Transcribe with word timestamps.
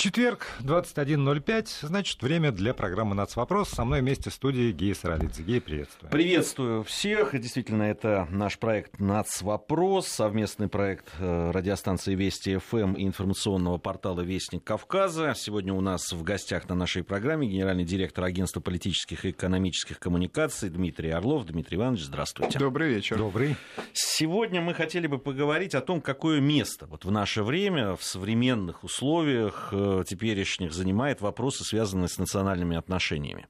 Четверг, 0.00 0.46
21.05, 0.60 1.86
значит, 1.86 2.22
время 2.22 2.52
для 2.52 2.72
программы 2.72 3.14
«Нацвопрос». 3.14 3.68
Со 3.68 3.84
мной 3.84 4.00
вместе 4.00 4.30
в 4.30 4.32
студии 4.32 4.72
Гея 4.72 4.94
Саралидзе. 4.94 5.42
Гея, 5.42 5.60
приветствую. 5.60 6.10
Приветствую 6.10 6.84
всех. 6.84 7.38
Действительно, 7.38 7.82
это 7.82 8.26
наш 8.30 8.58
проект 8.58 8.98
«Нацвопрос», 8.98 10.08
совместный 10.08 10.68
проект 10.68 11.06
э, 11.18 11.50
радиостанции 11.50 12.14
Вести 12.14 12.56
ФМ 12.56 12.94
и 12.94 13.04
информационного 13.04 13.76
портала 13.76 14.22
«Вестник 14.22 14.64
Кавказа». 14.64 15.34
Сегодня 15.36 15.74
у 15.74 15.82
нас 15.82 16.12
в 16.12 16.22
гостях 16.22 16.66
на 16.70 16.74
нашей 16.74 17.04
программе 17.04 17.46
генеральный 17.46 17.84
директор 17.84 18.24
Агентства 18.24 18.60
политических 18.60 19.26
и 19.26 19.32
экономических 19.32 19.98
коммуникаций 19.98 20.70
Дмитрий 20.70 21.10
Орлов. 21.10 21.44
Дмитрий 21.44 21.76
Иванович, 21.76 22.04
здравствуйте. 22.04 22.58
Добрый 22.58 22.88
вечер. 22.88 23.18
Добрый. 23.18 23.54
Сегодня 23.92 24.62
мы 24.62 24.72
хотели 24.72 25.06
бы 25.06 25.18
поговорить 25.18 25.74
о 25.74 25.82
том, 25.82 26.00
какое 26.00 26.40
место 26.40 26.86
вот 26.86 27.04
в 27.04 27.10
наше 27.10 27.42
время, 27.42 27.96
в 27.96 28.02
современных 28.02 28.82
условиях 28.82 29.68
э, 29.72 29.89
теперешних 30.06 30.72
занимает 30.72 31.20
вопросы, 31.20 31.64
связанные 31.64 32.08
с 32.08 32.18
национальными 32.18 32.76
отношениями. 32.76 33.48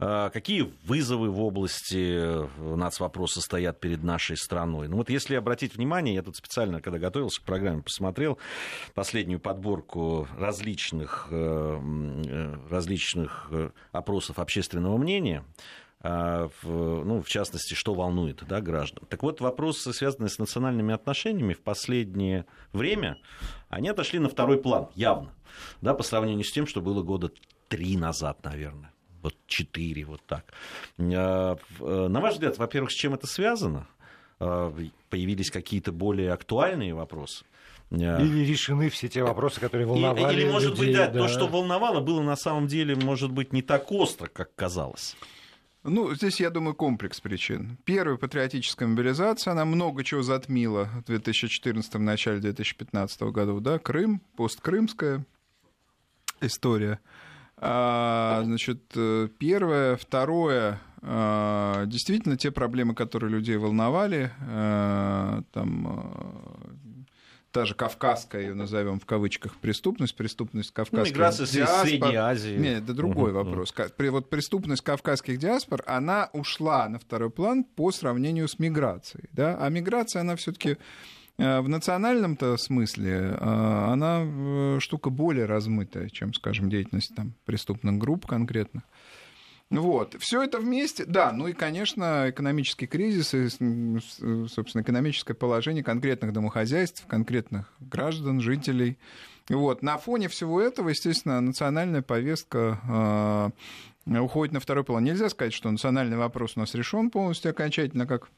А 0.00 0.30
какие 0.30 0.72
вызовы 0.84 1.28
в 1.28 1.40
области 1.42 1.96
э, 1.96 2.76
нацвопроса 2.76 3.40
стоят 3.40 3.80
перед 3.80 4.04
нашей 4.04 4.36
страной? 4.36 4.86
Ну 4.86 4.96
вот 4.96 5.10
если 5.10 5.34
обратить 5.34 5.74
внимание, 5.74 6.14
я 6.14 6.22
тут 6.22 6.36
специально, 6.36 6.80
когда 6.80 7.00
готовился 7.00 7.40
к 7.40 7.44
программе, 7.44 7.82
посмотрел 7.82 8.38
последнюю 8.94 9.40
подборку 9.40 10.28
различных, 10.38 11.26
э, 11.32 11.80
э, 12.26 12.56
различных 12.70 13.50
опросов 13.90 14.38
общественного 14.38 14.96
мнения, 14.98 15.44
а, 16.00 16.48
ну, 16.62 17.22
в 17.22 17.28
частности, 17.28 17.74
что 17.74 17.92
волнует 17.92 18.44
да, 18.46 18.60
граждан. 18.60 19.04
Так 19.08 19.24
вот, 19.24 19.40
вопросы, 19.40 19.92
связанные 19.92 20.28
с 20.28 20.38
национальными 20.38 20.94
отношениями 20.94 21.54
в 21.54 21.60
последнее 21.60 22.46
время, 22.72 23.18
они 23.68 23.88
отошли 23.88 24.20
на 24.20 24.28
второй 24.28 24.58
план, 24.62 24.90
явно, 24.94 25.32
да, 25.80 25.94
по 25.94 26.02
сравнению 26.02 26.44
с 26.44 26.52
тем, 26.52 26.66
что 26.66 26.80
было 26.80 27.02
года 27.02 27.30
три 27.68 27.96
назад, 27.96 28.44
наверное. 28.44 28.92
Вот 29.22 29.34
четыре, 29.46 30.04
вот 30.04 30.22
так. 30.26 30.52
А, 30.98 31.56
э, 31.80 32.08
на 32.08 32.20
ваш 32.20 32.34
взгляд, 32.34 32.56
во-первых, 32.58 32.90
с 32.90 32.94
чем 32.94 33.14
это 33.14 33.26
связано? 33.26 33.88
А, 34.40 34.72
появились 35.10 35.50
какие-то 35.50 35.92
более 35.92 36.32
актуальные 36.32 36.94
вопросы? 36.94 37.44
Или 37.90 38.44
решены 38.44 38.90
все 38.90 39.08
те 39.08 39.22
вопросы, 39.22 39.60
которые 39.60 39.86
волновали 39.86 40.34
Или, 40.34 40.50
может 40.50 40.72
людей, 40.72 40.88
быть, 40.88 40.96
да, 40.96 41.08
да. 41.08 41.20
то, 41.20 41.28
что 41.28 41.46
волновало, 41.46 42.00
было 42.00 42.20
на 42.20 42.36
самом 42.36 42.66
деле, 42.66 42.94
может 42.94 43.32
быть, 43.32 43.52
не 43.52 43.62
так 43.62 43.90
остро, 43.90 44.26
как 44.26 44.54
казалось. 44.54 45.16
Ну, 45.84 46.14
здесь, 46.14 46.38
я 46.40 46.50
думаю, 46.50 46.74
комплекс 46.74 47.20
причин. 47.20 47.78
Первая 47.84 48.18
патриотическая 48.18 48.86
мобилизация, 48.86 49.52
она 49.52 49.64
много 49.64 50.04
чего 50.04 50.22
затмила 50.22 50.90
в 51.02 51.04
2014 51.04 51.94
в 51.94 51.98
начале 51.98 52.40
2015 52.40 53.20
года, 53.22 53.58
да, 53.60 53.78
Крым, 53.78 54.20
посткрымская 54.36 55.24
история. 56.40 57.00
А, 57.56 58.42
значит, 58.44 58.82
э, 58.94 59.28
первое. 59.38 59.96
Второе, 59.96 60.80
а, 61.02 61.84
действительно, 61.86 62.36
те 62.36 62.50
проблемы, 62.50 62.94
которые 62.94 63.30
людей 63.30 63.56
волновали, 63.56 64.30
а, 64.48 65.42
там, 65.52 66.62
та 67.50 67.64
же 67.64 67.74
кавказская, 67.74 68.42
ее 68.42 68.54
назовем 68.54 69.00
в 69.00 69.06
кавычках, 69.06 69.56
преступность, 69.56 70.14
преступность 70.14 70.72
кавказских 70.72 71.12
ну, 71.12 71.18
миграция 71.18 71.46
диаспор. 71.46 71.86
Средней 71.86 72.16
Азии. 72.16 72.56
Нет, 72.56 72.84
это 72.84 72.94
другой 72.94 73.30
uh-huh. 73.30 73.44
вопрос. 73.44 73.74
Вот 73.98 74.30
преступность 74.30 74.82
кавказских 74.82 75.38
диаспор, 75.38 75.82
она 75.86 76.30
ушла 76.32 76.88
на 76.88 76.98
второй 76.98 77.30
план 77.30 77.64
по 77.64 77.90
сравнению 77.90 78.48
с 78.48 78.58
миграцией. 78.58 79.28
Да? 79.32 79.56
А 79.60 79.68
миграция, 79.70 80.20
она 80.20 80.36
все-таки 80.36 80.76
в 81.38 81.68
национальном-то 81.68 82.56
смысле 82.56 83.36
она 83.40 84.78
штука 84.80 85.08
более 85.08 85.46
размытая, 85.46 86.08
чем, 86.08 86.34
скажем, 86.34 86.68
деятельность 86.68 87.14
там, 87.14 87.34
преступных 87.44 87.96
групп 87.98 88.26
конкретных. 88.26 88.82
Вот. 89.70 90.16
Все 90.18 90.42
это 90.42 90.58
вместе, 90.58 91.04
да, 91.04 91.30
ну 91.30 91.46
и, 91.46 91.52
конечно, 91.52 92.30
экономический 92.30 92.86
кризис 92.86 93.34
и, 93.34 93.48
собственно, 94.48 94.82
экономическое 94.82 95.34
положение 95.34 95.84
конкретных 95.84 96.32
домохозяйств, 96.32 97.04
конкретных 97.06 97.72
граждан, 97.78 98.40
жителей. 98.40 98.96
Вот. 99.50 99.82
На 99.82 99.98
фоне 99.98 100.28
всего 100.28 100.60
этого, 100.60 100.88
естественно, 100.88 101.40
национальная 101.40 102.02
повестка 102.02 103.52
э, 104.06 104.18
уходит 104.18 104.54
на 104.54 104.60
второй 104.60 104.84
план. 104.84 105.04
Нельзя 105.04 105.28
сказать, 105.28 105.52
что 105.52 105.70
национальный 105.70 106.16
вопрос 106.16 106.52
у 106.56 106.60
нас 106.60 106.74
решен 106.74 107.10
полностью 107.10 107.50
окончательно, 107.50 108.06
как 108.06 108.30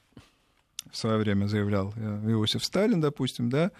в 0.92 0.96
свое 0.96 1.18
время 1.18 1.46
заявлял 1.46 1.92
Иосиф 1.92 2.64
Сталин, 2.64 3.00
допустим, 3.00 3.50
да, 3.50 3.70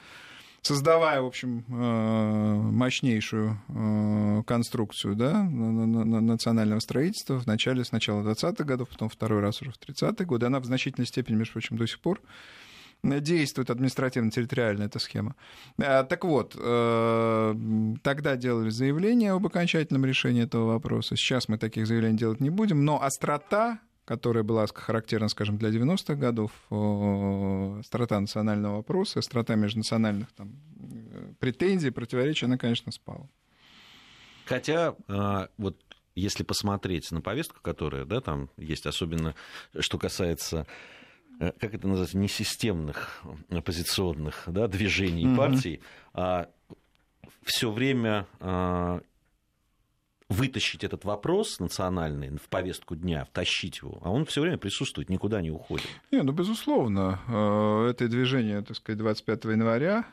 создавая, 0.62 1.22
в 1.22 1.26
общем, 1.26 1.65
мощнейшую 1.69 4.44
конструкцию 4.47 5.16
да, 5.16 5.43
национального 5.43 6.81
строительства 6.81 7.38
в 7.38 7.47
начале, 7.47 7.84
сначала 7.84 8.22
20-х 8.22 8.65
годов, 8.65 8.88
потом 8.88 9.09
второй 9.09 9.41
раз 9.41 9.62
уже 9.62 9.71
в 9.71 9.78
30-е 9.78 10.26
годы. 10.26 10.47
Она 10.47 10.60
в 10.60 10.66
значительной 10.66 11.06
степени, 11.06 11.37
между 11.37 11.54
прочим, 11.54 11.78
до 11.78 11.87
сих 11.87 12.00
пор 12.00 12.21
действует 13.03 13.71
административно-территориальная 13.71 14.84
эта 14.84 14.98
схема. 14.98 15.34
Так 15.78 16.22
вот, 16.25 16.53
тогда 16.53 18.37
делали 18.37 18.69
заявление 18.69 19.32
об 19.32 19.47
окончательном 19.47 20.04
решении 20.04 20.42
этого 20.42 20.66
вопроса. 20.66 21.16
Сейчас 21.16 21.48
мы 21.48 21.56
таких 21.56 21.87
заявлений 21.87 22.19
делать 22.19 22.41
не 22.41 22.50
будем, 22.50 22.84
но 22.84 23.03
острота 23.03 23.78
которая 24.10 24.43
была 24.43 24.66
характерна, 24.66 25.28
скажем, 25.28 25.56
для 25.56 25.69
90-х 25.69 26.16
годов, 26.16 26.50
острота 27.78 28.19
национального 28.19 28.78
вопроса, 28.78 29.21
острота 29.21 29.54
межнациональных 29.54 30.32
там, 30.32 30.50
претензий, 31.38 31.91
противоречий, 31.91 32.47
она, 32.47 32.59
конечно, 32.59 32.91
спала. 32.91 33.28
Хотя, 34.47 34.97
а, 35.06 35.48
вот 35.59 35.76
если 36.16 36.43
посмотреть 36.43 37.12
на 37.12 37.21
повестку, 37.21 37.60
которая 37.62 38.04
да, 38.04 38.21
там 38.21 38.50
есть, 38.56 38.84
особенно 38.84 39.37
что 39.78 39.97
касается 39.97 40.66
э, 41.38 41.53
как 41.60 41.72
это 41.75 41.87
называется, 41.87 42.19
несистемных 42.19 43.22
оппозиционных 43.48 44.42
да, 44.48 44.66
движений 44.66 45.27
mm-hmm. 45.27 45.37
партий, 45.37 45.81
а 46.15 46.48
все 47.44 47.71
время 47.71 48.27
а, 48.41 49.03
вытащить 50.30 50.84
этот 50.84 51.04
вопрос 51.04 51.58
национальный 51.58 52.30
в 52.38 52.48
повестку 52.48 52.94
дня, 52.94 53.24
втащить 53.24 53.78
его, 53.78 53.98
а 54.02 54.10
он 54.10 54.24
все 54.24 54.41
время 54.41 54.58
присутствует, 54.58 55.10
никуда 55.10 55.42
не 55.42 55.50
уходит. 55.50 55.88
Не, 56.12 56.22
ну, 56.22 56.32
безусловно, 56.32 57.18
э, 57.26 57.91
это 57.91 58.08
движение, 58.08 58.62
так 58.62 58.76
сказать, 58.76 58.98
25 58.98 59.44
января, 59.46 60.06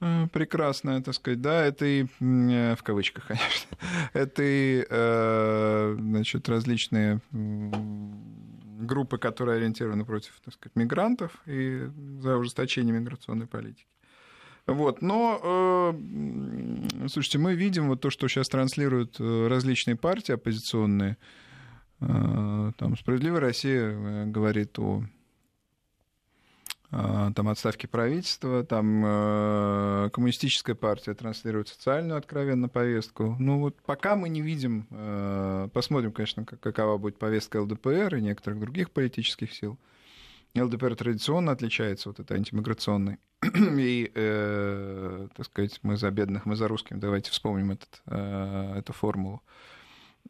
э, 0.00 0.26
прекрасное, 0.32 1.00
так 1.00 1.14
сказать, 1.14 1.40
да, 1.40 1.64
это 1.64 1.86
и, 1.86 2.06
э, 2.18 2.74
в 2.76 2.82
кавычках, 2.82 3.28
конечно, 3.28 3.78
это 4.12 4.42
и, 4.44 4.84
значит, 6.00 6.48
различные 6.48 7.20
группы, 7.30 9.18
которые 9.18 9.58
ориентированы 9.58 10.04
против, 10.04 10.40
так 10.44 10.54
сказать, 10.54 10.74
мигрантов 10.74 11.32
и 11.46 11.88
за 12.20 12.36
ужесточение 12.36 12.92
миграционной 12.92 13.46
политики. 13.46 13.86
Вот, 14.68 15.00
но, 15.00 15.40
э, 15.42 17.08
слушайте, 17.08 17.38
мы 17.38 17.54
видим 17.54 17.88
вот 17.88 18.02
то, 18.02 18.10
что 18.10 18.28
сейчас 18.28 18.48
транслируют 18.48 19.18
э, 19.18 19.46
различные 19.48 19.96
партии 19.96 20.32
оппозиционные. 20.32 21.16
Э, 22.00 22.72
там 22.76 22.94
«Справедливая 22.98 23.40
Россия» 23.40 23.80
э, 23.80 24.24
говорит 24.26 24.78
о 24.78 25.04
э, 26.90 27.30
там, 27.34 27.48
отставке 27.48 27.88
правительства, 27.88 28.62
там 28.62 29.04
э, 29.06 30.10
коммунистическая 30.12 30.74
партия 30.74 31.14
транслирует 31.14 31.68
социальную 31.68 32.18
откровенно 32.18 32.68
повестку. 32.68 33.36
Ну 33.38 33.60
вот 33.60 33.76
пока 33.86 34.16
мы 34.16 34.28
не 34.28 34.42
видим, 34.42 34.86
э, 34.90 35.68
посмотрим, 35.72 36.12
конечно, 36.12 36.44
какова 36.44 36.98
будет 36.98 37.18
повестка 37.18 37.62
ЛДПР 37.62 38.16
и 38.16 38.20
некоторых 38.20 38.60
других 38.60 38.90
политических 38.90 39.54
сил. 39.54 39.78
ЛДПР 40.54 40.96
традиционно 40.96 41.52
отличается 41.52 42.08
вот 42.08 42.20
этой 42.20 42.36
антимиграционной. 42.36 43.18
И, 43.42 44.10
э, 44.14 45.28
так 45.36 45.46
сказать, 45.46 45.78
мы 45.82 45.96
за 45.96 46.10
бедных, 46.10 46.46
мы 46.46 46.56
за 46.56 46.68
русскими. 46.68 46.98
Давайте 46.98 47.30
вспомним 47.30 47.72
этот, 47.72 48.02
э, 48.06 48.74
эту 48.78 48.92
формулу. 48.92 49.42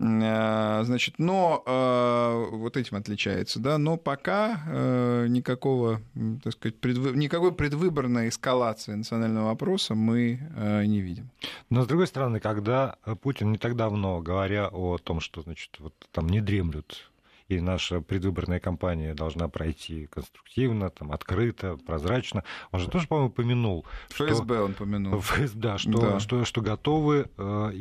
Э, 0.01 0.83
значит, 0.85 1.15
но 1.19 1.63
э, 1.67 2.57
вот 2.57 2.77
этим 2.77 2.97
отличается, 2.97 3.59
да, 3.59 3.79
но 3.79 3.97
пока 3.97 4.63
э, 4.67 5.27
никакого, 5.29 6.01
так 6.45 6.53
сказать, 6.53 6.79
предвы... 6.79 7.17
никакой 7.17 7.53
предвыборной 7.53 8.29
эскалации 8.29 8.95
национального 8.95 9.47
вопроса 9.47 9.95
мы 9.95 10.41
э, 10.55 10.85
не 10.85 11.01
видим. 11.01 11.31
Но, 11.71 11.83
с 11.83 11.87
другой 11.87 12.07
стороны, 12.07 12.39
когда 12.39 12.97
Путин 13.23 13.51
не 13.51 13.59
так 13.59 13.75
давно, 13.75 14.21
говоря 14.21 14.69
о 14.69 14.99
том, 14.99 15.21
что, 15.21 15.43
значит, 15.43 15.77
вот 15.81 15.95
там 16.13 16.29
не 16.29 16.41
дремлют 16.41 17.11
и 17.49 17.61
наша 17.61 18.01
предвыборная 18.01 18.61
кампания 18.61 19.15
должна 19.15 19.49
пройти 19.49 20.07
конструктивно, 20.07 20.91
там, 20.91 21.13
открыто, 21.13 21.77
прозрачно. 21.77 22.45
Он 22.73 22.81
же 22.81 22.89
тоже, 22.89 23.09
по-моему, 23.09 23.31
упомянул. 23.31 23.87
ФСБ 24.11 24.55
что... 24.55 24.65
он 24.65 24.71
упомянул. 24.73 25.21
ФС... 25.21 25.53
Да, 25.53 25.79
что, 25.79 26.01
да. 26.01 26.21
Что, 26.21 26.45
что 26.45 26.61
готовы 26.61 27.31
э, 27.37 27.73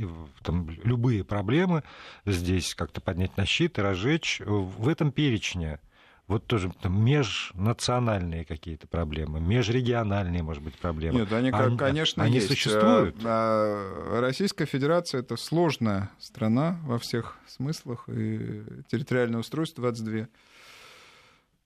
там, 0.44 0.70
любые 0.84 1.24
проблемы 1.24 1.84
здесь 2.26 2.76
как-то 2.76 3.02
поднять 3.02 3.36
на 3.38 3.46
щит 3.46 3.78
и 3.78 3.82
разжечь. 3.82 4.42
В 4.46 4.88
этом 4.88 5.12
перечне 5.12 5.80
вот 6.28 6.46
тоже 6.46 6.72
там, 6.82 7.04
межнациональные 7.04 8.44
какие-то 8.44 8.88
проблемы, 8.88 9.40
межрегиональные, 9.40 10.44
может 10.44 10.62
быть, 10.62 10.76
проблемы. 10.76 11.20
Нет, 11.20 11.32
они, 11.32 11.52
они 11.52 11.78
конечно, 11.78 12.24
они 12.24 12.36
есть. 12.36 12.48
существуют. 12.48 13.16
А, 13.24 14.20
Российская 14.20 14.66
Федерация 14.66 15.22
это 15.22 15.38
сложная 15.38 16.10
страна 16.20 16.80
во 16.84 17.00
всех 17.00 17.38
смыслах, 17.48 18.10
и 18.10 18.62
территориальное 18.90 19.40
устройство 19.40 19.82
22 19.84 20.28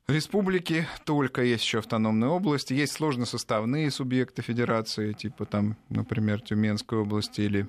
республики, 0.07 0.87
только 1.05 1.41
есть 1.43 1.63
еще 1.63 1.79
автономные 1.79 2.29
области, 2.29 2.73
есть 2.73 2.93
сложносоставные 2.93 3.89
субъекты 3.89 4.43
федерации, 4.43 5.13
типа 5.13 5.45
там, 5.45 5.77
например, 5.89 6.41
Тюменской 6.41 6.99
области 6.99 7.41
или 7.41 7.67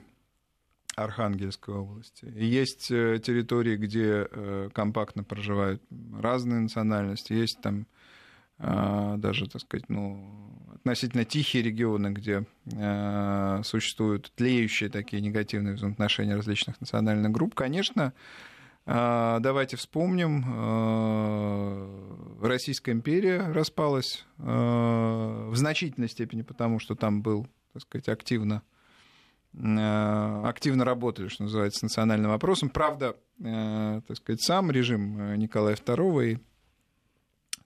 Архангельской 0.97 1.75
области. 1.75 2.27
И 2.27 2.45
есть 2.45 2.91
э, 2.91 3.19
территории, 3.19 3.77
где 3.77 4.29
э, 4.31 4.69
компактно 4.75 5.25
проживают 5.25 5.83
разные 6.19 6.61
национальности, 6.61 7.33
есть 7.33 7.61
там 7.63 7.87
э, 8.59 9.15
даже, 9.17 9.49
так 9.49 9.63
сказать, 9.63 9.89
ну, 9.89 10.53
относительно 10.75 11.25
тихие 11.25 11.63
регионы, 11.63 12.09
где 12.09 12.45
существуют 13.65 14.33
тлеющие 14.35 14.91
такие 14.91 15.23
негативные 15.23 15.75
взаимоотношения 15.75 16.35
различных 16.35 16.81
национальных 16.81 17.31
групп. 17.31 17.55
Конечно, 17.55 18.13
Давайте 18.85 19.77
вспомним, 19.77 20.45
Российская 22.43 22.91
империя 22.91 23.53
распалась 23.53 24.27
в 24.39 25.53
значительной 25.55 26.09
степени 26.09 26.43
потому, 26.43 26.81
что 26.81 26.97
там 26.97 27.23
был, 27.23 27.47
так 27.75 27.83
сказать, 27.83 28.09
активно 28.09 28.63
активно 29.55 30.85
работали, 30.85 31.29
что 31.29 31.43
называется, 31.43 31.81
с 31.81 31.83
национальным 31.83 32.31
вопросом. 32.31 32.71
Правда, 32.71 33.17
э, 33.39 34.01
так 34.07 34.17
сказать, 34.17 34.41
сам 34.43 34.71
режим 34.71 35.19
э, 35.21 35.37
Николая 35.37 35.75
II 35.75 36.33
и 36.33 36.39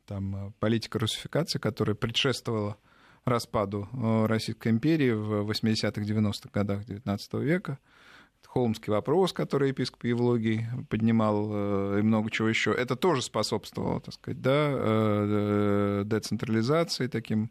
там 0.06 0.52
политика 0.58 0.98
русификации, 0.98 1.58
которая 1.58 1.94
предшествовала 1.94 2.76
распаду 3.24 3.88
Российской 4.28 4.68
империи 4.68 5.10
в 5.10 5.50
80-х, 5.50 6.00
90-х 6.00 6.50
годах 6.52 6.84
XIX 6.84 7.18
века, 7.42 7.78
Холмский 8.46 8.92
вопрос, 8.92 9.32
который 9.32 9.70
епископ 9.70 10.04
Евлогий 10.04 10.64
поднимал, 10.88 11.98
и 11.98 12.02
много 12.02 12.30
чего 12.30 12.48
еще, 12.48 12.70
это 12.70 12.94
тоже 12.94 13.20
способствовало, 13.20 14.00
так 14.00 14.14
сказать, 14.14 14.40
да, 14.40 16.04
децентрализации, 16.04 17.08
таким 17.08 17.50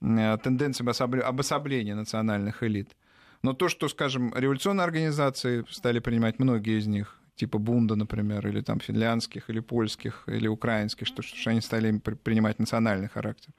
тенденциям 0.00 0.88
обособления 0.88 1.94
национальных 1.94 2.62
элит. 2.62 2.96
Но 3.44 3.52
то, 3.52 3.68
что, 3.68 3.88
скажем, 3.88 4.32
революционные 4.34 4.84
организации 4.84 5.66
стали 5.68 5.98
принимать 5.98 6.38
многие 6.38 6.78
из 6.78 6.86
них, 6.86 7.20
типа 7.36 7.58
Бунда, 7.58 7.94
например, 7.94 8.48
или 8.48 8.62
там 8.62 8.80
финляндских, 8.80 9.50
или 9.50 9.60
польских, 9.60 10.24
или 10.26 10.48
украинских, 10.48 11.06
что, 11.06 11.20
что 11.20 11.50
они 11.50 11.60
стали 11.60 11.98
принимать 11.98 12.58
национальный 12.58 13.10
характер. 13.10 13.52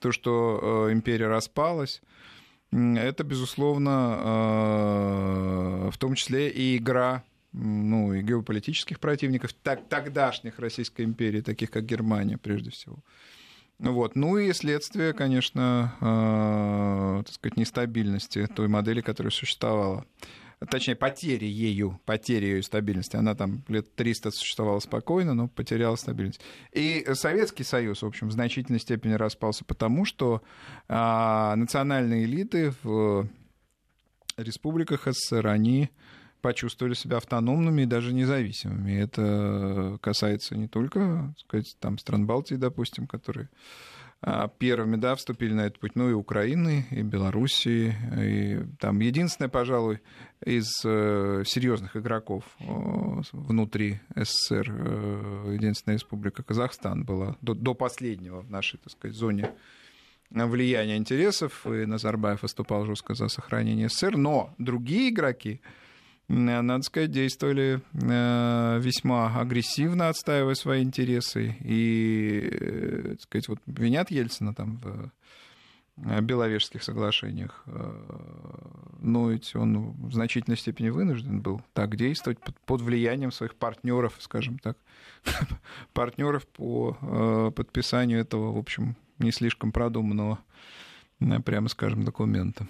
То, 0.00 0.12
что 0.12 0.86
э, 0.88 0.92
империя 0.92 1.26
распалась, 1.26 2.02
это, 2.70 3.24
безусловно, 3.24 4.20
э, 5.86 5.90
в 5.90 5.98
том 5.98 6.14
числе 6.14 6.48
и 6.48 6.76
игра 6.76 7.24
ну, 7.52 8.14
и 8.14 8.22
геополитических 8.22 9.00
противников 9.00 9.54
так, 9.54 9.88
тогдашних 9.88 10.60
Российской 10.60 11.04
империи, 11.04 11.40
таких 11.40 11.72
как 11.72 11.84
Германия, 11.84 12.38
прежде 12.38 12.70
всего. 12.70 13.00
Вот. 13.82 14.14
Ну 14.14 14.38
и 14.38 14.52
следствие, 14.52 15.12
конечно, 15.12 15.94
э, 16.00 17.22
так 17.24 17.34
сказать, 17.34 17.56
нестабильности 17.56 18.46
той 18.46 18.68
модели, 18.68 19.00
которая 19.00 19.32
существовала. 19.32 20.06
Точнее, 20.70 20.94
потери 20.94 21.46
ею, 21.46 22.00
потери 22.04 22.46
ее 22.46 22.62
стабильности. 22.62 23.16
Она 23.16 23.34
там 23.34 23.64
лет 23.66 23.92
300 23.96 24.30
существовала 24.30 24.78
спокойно, 24.78 25.34
но 25.34 25.48
потеряла 25.48 25.96
стабильность. 25.96 26.40
И 26.72 27.04
Советский 27.14 27.64
Союз, 27.64 28.02
в 28.02 28.06
общем, 28.06 28.28
в 28.28 28.32
значительной 28.32 28.78
степени 28.78 29.14
распался 29.14 29.64
потому, 29.64 30.04
что 30.04 30.42
э, 30.88 31.54
национальные 31.56 32.24
элиты 32.24 32.72
в 32.84 33.28
республиках 34.36 35.08
СССР, 35.08 35.48
они 35.48 35.90
почувствовали 36.42 36.94
себя 36.94 37.16
автономными 37.16 37.82
и 37.82 37.86
даже 37.86 38.12
независимыми. 38.12 38.92
Это 38.92 39.98
касается 40.02 40.56
не 40.56 40.68
только, 40.68 41.34
сказать, 41.38 41.76
там, 41.80 41.98
стран 41.98 42.26
Балтии, 42.26 42.56
допустим, 42.56 43.06
которые 43.06 43.48
а, 44.24 44.46
первыми 44.46 44.96
да, 44.96 45.16
вступили 45.16 45.52
на 45.52 45.62
этот 45.62 45.80
путь, 45.80 45.96
но 45.96 46.08
и 46.08 46.12
Украины, 46.12 46.86
и 46.90 47.02
Белоруссии. 47.02 47.94
И 48.20 48.60
там 48.78 49.00
единственное, 49.00 49.48
пожалуй, 49.48 50.00
из 50.44 50.68
э, 50.84 51.42
серьезных 51.44 51.96
игроков 51.96 52.44
внутри 53.32 54.00
СССР, 54.14 54.66
э, 54.68 55.52
единственная 55.54 55.96
республика 55.96 56.44
Казахстан 56.44 57.04
была 57.04 57.36
до, 57.40 57.54
до 57.54 57.74
последнего 57.74 58.42
в 58.42 58.50
нашей, 58.50 58.78
так 58.78 58.92
сказать, 58.92 59.16
зоне 59.16 59.50
влияния 60.30 60.96
интересов, 60.96 61.66
и 61.66 61.84
Назарбаев 61.84 62.42
выступал 62.42 62.86
жестко 62.86 63.14
за 63.14 63.26
сохранение 63.26 63.88
СССР, 63.88 64.16
но 64.16 64.54
другие 64.58 65.10
игроки, 65.10 65.60
надо 66.32 66.82
сказать, 66.82 67.10
действовали 67.10 67.82
э, 67.92 68.78
весьма 68.80 69.38
агрессивно, 69.38 70.08
отстаивая 70.08 70.54
свои 70.54 70.82
интересы. 70.82 71.56
И, 71.60 72.48
э, 72.50 73.08
так 73.10 73.20
сказать, 73.20 73.48
вот 73.48 73.58
винят 73.66 74.10
Ельцина 74.10 74.54
там 74.54 74.78
в 74.78 75.10
э, 76.06 76.20
Беловежских 76.22 76.82
соглашениях. 76.82 77.64
Но 79.00 79.30
ведь 79.30 79.54
он 79.54 79.92
в 79.92 80.14
значительной 80.14 80.56
степени 80.56 80.88
вынужден 80.88 81.42
был 81.42 81.60
так 81.74 81.96
действовать 81.96 82.38
под 82.64 82.80
влиянием 82.80 83.30
своих 83.30 83.54
партнеров, 83.54 84.14
скажем 84.18 84.58
так, 84.58 84.78
партнеров 85.92 86.46
по 86.46 87.52
подписанию 87.54 88.20
этого, 88.20 88.52
в 88.52 88.58
общем, 88.58 88.96
не 89.18 89.32
слишком 89.32 89.70
продуманного, 89.70 90.38
прямо 91.44 91.68
скажем, 91.68 92.04
документа. 92.04 92.66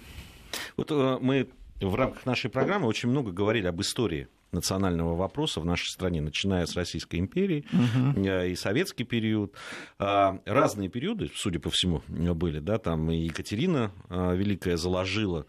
Вот 0.75 0.91
мы 1.21 1.47
в 1.83 1.95
рамках 1.95 2.25
нашей 2.25 2.49
программы 2.49 2.87
очень 2.87 3.09
много 3.09 3.31
говорили 3.31 3.67
об 3.67 3.81
истории 3.81 4.27
национального 4.53 5.15
вопроса 5.15 5.59
в 5.59 5.65
нашей 5.65 5.87
стране, 5.87 6.21
начиная 6.21 6.65
с 6.65 6.75
Российской 6.75 7.19
империи 7.19 7.65
угу. 7.73 8.21
и 8.21 8.55
советский 8.55 9.03
период. 9.03 9.53
А, 9.99 10.39
разные 10.45 10.89
периоды, 10.89 11.31
судя 11.35 11.59
по 11.59 11.69
всему, 11.69 12.03
были. 12.07 12.59
Да, 12.59 12.77
там 12.77 13.09
Екатерина 13.09 13.91
а, 14.09 14.33
Великая 14.33 14.77
заложила 14.77 15.45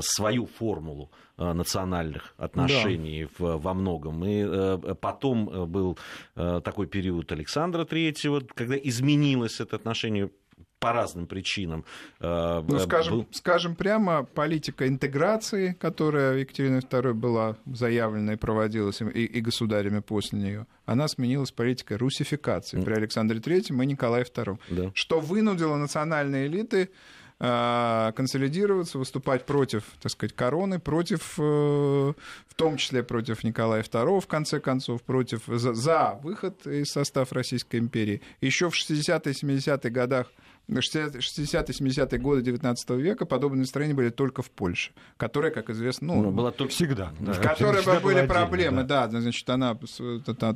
свою 0.00 0.46
формулу 0.46 1.10
национальных 1.36 2.34
отношений 2.36 3.28
да. 3.38 3.56
во 3.56 3.72
многом. 3.72 4.22
И 4.26 4.94
потом 5.00 5.70
был 5.70 5.96
такой 6.34 6.86
период 6.86 7.32
Александра 7.32 7.84
Третьего, 7.86 8.40
когда 8.54 8.76
изменилось 8.76 9.60
это 9.60 9.76
отношение 9.76 10.30
по 10.80 10.92
разным 10.92 11.26
причинам. 11.26 11.84
Э, 12.20 12.62
ну, 12.66 12.78
скажем, 12.80 13.18
был... 13.18 13.26
скажем 13.32 13.76
прямо, 13.76 14.24
политика 14.24 14.88
интеграции, 14.88 15.76
которая 15.78 16.38
Екатерина 16.38 16.78
II 16.78 17.12
была 17.12 17.56
заявлена 17.66 18.32
и 18.32 18.36
проводилась 18.36 19.02
и, 19.02 19.04
и 19.04 19.40
государями 19.40 20.00
после 20.00 20.38
нее, 20.38 20.66
она 20.86 21.06
сменилась 21.06 21.52
политикой 21.52 21.98
русификации 21.98 22.80
при 22.80 22.94
Александре 22.94 23.38
III 23.38 23.82
и 23.82 23.86
Николае 23.86 24.24
II, 24.24 24.58
да. 24.70 24.90
что 24.94 25.20
вынудило 25.20 25.76
национальные 25.76 26.46
элиты 26.46 26.88
э, 27.40 28.12
консолидироваться, 28.16 28.98
выступать 28.98 29.44
против, 29.44 29.84
так 30.00 30.10
сказать, 30.12 30.34
короны, 30.34 30.78
против, 30.78 31.34
э, 31.38 31.42
в 31.42 32.54
том 32.56 32.78
числе 32.78 33.02
против 33.02 33.44
Николая 33.44 33.82
II, 33.82 34.20
в 34.20 34.26
конце 34.26 34.60
концов, 34.60 35.02
против, 35.02 35.42
за, 35.46 35.74
за 35.74 36.18
выход 36.22 36.66
из 36.66 36.88
состава 36.88 37.26
Российской 37.30 37.76
империи. 37.76 38.22
Еще 38.40 38.70
в 38.70 38.74
60-е, 38.74 39.32
70-е 39.32 39.90
годах 39.90 40.28
60-70-е 40.78 42.18
годы 42.18 42.42
19 42.42 42.90
века 42.90 43.26
подобные 43.26 43.60
настроения 43.60 43.94
были 43.94 44.10
только 44.10 44.42
в 44.42 44.50
Польше, 44.50 44.92
которая, 45.16 45.50
как 45.50 45.70
известно, 45.70 46.08
ну, 46.08 46.22
ну 46.22 46.30
была 46.30 46.50
только 46.50 46.72
всегда, 46.72 47.12
да, 47.20 47.32
в 47.32 47.40
которой 47.40 47.82
всегда 47.82 48.00
были 48.00 48.26
проблемы, 48.26 48.84
да. 48.84 49.06
да, 49.06 49.20
значит, 49.20 49.48
она 49.50 49.76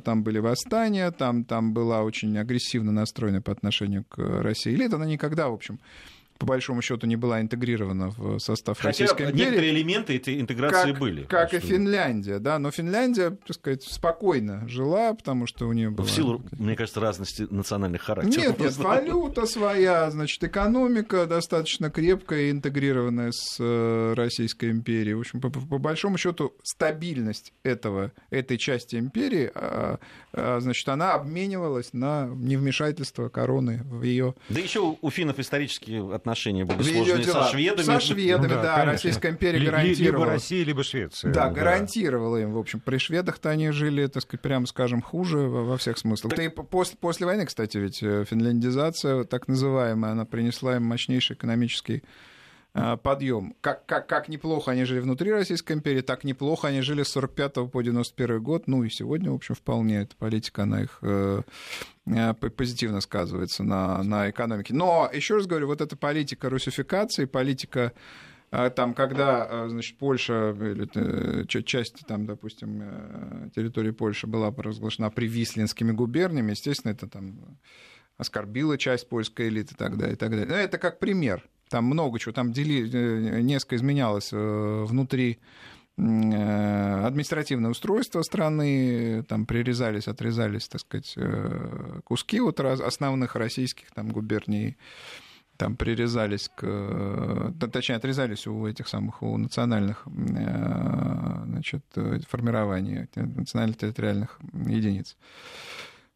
там 0.03 0.23
были 0.23 0.39
восстания, 0.39 1.11
там 1.11 1.43
там 1.43 1.73
была 1.73 2.03
очень 2.03 2.37
агрессивно 2.37 2.91
настроена 2.91 3.41
по 3.41 3.51
отношению 3.51 4.05
к 4.05 4.17
России. 4.17 4.73
Элита, 4.73 4.95
она 4.95 5.05
никогда, 5.05 5.49
в 5.49 5.53
общем, 5.53 5.79
по 6.37 6.45
большому 6.45 6.81
счету 6.81 7.07
не 7.07 7.15
была 7.15 7.41
интегрирована 7.41 8.09
в 8.09 8.39
состав 8.39 8.77
Хотя 8.77 8.89
Российской 8.89 9.31
империи. 9.31 9.39
некоторые 9.39 9.71
элементы 9.71 10.15
этой 10.17 10.41
интеграции 10.41 10.91
как, 10.91 10.99
были. 10.99 11.23
Как 11.23 11.53
и 11.53 11.59
Финляндия, 11.59 12.39
да, 12.39 12.59
но 12.59 12.71
Финляндия, 12.71 13.31
так 13.31 13.55
сказать, 13.55 13.83
спокойно 13.83 14.67
жила, 14.67 15.13
потому 15.13 15.47
что 15.47 15.67
у 15.67 15.73
нее 15.73 15.89
была... 15.89 16.05
В 16.05 16.11
силу, 16.11 16.41
мне 16.51 16.75
кажется, 16.75 16.99
разности 16.99 17.47
национальных 17.49 18.01
характеров. 18.01 18.37
Нет, 18.37 18.59
нет, 18.59 18.77
валюта 18.77 19.45
своя, 19.45 20.11
значит, 20.11 20.43
экономика 20.43 21.25
достаточно 21.25 21.89
крепкая 21.89 22.43
и 22.43 22.51
интегрированная 22.51 23.31
с 23.31 23.57
э, 23.59 24.13
Российской 24.15 24.71
империей. 24.71 25.13
В 25.13 25.21
общем, 25.21 25.39
по, 25.39 25.49
по 25.49 25.77
большому 25.77 26.17
счету 26.17 26.53
стабильность 26.63 27.53
этого, 27.63 28.11
этой 28.29 28.57
части 28.57 28.97
империи, 28.97 29.51
а, 29.53 29.99
а, 30.33 30.59
значит, 30.59 30.87
она 30.89 31.13
обменивалась 31.13 31.93
на 31.93 32.27
невмешательство 32.27 33.29
короны 33.29 33.81
в 33.85 34.03
ее... 34.03 34.35
Да 34.49 34.59
еще 34.59 34.97
у 34.99 35.09
финнов 35.09 35.39
исторически 35.39 35.91
отношения 36.25 36.65
были 36.65 36.81
сложные 36.81 37.23
со 37.23 37.43
шведами. 37.49 37.85
Со 37.85 37.99
шведами, 37.99 38.47
да, 38.47 38.61
да 38.61 38.85
Российская 38.85 39.29
империя 39.29 39.63
гарантировала. 39.63 40.23
Либо 40.23 40.33
Россия, 40.33 40.65
либо 40.65 40.83
Швеция. 40.83 41.31
Да, 41.31 41.47
да, 41.47 41.51
гарантировала 41.51 42.37
им, 42.37 42.53
в 42.53 42.57
общем. 42.57 42.79
При 42.79 42.97
шведах-то 42.97 43.49
они 43.49 43.69
жили, 43.71 44.07
так 44.07 44.23
сказать, 44.23 44.41
прямо 44.41 44.65
скажем, 44.65 45.01
хуже 45.01 45.37
во 45.37 45.77
всех 45.77 45.97
смыслах. 45.97 46.35
Да 46.35 46.43
и 46.43 46.49
после, 46.49 46.97
после 46.97 47.25
войны, 47.25 47.45
кстати, 47.45 47.77
ведь 47.77 48.01
э, 48.01 48.25
финляндизация, 48.27 49.23
так 49.23 49.47
называемая, 49.47 50.11
она 50.11 50.25
принесла 50.25 50.75
им 50.75 50.83
мощнейший 50.83 51.35
экономический 51.35 52.03
подъем. 53.01 53.55
Как, 53.61 53.85
как, 53.85 54.07
как 54.07 54.27
неплохо 54.27 54.71
они 54.71 54.83
жили 54.83 54.99
внутри 54.99 55.31
Российской 55.31 55.73
империи, 55.73 56.01
так 56.01 56.23
неплохо 56.23 56.67
они 56.67 56.81
жили 56.81 57.03
с 57.03 57.09
45 57.09 57.71
по 57.71 57.81
91 57.81 58.43
год. 58.43 58.67
Ну 58.67 58.83
и 58.83 58.89
сегодня, 58.89 59.31
в 59.31 59.35
общем, 59.35 59.55
вполне 59.55 60.01
эта 60.01 60.15
политика, 60.15 60.65
на 60.65 60.83
их 60.83 60.99
э, 61.01 61.41
э, 62.05 62.33
позитивно 62.33 62.99
сказывается 62.99 63.63
на, 63.63 64.03
на 64.03 64.29
экономике. 64.29 64.73
Но, 64.73 65.09
еще 65.13 65.35
раз 65.35 65.47
говорю, 65.47 65.67
вот 65.67 65.81
эта 65.81 65.95
политика 65.95 66.49
русификации, 66.49 67.25
политика 67.25 67.93
там, 68.75 68.93
когда, 68.93 69.67
значит, 69.67 69.97
Польша, 69.97 70.55
или, 70.57 71.45
часть, 71.63 72.05
там, 72.07 72.25
допустим, 72.25 73.49
территории 73.53 73.91
Польши 73.91 74.27
была 74.27 74.49
провозглашена 74.51 75.09
привислинскими 75.09 75.91
губерниями, 75.91 76.51
естественно, 76.51 76.93
это 76.93 77.07
там 77.07 77.57
оскорбило 78.17 78.77
часть 78.77 79.09
польской 79.09 79.49
элиты 79.49 79.75
далее, 79.97 80.13
и 80.13 80.17
так 80.17 80.29
далее. 80.29 80.45
Но 80.45 80.55
это 80.55 80.77
как 80.77 80.99
пример 80.99 81.43
там 81.75 81.83
много 81.83 82.19
чего, 82.19 82.31
там 82.31 82.53
дели, 82.53 82.89
э, 82.89 83.41
несколько 83.41 83.75
изменялось 83.75 84.29
э, 84.31 84.85
внутри 84.87 85.39
э, 85.97 87.05
административное 87.05 87.69
устройство 87.69 88.21
страны, 88.21 89.25
там 89.27 89.45
прирезались, 89.45 90.07
отрезались, 90.07 90.69
так 90.69 90.79
сказать, 90.79 91.17
куски 92.05 92.39
от 92.39 92.61
основных 92.61 93.35
российских 93.35 93.91
там 93.91 94.07
губерний, 94.07 94.77
там 95.57 95.75
прирезались 95.75 96.49
к, 96.55 97.53
точнее, 97.73 97.97
отрезались 97.97 98.47
у 98.47 98.65
этих 98.65 98.87
самых, 98.87 99.21
у 99.21 99.37
национальных, 99.37 100.05
значит, 100.05 101.83
формирований, 102.29 103.09
национально-территориальных 103.15 104.39
единиц. 104.53 105.17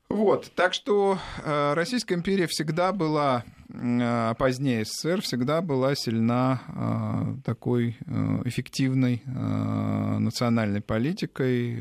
Вот, 0.10 0.52
так 0.56 0.74
что 0.74 1.20
э, 1.44 1.74
Российская 1.76 2.16
империя 2.16 2.48
всегда 2.48 2.92
была, 2.92 3.44
э, 3.72 4.34
позднее 4.40 4.84
СССР, 4.84 5.22
всегда 5.22 5.62
была 5.62 5.94
сильна 5.94 6.64
э, 6.68 7.42
такой 7.46 7.96
эффективной 8.44 9.22
национальной 9.26 10.82
политикой, 10.82 11.78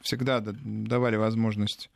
всегда 0.00 0.40
давали 0.40 1.16
возможность 1.16 1.90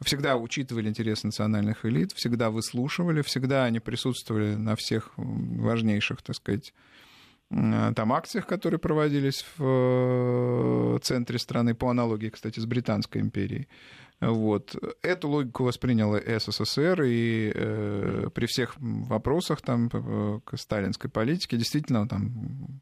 всегда 0.00 0.36
учитывали 0.36 0.88
интерес 0.88 1.22
национальных 1.22 1.86
элит, 1.86 2.12
всегда 2.12 2.50
выслушивали, 2.50 3.22
всегда 3.22 3.64
они 3.64 3.80
присутствовали 3.80 4.54
на 4.54 4.76
всех 4.76 5.12
важнейших, 5.16 6.20
так 6.20 6.36
сказать, 6.36 6.74
там 7.50 8.12
акциях, 8.12 8.46
которые 8.46 8.80
проводились 8.80 9.44
в 9.58 10.98
центре 11.02 11.38
страны, 11.38 11.74
по 11.74 11.90
аналогии, 11.90 12.30
кстати, 12.30 12.60
с 12.60 12.66
Британской 12.66 13.20
империей. 13.20 13.68
Вот. 14.20 14.76
Эту 15.02 15.28
логику 15.28 15.64
восприняла 15.64 16.18
СССР, 16.18 17.02
и 17.02 17.52
э, 17.54 18.28
при 18.32 18.46
всех 18.46 18.74
вопросах 18.78 19.60
там, 19.60 19.90
к 19.90 20.56
сталинской 20.56 21.10
политике 21.10 21.56
действительно 21.56 22.08
там 22.08 22.80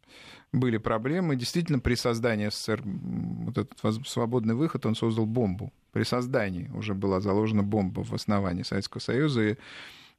были 0.53 0.77
проблемы. 0.77 1.37
Действительно, 1.37 1.79
при 1.79 1.95
создании 1.95 2.49
СССР 2.49 2.83
вот 2.85 3.59
этот 3.59 4.07
свободный 4.07 4.55
выход, 4.55 4.87
он 4.87 4.95
создал 4.95 5.27
бомбу. 5.27 5.73
При 5.93 6.05
создании 6.05 6.71
уже 6.75 6.95
была 6.95 7.21
заложена 7.21 7.63
бомба 7.63 8.05
в 8.05 8.13
основании 8.13 8.63
Советского 8.63 9.01
Союза, 9.01 9.43
и 9.43 9.57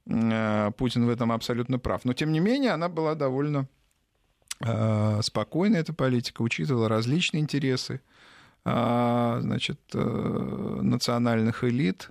э, 0.06 0.70
Путин 0.76 1.06
в 1.06 1.08
этом 1.08 1.32
абсолютно 1.32 1.78
прав. 1.78 2.04
Но, 2.04 2.12
тем 2.12 2.32
не 2.32 2.40
менее, 2.40 2.72
она 2.72 2.88
была 2.88 3.14
довольно 3.14 3.68
э, 4.64 5.20
спокойная, 5.22 5.80
эта 5.80 5.92
политика, 5.92 6.42
учитывала 6.42 6.88
различные 6.88 7.40
интересы 7.40 8.00
а, 8.64 9.40
значит, 9.42 9.78
э, 9.92 9.98
национальных 10.82 11.64
элит. 11.64 12.10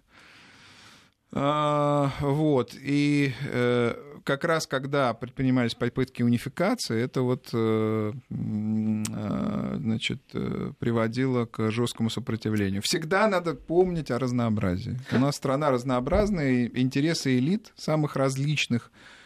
А, 1.31 2.11
вот. 2.21 2.75
И 2.79 3.33
э, 3.51 3.95
как 4.23 4.43
раз 4.43 4.67
когда 4.67 5.15
предпринимались 5.15 5.73
попытки 5.73 6.21
унификации, 6.21 7.01
это 7.01 7.23
вот 7.23 7.49
э, 7.53 8.13
значит, 8.29 10.21
приводило 10.77 11.45
к 11.45 11.71
жесткому 11.71 12.11
сопротивлению. 12.11 12.83
Всегда 12.83 13.27
надо 13.27 13.55
помнить 13.55 14.11
о 14.11 14.19
разнообразии. 14.19 14.99
У 15.11 15.17
нас 15.17 15.35
страна 15.35 15.71
разнообразная, 15.71 16.67
интересы 16.67 17.39
элит 17.39 17.73
самых 17.75 18.15
различных 18.15 18.91
а, 18.93 19.22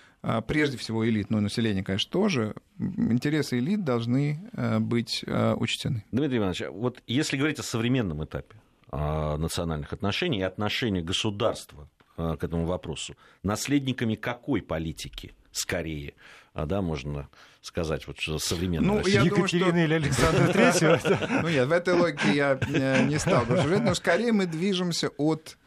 прежде 0.47 0.77
всего 0.77 1.07
элит, 1.07 1.29
но 1.29 1.39
население, 1.39 1.83
конечно, 1.83 2.11
тоже, 2.11 2.53
интересы 2.79 3.59
элит 3.59 3.85
должны 3.85 4.49
а, 4.53 4.79
быть 4.79 5.23
а, 5.25 5.55
учтены. 5.55 6.03
Дмитрий 6.11 6.39
Иванович, 6.39 6.63
вот 6.71 7.01
если 7.07 7.37
говорить 7.37 7.59
о 7.59 7.63
современном 7.63 8.23
этапе 8.23 8.55
национальных 8.89 9.91
отношений 9.91 10.39
и 10.39 10.43
отношении 10.43 11.01
государства 11.01 11.89
к 12.15 12.37
этому 12.41 12.65
вопросу, 12.65 13.15
наследниками 13.43 14.15
какой 14.15 14.61
политики 14.61 15.33
скорее, 15.51 16.13
да, 16.53 16.81
можно 16.81 17.27
сказать, 17.61 18.07
вот 18.07 18.17
что 18.17 18.39
современная 18.39 18.87
ну, 18.87 19.05
Я 19.05 19.23
Екатерина 19.23 19.71
думаю, 19.71 19.73
что... 19.73 19.77
или 19.83 19.93
Александр 19.93 20.53
Третьего? 20.53 21.41
Ну 21.41 21.49
нет, 21.49 21.67
в 21.67 21.71
этой 21.73 21.95
логике 21.95 22.33
я 22.33 23.03
не 23.03 23.19
стал 23.19 23.45
бы 23.45 23.55
но 23.55 23.93
скорее 23.93 24.31
мы 24.31 24.45
движемся 24.45 25.09
от 25.17 25.57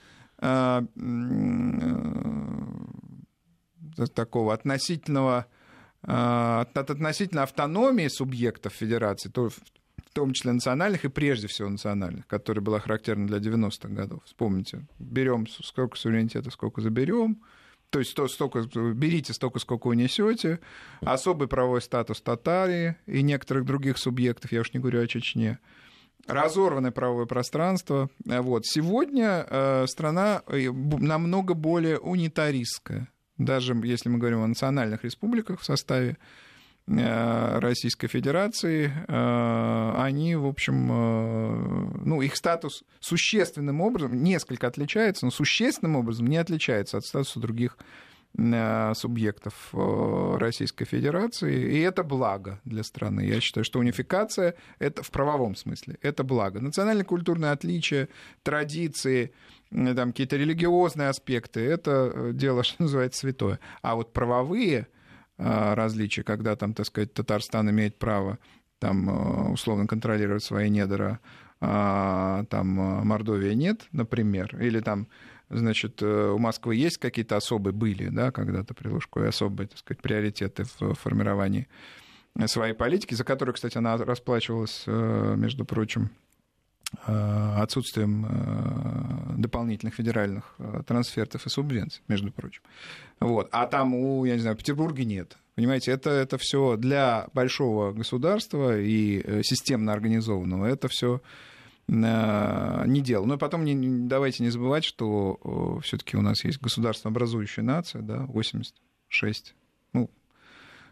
такого 4.15 4.55
относительного 4.55 5.47
а, 6.03 6.67
от 6.75 6.91
относительно 6.91 7.43
автономии 7.43 8.09
субъектов 8.09 8.73
федерации, 8.73 9.29
то, 9.29 9.51
в 9.51 9.61
том 10.13 10.33
числе 10.33 10.53
национальных 10.53 11.05
и 11.05 11.09
прежде 11.09 11.47
всего 11.47 11.69
национальных, 11.69 12.27
которая 12.27 12.63
была 12.63 12.81
характерна 12.81 13.27
для 13.27 13.39
90-х 13.39 13.89
годов. 13.89 14.23
Вспомните, 14.25 14.87
берем 14.99 15.47
сколько 15.47 15.97
суверенитета, 15.97 16.51
сколько 16.51 16.81
заберем, 16.81 17.43
то 17.91 17.99
есть 17.99 18.13
столько, 18.13 18.63
берите 18.95 19.33
столько, 19.33 19.59
сколько 19.59 19.89
унесете, 19.89 20.61
особый 21.01 21.49
правовой 21.49 21.83
статус 21.83 22.21
Татарии 22.21 22.97
и 23.07 23.23
некоторых 23.23 23.65
других 23.65 23.99
субъектов, 23.99 24.53
я 24.53 24.61
уж 24.61 24.73
не 24.73 24.81
говорю 24.81 25.03
о 25.03 25.07
Чечне, 25.07 25.59
разорванное 26.27 26.93
правовое 26.93 27.27
пространство. 27.27 28.09
Вот. 28.25 28.65
Сегодня 28.65 29.45
э, 29.49 29.87
страна 29.89 30.43
э, 30.47 30.71
намного 30.71 31.55
более 31.55 31.99
унитаристская 31.99 33.09
даже 33.41 33.75
если 33.85 34.09
мы 34.09 34.19
говорим 34.19 34.43
о 34.43 34.47
национальных 34.47 35.03
республиках 35.05 35.61
в 35.61 35.65
составе 35.65 36.19
э, 36.87 37.59
Российской 37.59 38.07
Федерации, 38.07 38.93
э, 39.09 39.93
они, 39.97 40.37
в 40.37 40.47
общем, 40.47 40.89
э, 40.91 42.05
ну, 42.05 42.21
их 42.21 42.37
статус 42.37 42.85
существенным 43.01 43.81
образом, 43.81 44.23
несколько 44.23 44.67
отличается, 44.67 45.25
но 45.25 45.31
существенным 45.31 45.97
образом 45.97 46.27
не 46.27 46.37
отличается 46.37 46.99
от 46.99 47.07
статуса 47.07 47.41
других 47.41 47.79
субъектов 48.95 49.71
Российской 49.73 50.85
Федерации, 50.85 51.73
и 51.73 51.81
это 51.81 52.05
благо 52.05 52.61
для 52.65 52.85
страны. 52.85 53.23
Я 53.23 53.41
считаю, 53.41 53.65
что 53.65 53.81
унификация 53.81 54.55
это 54.79 55.03
в 55.03 55.11
правовом 55.11 55.57
смысле, 55.57 55.99
это 56.01 56.23
благо. 56.23 56.61
Национально-культурные 56.61 57.51
отличия, 57.51 58.09
традиции, 58.43 59.33
там 59.71 60.11
какие-то 60.11 60.37
религиозные 60.37 61.09
аспекты, 61.09 61.61
это 61.61 62.11
э, 62.13 62.31
дело, 62.33 62.63
что 62.65 62.83
называется, 62.83 63.21
святое. 63.21 63.61
А 63.83 63.95
вот 63.95 64.13
правовые 64.13 64.89
э, 65.39 65.75
различия, 65.75 66.23
когда 66.23 66.57
там, 66.57 66.75
так 66.75 66.87
сказать, 66.87 67.13
Татарстан 67.15 67.71
имеет 67.71 67.99
право 67.99 68.39
там 68.79 69.09
э, 69.09 69.53
условно 69.53 69.87
контролировать 69.87 70.43
свои 70.43 70.71
недра, 70.71 71.21
а 71.61 72.45
там 72.49 72.69
Мордовия 72.69 73.55
нет, 73.55 73.87
например, 73.93 74.57
или 74.61 74.81
там 74.81 75.09
значит, 75.51 76.03
у 76.03 76.39
Москвы 76.39 76.77
есть 76.77 76.99
какие-то 76.99 77.37
особые, 77.37 77.75
были, 77.75 78.09
да, 78.09 78.31
когда-то 78.31 78.75
при 78.75 78.89
Лужковой 78.89 79.29
особые, 79.29 79.69
так 79.69 79.79
сказать, 79.79 80.01
приоритеты 80.01 80.65
в 80.79 80.95
формировании 80.95 81.69
своей 82.47 82.75
политики, 82.75 83.15
за 83.15 83.25
которую, 83.25 83.55
кстати, 83.55 83.77
она 83.77 83.97
расплачивалась, 83.97 84.85
между 84.87 85.65
прочим, 85.65 86.11
Э, 87.07 87.55
отсутствием 87.59 88.27
э, 88.29 89.39
дополнительных 89.39 89.95
федеральных 89.95 90.57
э, 90.59 90.83
трансфертов 90.85 91.47
и 91.47 91.49
субвенций, 91.49 92.03
между 92.09 92.33
прочим. 92.33 92.63
Вот. 93.21 93.49
А 93.53 93.67
там 93.67 93.95
у, 93.95 94.25
я 94.25 94.35
не 94.35 94.41
знаю, 94.41 94.57
в 94.57 94.59
Петербурге 94.59 95.05
нет. 95.05 95.39
Понимаете, 95.55 95.93
это, 95.93 96.11
это 96.11 96.37
все 96.37 96.77
для 96.77 97.29
большого 97.33 97.93
государства 97.93 98.77
и 98.77 99.43
системно 99.45 99.93
организованного, 99.93 100.67
это 100.67 100.89
все 100.89 101.23
не 101.91 103.01
дело. 103.01 103.25
Но 103.27 103.37
потом 103.37 103.65
не, 103.65 104.09
давайте 104.09 104.43
не 104.43 104.51
забывать, 104.51 104.85
что 104.85 105.81
все-таки 105.83 106.17
у 106.17 106.23
нас 106.23 106.45
есть 106.45 106.61
государство 106.61 107.11
образующая 107.11 107.65
нация, 107.65 108.03
да, 108.03 108.27
86, 108.27 109.55
ну, 109.93 110.11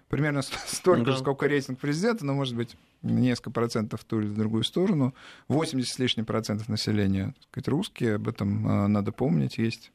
примерно 0.08 0.42
столько 0.66 1.06
да. 1.06 1.12
же, 1.12 1.18
сколько 1.18 1.46
рейтинг 1.46 1.78
президента, 1.78 2.24
но, 2.24 2.34
может 2.34 2.56
быть, 2.56 2.76
несколько 3.02 3.50
процентов 3.50 4.00
в 4.00 4.04
ту 4.04 4.20
или 4.20 4.26
в 4.26 4.34
другую 4.34 4.64
сторону. 4.64 5.14
80 5.48 5.94
с 5.94 5.98
лишним 5.98 6.24
процентов 6.24 6.68
населения 6.68 7.26
так 7.26 7.44
сказать, 7.50 7.68
русские, 7.68 8.14
об 8.16 8.28
этом 8.28 8.66
а, 8.66 8.88
надо 8.88 9.12
помнить, 9.12 9.58
есть 9.58 9.92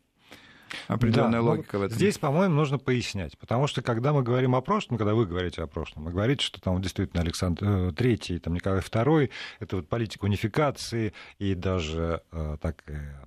определенная 0.87 1.41
да, 1.41 1.41
логика 1.41 1.79
в 1.79 1.83
этом. 1.83 1.97
Здесь, 1.97 2.17
по-моему, 2.17 2.55
нужно 2.55 2.77
пояснять, 2.77 3.37
потому 3.37 3.67
что 3.67 3.81
когда 3.81 4.13
мы 4.13 4.23
говорим 4.23 4.55
о 4.55 4.61
прошлом, 4.61 4.97
когда 4.97 5.13
вы 5.13 5.25
говорите 5.25 5.61
о 5.61 5.67
прошлом, 5.67 6.05
вы 6.05 6.11
говорите, 6.11 6.45
что 6.45 6.61
там 6.61 6.81
действительно 6.81 7.21
Александр 7.21 7.65
III, 7.65 8.39
там 8.39 8.53
Николай 8.53 8.79
II, 8.79 9.29
это 9.59 9.75
вот 9.77 9.89
политика 9.89 10.25
унификации 10.25 11.13
и 11.39 11.55
даже 11.55 12.21
э, 12.31 12.57
так 12.61 12.83
Э, 12.93 13.25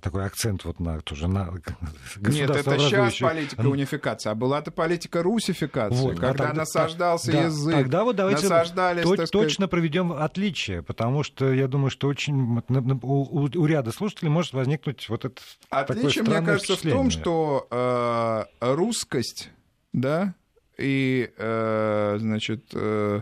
такой 0.00 0.26
акцент 0.26 0.64
вот 0.64 0.80
на 0.80 1.00
тоже 1.00 1.28
на 1.28 1.52
Нет, 2.16 2.50
это 2.50 2.78
сейчас 2.78 3.16
политика 3.16 3.60
унификации, 3.60 4.30
а 4.30 4.34
была-то 4.34 4.70
политика 4.70 5.22
русификации, 5.22 5.96
вот, 5.96 6.18
когда 6.18 6.44
тогда, 6.44 6.60
насаждался 6.60 7.32
да, 7.32 7.42
язык, 7.44 7.74
тогда 7.74 8.04
вот 8.04 8.16
давайте 8.16 8.42
насаждались, 8.42 9.02
то, 9.02 9.14
сказать... 9.14 9.30
точно 9.30 9.68
проведем 9.68 10.12
отличие, 10.12 10.82
потому 10.82 11.22
что 11.22 11.52
я 11.52 11.68
думаю, 11.68 11.90
что 11.90 12.08
очень 12.08 12.62
у, 13.02 13.48
у 13.48 13.66
ряда 13.66 13.92
слушателей 13.92 14.30
может 14.30 14.52
возникнуть 14.52 15.08
вот 15.08 15.24
это 15.24 15.40
Отличие, 15.70 16.24
мне 16.24 16.40
кажется, 16.42 16.76
в 16.76 16.82
том, 16.82 17.10
что 17.10 17.66
э, 17.70 18.44
русскость, 18.60 19.50
да, 19.92 20.34
и, 20.78 21.30
э, 21.36 22.16
значит, 22.18 22.64
э, 22.72 23.20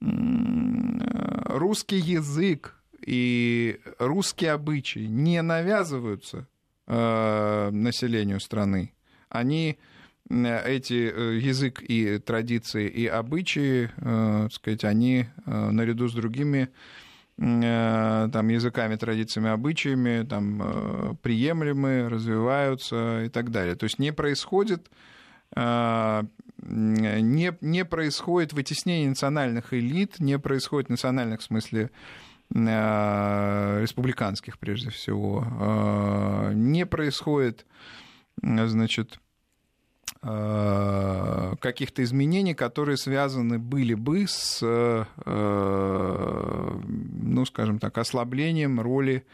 русский 0.00 1.98
язык, 1.98 2.81
и 3.04 3.80
русские 3.98 4.52
обычаи 4.52 5.06
не 5.06 5.42
навязываются 5.42 6.46
э, 6.86 7.70
населению 7.70 8.40
страны. 8.40 8.92
Они 9.28 9.78
эти 10.30 11.10
э, 11.12 11.38
язык 11.38 11.82
и 11.82 12.18
традиции 12.18 12.88
и 12.88 13.06
обычаи, 13.06 13.90
э, 13.96 14.48
сказать, 14.50 14.84
они 14.84 15.26
э, 15.46 15.70
наряду 15.70 16.08
с 16.08 16.14
другими 16.14 16.68
э, 17.38 18.28
там, 18.32 18.48
языками, 18.48 18.96
традициями, 18.96 19.50
обычаями 19.50 20.24
там, 20.24 20.62
э, 20.62 21.14
приемлемы, 21.22 22.08
развиваются 22.08 23.24
и 23.24 23.28
так 23.28 23.50
далее. 23.50 23.74
То 23.74 23.84
есть 23.84 23.98
не 23.98 24.12
происходит 24.12 24.90
не, 25.54 27.52
не 27.60 27.84
происходит 27.84 28.54
вытеснение 28.54 29.10
национальных 29.10 29.74
элит, 29.74 30.18
не 30.18 30.38
происходит 30.38 30.88
национальных 30.88 31.40
в 31.40 31.44
смысле 31.44 31.90
республиканских 32.54 34.58
прежде 34.58 34.90
всего, 34.90 35.46
э, 35.60 36.52
не 36.54 36.86
происходит, 36.86 37.66
значит, 38.42 39.18
э, 40.22 41.54
каких-то 41.60 42.02
изменений, 42.02 42.54
которые 42.54 42.96
связаны 42.96 43.58
были 43.58 43.94
бы 43.94 44.26
с, 44.26 44.62
ну, 47.24 47.44
скажем 47.46 47.78
так, 47.78 47.98
ослаблением 47.98 48.80
роли 48.80 49.24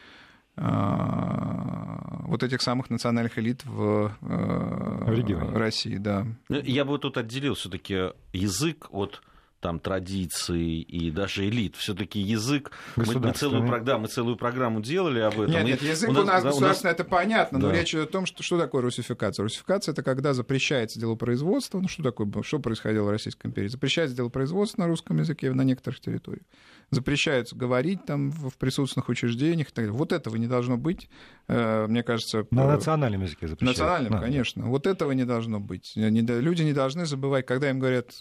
вот 0.57 2.43
этих 2.43 2.63
самых 2.63 2.91
национальных 2.91 3.39
элит 3.39 3.65
в, 3.65 4.11
в 4.21 5.57
России, 5.57 5.99
да. 5.99 6.27
Ну, 6.49 6.61
я 6.65 6.85
бы 6.85 6.99
тут 6.99 7.17
отделил 7.17 7.55
все-таки 7.55 8.11
язык 8.33 8.89
от 8.91 9.23
там 9.61 9.81
традиции 9.81 10.81
и 10.81 11.11
даже 11.11 11.49
элит. 11.49 11.77
Все-таки 11.77 12.21
язык. 12.21 12.71
Мы, 12.97 13.05
мы, 13.19 13.33
целую, 13.33 13.85
да, 13.85 13.99
мы 13.99 14.09
целую 14.09 14.37
программу 14.37 14.81
делали 14.81 15.21
об 15.21 15.41
этом. 15.41 15.51
Нет, 15.51 15.65
нет 15.65 15.83
язык 15.83 16.11
у 16.11 16.13
нас, 16.13 16.23
у 16.23 16.27
нас 16.27 16.45
государственный, 16.45 16.93
это 16.93 17.05
понятно, 17.05 17.61
да. 17.61 17.69
но 17.69 17.73
речь 17.73 17.95
идет 17.95 18.09
о 18.09 18.13
том, 18.13 18.27
что, 18.27 18.43
что 18.43 18.59
такое 18.59 18.83
русификация. 18.83 19.43
Русификация 19.43 19.93
это 19.93 20.03
когда 20.03 20.35
запрещается 20.35 21.01
делопроизводство. 21.01 21.81
Ну, 21.81 21.89
что 21.89 22.03
такое 22.03 22.29
Что 22.43 22.59
происходило 22.59 23.05
в 23.05 23.11
Российской 23.11 23.49
империи? 23.49 23.69
Запрещается 23.69 24.17
делопроизводство 24.17 24.83
на 24.83 24.89
русском 24.89 25.19
языке 25.19 25.53
на 25.53 25.63
некоторых 25.63 26.01
территориях 26.01 26.45
запрещаются 26.91 27.55
говорить 27.55 28.05
там 28.07 28.31
в 28.31 28.57
присутственных 28.57 29.09
учреждениях. 29.09 29.69
Вот 29.77 30.13
этого 30.13 30.37
не 30.37 30.47
должно 30.47 30.77
быть, 30.77 31.09
э, 31.47 31.87
мне 31.87 32.03
кажется. 32.03 32.47
На 32.51 32.67
национальном 32.67 33.23
языке 33.23 33.47
запрещают. 33.49 33.79
Национальном, 33.79 34.13
да. 34.13 34.21
конечно. 34.21 34.67
Вот 34.67 34.87
этого 34.87 35.13
не 35.13 35.25
должно 35.25 35.61
быть. 35.61 35.93
Люди 35.97 36.63
не 36.63 36.73
должны 36.73 37.05
забывать, 37.05 37.47
когда 37.47 37.71
им 37.71 37.79
говорят, 37.79 38.13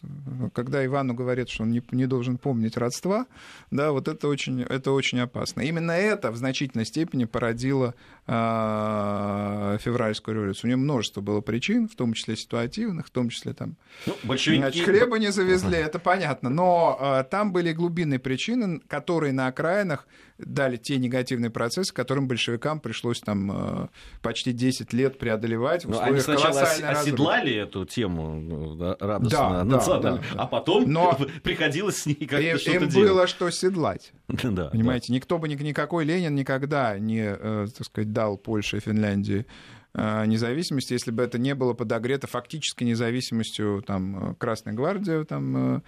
когда 0.54 0.86
Ивану 0.86 1.14
говорят, 1.14 1.27
что 1.50 1.64
он 1.64 1.72
не, 1.72 1.82
не 1.92 2.06
должен 2.06 2.38
помнить 2.38 2.78
родства, 2.78 3.26
да, 3.72 3.92
вот 3.92 4.08
это 4.08 4.28
очень, 4.28 4.62
это 4.62 4.92
очень 4.92 5.20
опасно. 5.20 5.62
Именно 5.62 5.92
это 5.92 6.32
в 6.32 6.38
значительной 6.38 6.86
степени 6.86 7.26
породило 7.26 7.96
э, 8.28 9.78
февральскую 9.82 10.36
революцию. 10.36 10.66
У 10.66 10.68
нее 10.68 10.78
множество 10.78 11.22
было 11.22 11.42
причин, 11.42 11.88
в 11.88 11.96
том 11.96 12.14
числе 12.14 12.36
ситуативных, 12.36 13.08
в 13.08 13.10
том 13.12 13.30
числе 13.30 13.54
там... 13.54 13.76
Ну, 14.06 14.16
большевики... 14.24 14.62
Значит, 14.62 14.86
хлеба 14.86 15.20
не 15.20 15.32
завезли, 15.32 15.78
это 15.78 16.00
понятно, 16.00 16.50
но 16.50 16.98
э, 17.00 17.24
там 17.30 17.52
были 17.52 17.74
глубинные 17.74 18.20
причины, 18.20 18.80
которые 18.88 19.34
на 19.34 19.48
окраинах 19.48 20.08
дали 20.38 20.78
те 20.78 20.98
негативные 20.98 21.50
процессы, 21.50 21.94
которым 21.94 22.28
большевикам 22.28 22.80
пришлось 22.80 23.20
там 23.20 23.52
э, 23.52 23.88
почти 24.22 24.54
10 24.54 24.94
лет 24.94 25.18
преодолевать 25.18 25.86
в 25.86 25.90
Но 25.90 26.02
они 26.02 26.20
сначала 26.20 26.62
оседлали 26.62 27.54
эту 27.56 27.86
тему 27.86 28.40
ну, 28.40 28.96
радостно, 29.00 29.30
да, 29.30 29.64
национально, 29.64 30.18
да, 30.18 30.34
да, 30.34 30.42
а 30.42 30.48
потом 30.48 30.90
Но 30.92 31.18
приходилось 31.44 31.98
с 31.98 32.06
ней 32.06 32.16
как-то 32.16 32.58
что-то 32.58 32.78
им 32.78 32.90
делать. 32.90 33.10
было 33.10 33.28
что 33.28 33.50
седлать. 33.50 34.12
да, 34.28 34.70
Понимаете, 34.70 35.08
да. 35.10 35.16
никто 35.16 35.38
бы, 35.40 35.48
никакой 35.48 36.06
Ленин 36.06 36.36
никогда 36.36 36.98
не, 37.00 37.24
э, 37.24 37.68
так 37.76 37.86
сказать, 37.86 38.12
дал 38.12 38.38
Польше 38.38 38.78
и 38.78 38.80
Финляндии 38.80 39.46
э, 39.94 40.26
независимости, 40.26 40.94
если 40.94 41.12
бы 41.12 41.24
это 41.24 41.40
не 41.40 41.56
было 41.56 41.74
подогрето 41.74 42.28
фактически 42.28 42.84
независимостью 42.84 43.84
там, 43.86 44.36
Красной 44.36 44.74
гвардии, 44.74 45.24
там, 45.24 45.78
Э, 45.78 45.82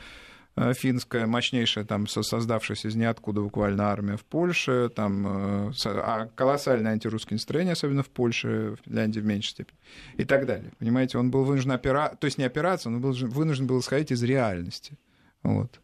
финская, 0.73 1.25
мощнейшая, 1.25 1.85
там, 1.85 2.07
создавшаяся 2.07 2.87
из 2.87 2.95
ниоткуда 2.95 3.41
буквально 3.41 3.85
армия 3.85 4.17
в 4.17 4.25
Польше, 4.25 4.89
там, 4.93 5.69
э, 5.69 5.71
а 5.85 6.27
колоссальное 6.35 6.91
антирусское 6.93 7.35
настроение, 7.35 7.73
особенно 7.73 8.03
в 8.03 8.09
Польше, 8.09 8.75
в 8.75 8.85
Финляндии 8.85 9.19
в 9.19 9.25
меньшей 9.25 9.49
степени, 9.49 9.77
и 10.17 10.25
так 10.25 10.45
далее. 10.45 10.71
Понимаете, 10.79 11.17
он 11.17 11.31
был 11.31 11.43
вынужден 11.43 11.71
опираться, 11.71 12.17
то 12.17 12.25
есть 12.25 12.37
не 12.37 12.43
опираться, 12.43 12.89
он 12.89 13.01
был 13.01 13.13
вынужден 13.13 13.67
был 13.67 13.79
исходить 13.79 14.11
из 14.11 14.23
реальности. 14.23 14.97
Вот. 15.43 15.79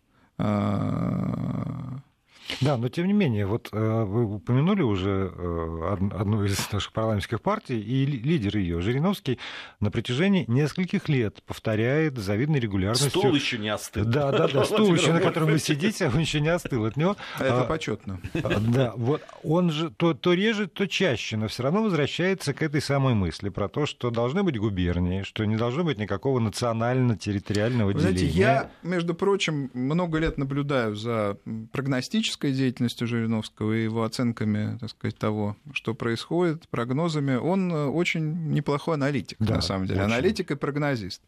А, 2.47 2.53
да, 2.61 2.77
но 2.77 2.89
тем 2.89 3.07
не 3.07 3.13
менее, 3.13 3.45
вот 3.45 3.69
э, 3.71 4.03
вы 4.03 4.35
упомянули 4.35 4.81
уже 4.81 5.31
э, 5.33 5.97
одну 6.11 6.43
из 6.43 6.71
наших 6.71 6.93
парламентских 6.93 7.41
партий, 7.41 7.79
и 7.79 8.05
лидер 8.05 8.57
ее, 8.57 8.81
Жириновский, 8.81 9.39
на 9.79 9.91
протяжении 9.91 10.45
нескольких 10.47 11.09
лет 11.09 11.41
повторяет 11.43 12.17
завидной 12.17 12.59
регулярностью... 12.59 13.09
Стул 13.09 13.33
еще 13.33 13.57
не 13.57 13.69
остыл. 13.69 14.05
Да, 14.05 14.31
да, 14.31 14.47
да, 14.47 14.63
стул 14.65 14.93
еще, 14.93 15.13
на 15.13 15.21
котором 15.21 15.49
вы 15.49 15.59
сидите, 15.59 16.07
он 16.07 16.19
еще 16.19 16.39
не 16.39 16.49
остыл 16.49 16.85
от 16.85 16.97
него. 16.97 17.15
Это 17.39 17.61
а, 17.61 17.65
почетно. 17.65 18.19
Да, 18.33 18.93
вот 18.95 19.21
он 19.43 19.71
же 19.71 19.89
то, 19.89 20.13
то 20.13 20.33
реже, 20.33 20.67
то 20.67 20.87
чаще, 20.87 21.37
но 21.37 21.47
все 21.47 21.63
равно 21.63 21.83
возвращается 21.83 22.53
к 22.53 22.61
этой 22.61 22.81
самой 22.81 23.13
мысли 23.13 23.49
про 23.49 23.67
то, 23.67 23.85
что 23.85 24.11
должны 24.11 24.43
быть 24.43 24.57
губернии, 24.57 25.23
что 25.23 25.45
не 25.45 25.55
должно 25.55 25.83
быть 25.83 25.97
никакого 25.97 26.39
национально-территориального 26.39 27.93
деления. 27.93 28.17
Знаете, 28.17 28.37
я, 28.37 28.71
между 28.83 29.13
прочим, 29.15 29.71
много 29.73 30.19
лет 30.19 30.37
наблюдаю 30.37 30.95
за 30.95 31.37
прогностическим 31.71 32.34
аналитической 32.35 32.51
деятельностью 32.51 33.07
Жириновского 33.07 33.73
и 33.73 33.83
его 33.83 34.03
оценками, 34.03 34.77
так 34.79 34.89
сказать, 34.89 35.17
того, 35.17 35.55
что 35.73 35.93
происходит, 35.93 36.67
прогнозами, 36.69 37.35
он 37.35 37.71
э, 37.71 37.85
очень 37.85 38.51
неплохой 38.51 38.95
аналитик, 38.95 39.37
да, 39.39 39.55
на 39.55 39.61
самом 39.61 39.87
деле. 39.87 40.01
Очень. 40.01 40.13
Аналитик 40.13 40.51
и 40.51 40.55
прогнозист. 40.55 41.21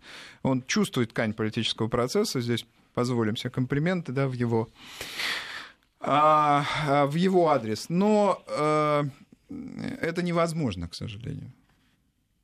Он 0.44 0.64
чувствует 0.68 1.10
ткань 1.10 1.34
политического 1.34 1.88
процесса, 1.88 2.42
здесь 2.42 2.66
позволим 2.94 3.36
себе 3.36 3.50
комплименты, 3.50 4.12
да, 4.12 4.28
в 4.28 4.34
его, 4.34 4.68
а, 6.00 6.66
а 6.88 7.06
в 7.06 7.16
его 7.16 7.50
адрес. 7.50 7.90
Но 7.90 8.44
э, 8.48 9.04
это 10.02 10.22
невозможно, 10.22 10.88
к 10.88 10.96
сожалению. 10.96 11.52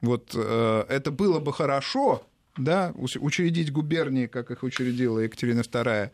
Вот 0.02 0.32
э, 0.36 0.86
это 0.90 1.12
было 1.12 1.40
бы 1.40 1.54
хорошо, 1.54 2.24
да, 2.58 2.94
учредить 2.96 3.72
губернии, 3.72 4.28
как 4.28 4.52
их 4.52 4.64
учредила 4.64 5.20
Екатерина 5.20 5.62
II, 5.62 5.88
а, 5.88 6.12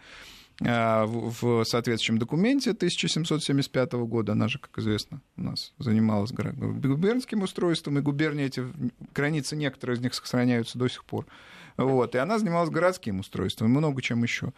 в 0.59 1.63
соответствующем 1.63 2.17
документе 2.17 2.71
1775 2.71 3.93
года, 3.93 4.33
она 4.33 4.47
же, 4.47 4.59
как 4.59 4.77
известно, 4.79 5.21
у 5.37 5.43
нас 5.43 5.73
занималась 5.77 6.31
губернским 6.31 7.43
устройством, 7.43 7.97
и 7.97 8.01
губернии 8.01 8.45
эти, 8.45 8.65
границы 9.13 9.55
некоторые 9.55 9.97
из 9.97 10.01
них 10.01 10.13
сохраняются 10.13 10.77
до 10.77 10.87
сих 10.89 11.05
пор. 11.05 11.25
Вот, 11.77 12.13
и 12.13 12.17
она 12.17 12.39
занималась 12.39 12.69
городским 12.69 13.19
устройством, 13.19 13.67
и 13.69 13.77
много 13.77 14.01
чем 14.01 14.21
еще. 14.23 14.51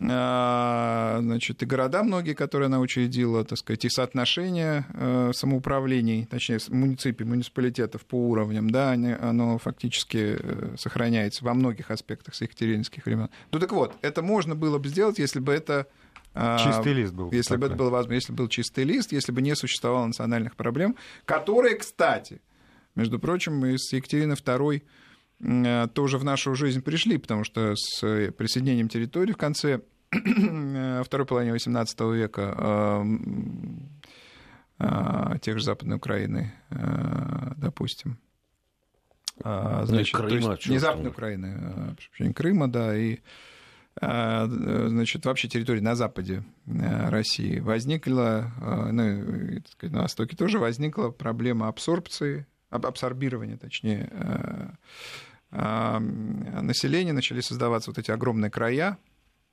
А, 0.00 1.18
значит, 1.20 1.62
и 1.62 1.66
города 1.66 2.02
многие, 2.02 2.34
которые 2.34 2.66
она 2.66 2.80
учредила, 2.80 3.44
так 3.44 3.58
сказать, 3.58 3.84
и 3.84 3.88
соотношение 3.88 4.86
э, 4.92 5.30
самоуправлений, 5.32 6.26
точнее, 6.26 6.58
муниципий, 6.68 7.24
муниципалитетов 7.24 8.04
по 8.04 8.16
уровням, 8.16 8.70
да, 8.70 8.92
оно 8.92 9.58
фактически 9.58 10.36
э, 10.38 10.74
сохраняется 10.76 11.44
во 11.44 11.54
многих 11.54 11.90
аспектах 11.90 12.34
с 12.34 12.40
екатеринских 12.40 13.06
времен. 13.06 13.30
Ну 13.52 13.58
так 13.60 13.72
вот, 13.72 13.94
это 14.02 14.20
можно 14.20 14.54
было 14.54 14.78
бы 14.78 14.88
сделать, 14.88 15.18
если 15.18 15.38
бы 15.38 15.52
это 15.52 15.86
а, 16.34 16.58
Чистый 16.58 16.92
лист 16.92 17.14
был. 17.14 17.30
Если 17.30 17.50
такой. 17.50 17.60
бы 17.60 17.66
это 17.66 17.76
было 17.76 17.90
возможно, 17.90 18.14
если 18.14 18.32
бы 18.32 18.38
был 18.38 18.48
чистый 18.48 18.82
лист, 18.82 19.12
если 19.12 19.30
бы 19.30 19.40
не 19.40 19.54
существовало 19.54 20.06
национальных 20.06 20.56
проблем, 20.56 20.96
которые, 21.24 21.76
кстати, 21.76 22.42
между 22.96 23.20
прочим, 23.20 23.64
из 23.66 23.92
Екатерины 23.92 24.32
II 24.32 24.82
тоже 25.40 26.18
в 26.18 26.24
нашу 26.24 26.54
жизнь 26.54 26.82
пришли, 26.82 27.18
потому 27.18 27.44
что 27.44 27.74
с 27.76 28.00
присоединением 28.32 28.88
территории 28.88 29.32
в 29.32 29.36
конце 29.36 29.80
э, 30.12 31.02
второй 31.04 31.26
половины 31.26 31.56
XVIII 31.56 32.14
века 32.14 33.04
тех 35.40 35.58
же 35.58 35.64
Западной 35.64 35.96
Украины, 35.96 36.52
допустим. 37.56 38.18
Ну 39.42 39.86
значит, 39.86 40.14
ну, 40.14 40.28
Крыма, 40.28 40.52
есть 40.52 40.68
не 40.68 40.78
Западной 40.78 41.10
Украины, 41.10 41.94
а 42.18 42.32
Крыма, 42.32 42.68
да, 42.68 42.96
и 42.96 43.20
значит, 44.00 45.24
вообще 45.26 45.48
территории 45.48 45.80
на 45.80 45.94
западе 45.94 46.42
России 46.66 47.60
возникла, 47.60 48.52
ну, 48.90 49.62
сказать, 49.70 49.94
на 49.94 50.02
востоке 50.02 50.36
тоже 50.36 50.58
возникла 50.58 51.10
проблема 51.10 51.68
абсорбции, 51.68 52.46
абсорбирования, 52.74 53.56
точнее, 53.56 54.10
населения, 55.50 57.12
начали 57.12 57.40
создаваться 57.40 57.90
вот 57.90 57.98
эти 57.98 58.10
огромные 58.10 58.50
края, 58.50 58.98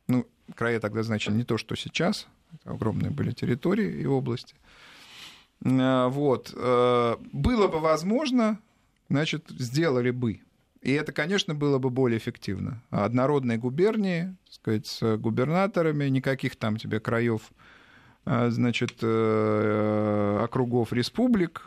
ну, 0.07 0.27
края 0.55 0.79
тогда 0.79 1.03
значили 1.03 1.35
не 1.35 1.43
то, 1.43 1.57
что 1.57 1.75
сейчас, 1.75 2.27
огромные 2.65 3.11
были 3.11 3.31
территории 3.31 4.01
и 4.01 4.05
области. 4.05 4.55
А, 5.63 6.09
вот. 6.09 6.53
Э, 6.55 7.15
было 7.31 7.67
бы 7.67 7.79
возможно, 7.79 8.59
значит, 9.09 9.45
сделали 9.49 10.11
бы. 10.11 10.41
И 10.81 10.91
это, 10.91 11.11
конечно, 11.11 11.53
было 11.53 11.77
бы 11.77 11.89
более 11.91 12.17
эффективно. 12.17 12.81
Однородные 12.89 13.57
губернии, 13.57 14.35
так 14.45 14.53
сказать, 14.53 14.87
с 14.87 15.17
губернаторами, 15.17 16.05
никаких 16.05 16.55
там 16.55 16.77
тебе 16.77 16.99
краев, 16.99 17.51
а, 18.25 18.49
значит, 18.49 18.97
э, 19.01 20.39
округов 20.43 20.91
республик, 20.91 21.63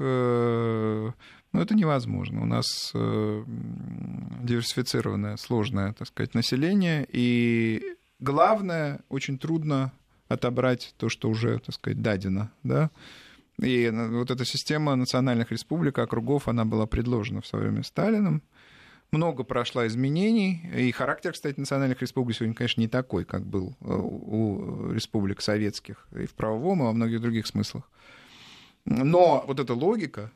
э, 1.55 1.57
ну, 1.57 1.63
это 1.63 1.75
невозможно. 1.75 2.43
У 2.43 2.47
нас 2.47 2.93
диверсифицированное, 2.95 5.37
сложное, 5.37 5.93
так 5.93 6.09
сказать, 6.09 6.35
население, 6.35 7.07
и 7.11 7.97
главное, 8.21 9.01
очень 9.09 9.39
трудно 9.39 9.93
отобрать 10.29 10.95
то, 10.99 11.09
что 11.09 11.29
уже, 11.29 11.59
так 11.61 11.75
сказать, 11.75 12.03
дадено, 12.03 12.51
да. 12.63 12.91
И 13.63 13.91
вот 13.93 14.31
эта 14.31 14.45
система 14.45 14.97
национальных 14.97 15.53
республик, 15.53 15.99
округов, 15.99 16.49
она 16.49 16.65
была 16.65 16.87
предложена 16.87 17.41
в 17.41 17.47
свое 17.47 17.67
время 17.67 17.85
Сталином. 17.85 18.43
Много 19.13 19.45
прошла 19.45 19.87
изменений, 19.87 20.69
и 20.75 20.91
характер, 20.91 21.33
кстати, 21.33 21.61
национальных 21.61 22.03
республик 22.03 22.37
сегодня, 22.37 22.55
конечно, 22.55 22.81
не 22.81 22.89
такой, 22.89 23.25
как 23.25 23.47
был 23.47 23.77
э, 23.81 23.85
у 23.87 24.91
республик 24.91 25.41
советских 25.41 26.09
и 26.17 26.27
в 26.27 26.35
правовом, 26.35 26.81
и 26.81 26.87
во 26.87 26.93
многих 26.93 27.21
других 27.21 27.47
смыслах. 27.47 27.89
Но 28.85 29.45
вот 29.47 29.61
эта 29.61 29.73
логика, 29.73 30.33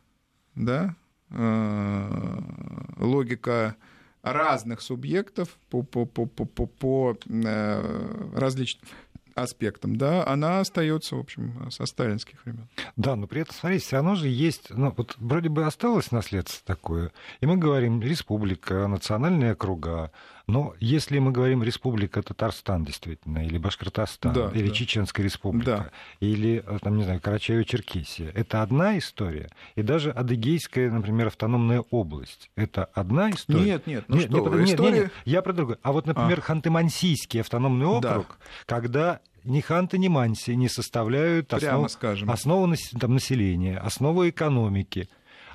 да, 0.54 0.94
э, 0.94 1.07
логика 1.30 3.76
разных 4.22 4.80
субъектов 4.80 5.58
по, 5.70 5.82
по, 5.82 6.04
по, 6.04 6.26
по, 6.26 6.44
по, 6.44 6.66
по 6.66 7.16
э, 7.28 8.30
различным 8.34 8.88
аспектам, 9.34 9.96
да, 9.96 10.26
она 10.26 10.60
остается, 10.60 11.16
в 11.16 11.20
общем, 11.20 11.70
со 11.70 11.86
сталинских 11.86 12.44
времен. 12.44 12.68
Да, 12.96 13.16
но 13.16 13.26
при 13.26 13.42
этом, 13.42 13.54
смотрите, 13.54 13.84
все 13.84 13.96
равно 13.96 14.14
же 14.14 14.28
есть, 14.28 14.70
ну, 14.70 14.92
вот 14.96 15.14
вроде 15.18 15.48
бы 15.48 15.64
осталось 15.64 16.10
наследство 16.10 16.60
такое, 16.66 17.12
и 17.40 17.46
мы 17.46 17.56
говорим 17.56 18.02
республика, 18.02 18.86
национальные 18.86 19.52
округа, 19.52 20.10
но 20.48 20.74
если 20.80 21.18
мы 21.18 21.30
говорим 21.30 21.62
Республика 21.62 22.22
Татарстан, 22.22 22.82
действительно, 22.82 23.44
или 23.44 23.58
Башкортостан, 23.58 24.32
да, 24.32 24.50
или 24.54 24.68
да. 24.68 24.74
Чеченская 24.74 25.22
республика, 25.22 25.90
да. 26.20 26.26
или, 26.26 26.64
э, 26.66 26.78
там, 26.80 26.96
не 26.96 27.04
знаю, 27.04 27.20
Карачаево-Черкесия, 27.20 28.32
это 28.34 28.62
одна 28.62 28.96
история. 28.96 29.50
И 29.74 29.82
даже 29.82 30.10
Адыгейская, 30.10 30.90
например, 30.90 31.26
автономная 31.26 31.84
область, 31.90 32.50
это 32.56 32.86
одна 32.94 33.30
история. 33.30 33.62
Нет, 33.62 33.86
нет, 33.86 34.04
ну 34.08 34.16
нет, 34.16 34.30
что, 34.30 34.48
нет, 34.48 34.70
история... 34.70 34.90
нет, 34.92 35.02
нет, 35.02 35.12
я 35.26 35.42
про 35.42 35.52
другое. 35.52 35.78
А 35.82 35.92
вот, 35.92 36.06
например, 36.06 36.42
а. 36.42 36.50
Ханты-Мансийский 36.50 37.40
автономный 37.42 37.84
округ, 37.84 38.38
да. 38.40 38.46
когда 38.64 39.20
ни 39.44 39.60
Ханты, 39.60 39.98
ни 39.98 40.08
Манси 40.08 40.56
не 40.56 40.70
составляют 40.70 41.52
основ... 41.52 41.90
основу 42.26 42.74
там, 42.98 43.14
населения, 43.14 43.76
основу 43.76 44.26
экономики. 44.26 45.10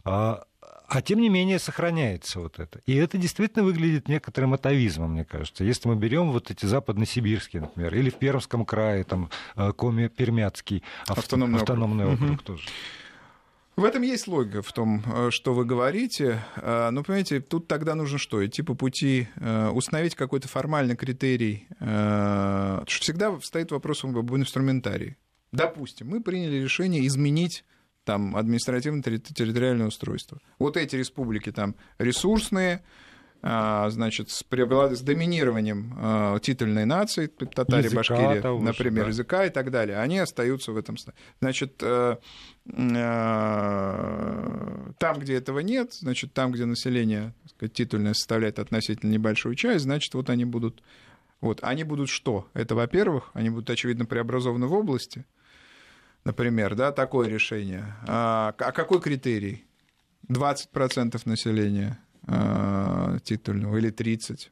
А, 0.05 0.43
а 0.87 1.01
тем 1.01 1.19
не 1.19 1.29
менее 1.29 1.59
сохраняется 1.59 2.39
вот 2.39 2.59
это. 2.59 2.81
И 2.85 2.95
это 2.95 3.17
действительно 3.17 3.63
выглядит 3.63 4.07
некоторым 4.07 4.53
атовизмом, 4.53 5.13
мне 5.13 5.25
кажется. 5.25 5.63
Если 5.63 5.87
мы 5.87 5.95
берем 5.95 6.31
вот 6.31 6.51
эти 6.51 6.65
западносибирские, 6.65 7.63
например, 7.63 7.95
или 7.95 8.09
в 8.09 8.15
Пермском 8.15 8.65
крае, 8.65 9.03
там, 9.03 9.29
э, 9.55 9.71
Коми-Пермяцкий 9.71 10.83
автономный, 11.07 11.59
автономный 11.59 12.05
округ, 12.05 12.21
округ 12.21 12.31
угу. 12.31 12.43
тоже. 12.43 12.69
В 13.75 13.85
этом 13.85 14.03
есть 14.03 14.27
логика 14.27 14.61
в 14.61 14.71
том, 14.71 15.03
э, 15.05 15.29
что 15.31 15.53
вы 15.53 15.65
говорите. 15.65 16.43
Э, 16.57 16.89
но, 16.91 17.03
понимаете, 17.03 17.41
тут 17.41 17.67
тогда 17.67 17.95
нужно 17.95 18.19
что? 18.19 18.45
Идти 18.45 18.61
по 18.61 18.75
пути, 18.75 19.27
установить 19.71 20.15
какой-то 20.15 20.47
формальный 20.47 20.95
критерий. 20.95 21.67
Всегда 22.87 23.39
стоит 23.41 23.71
вопрос 23.71 24.03
об 24.03 24.35
инструментарии. 24.35 25.17
Допустим, 25.51 26.09
мы 26.09 26.21
приняли 26.21 26.57
решение 26.57 27.05
изменить 27.07 27.63
там 28.03 28.35
административно-территориальное 28.35 29.87
устройство. 29.87 30.39
Вот 30.59 30.77
эти 30.77 30.95
республики 30.95 31.51
там 31.51 31.75
ресурсные, 31.97 32.83
а, 33.45 33.89
значит, 33.89 34.29
с, 34.29 34.39
с 34.39 35.01
доминированием 35.01 35.93
а, 35.97 36.39
титульной 36.39 36.85
нации, 36.85 37.27
татаре, 37.27 37.89
башкирия, 37.89 38.41
например, 38.41 39.03
да. 39.03 39.09
языка 39.09 39.45
и 39.45 39.49
так 39.49 39.69
далее, 39.69 39.97
они 39.97 40.19
остаются 40.19 40.71
в 40.71 40.77
этом. 40.77 40.95
Значит, 41.41 41.73
э, 41.81 42.15
э, 42.65 42.93
там, 44.97 45.19
где 45.19 45.33
этого 45.35 45.59
нет, 45.59 45.93
значит, 45.93 46.31
там, 46.33 46.53
где 46.53 46.63
население 46.63 47.33
сказать, 47.47 47.73
титульное 47.73 48.13
составляет 48.13 48.59
относительно 48.59 49.11
небольшую 49.11 49.55
часть, 49.55 49.83
значит, 49.83 50.13
вот 50.13 50.29
они 50.29 50.45
будут... 50.45 50.81
Вот, 51.41 51.59
они 51.61 51.83
будут 51.83 52.07
что? 52.07 52.47
Это, 52.53 52.75
во-первых, 52.75 53.31
они 53.33 53.49
будут, 53.49 53.69
очевидно, 53.69 54.05
преобразованы 54.05 54.67
в 54.67 54.73
области, 54.73 55.25
например, 56.25 56.75
да, 56.75 56.91
такое 56.91 57.27
решение. 57.27 57.95
А, 58.07 58.53
а 58.57 58.71
какой 58.71 59.01
критерий? 59.01 59.65
20% 60.29 61.21
населения 61.25 61.99
а, 62.27 63.17
титульного 63.23 63.77
или 63.77 63.91
30%? 63.91 64.47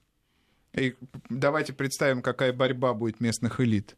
И 0.74 0.96
давайте 1.30 1.74
представим, 1.74 2.22
какая 2.22 2.54
борьба 2.54 2.94
будет 2.94 3.20
местных 3.20 3.60
элит. 3.60 3.98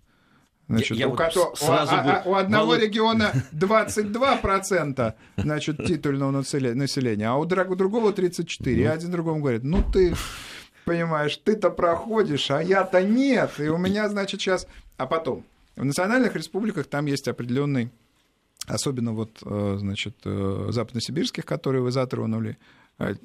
Значит, 0.67 0.91
я, 0.91 1.01
я 1.01 1.07
у, 1.07 1.11
вот 1.11 1.19
кото... 1.19 1.55
сразу 1.55 1.93
у, 1.93 1.97
а, 1.97 2.01
а, 2.01 2.29
у 2.29 2.35
одного 2.35 2.67
Володь... 2.67 2.81
региона 2.81 3.33
22% 3.51 5.13
значит, 5.37 5.85
титульного 5.85 6.31
населения, 6.31 7.27
а 7.27 7.35
у 7.35 7.45
другого 7.45 8.11
34%. 8.11 8.71
И 8.71 8.85
ну. 8.85 8.91
один 8.91 9.11
другому 9.11 9.41
говорит, 9.41 9.63
ну 9.63 9.83
ты 9.83 10.15
понимаешь, 10.85 11.37
ты-то 11.37 11.69
проходишь, 11.69 12.49
а 12.49 12.61
я-то 12.61 13.03
нет. 13.03 13.51
И 13.59 13.67
у 13.67 13.77
меня, 13.77 14.09
значит, 14.09 14.41
сейчас... 14.41 14.67
А 14.97 15.05
потом, 15.05 15.43
в 15.75 15.83
национальных 15.83 16.35
республиках 16.35 16.87
там 16.87 17.05
есть 17.05 17.27
определенный, 17.27 17.91
особенно 18.67 19.13
вот, 19.13 19.41
э, 19.43 19.75
значит, 19.79 20.15
э, 20.25 20.67
западносибирских, 20.69 21.45
которые 21.45 21.81
вы 21.81 21.91
затронули, 21.91 22.57
э, 22.99 23.15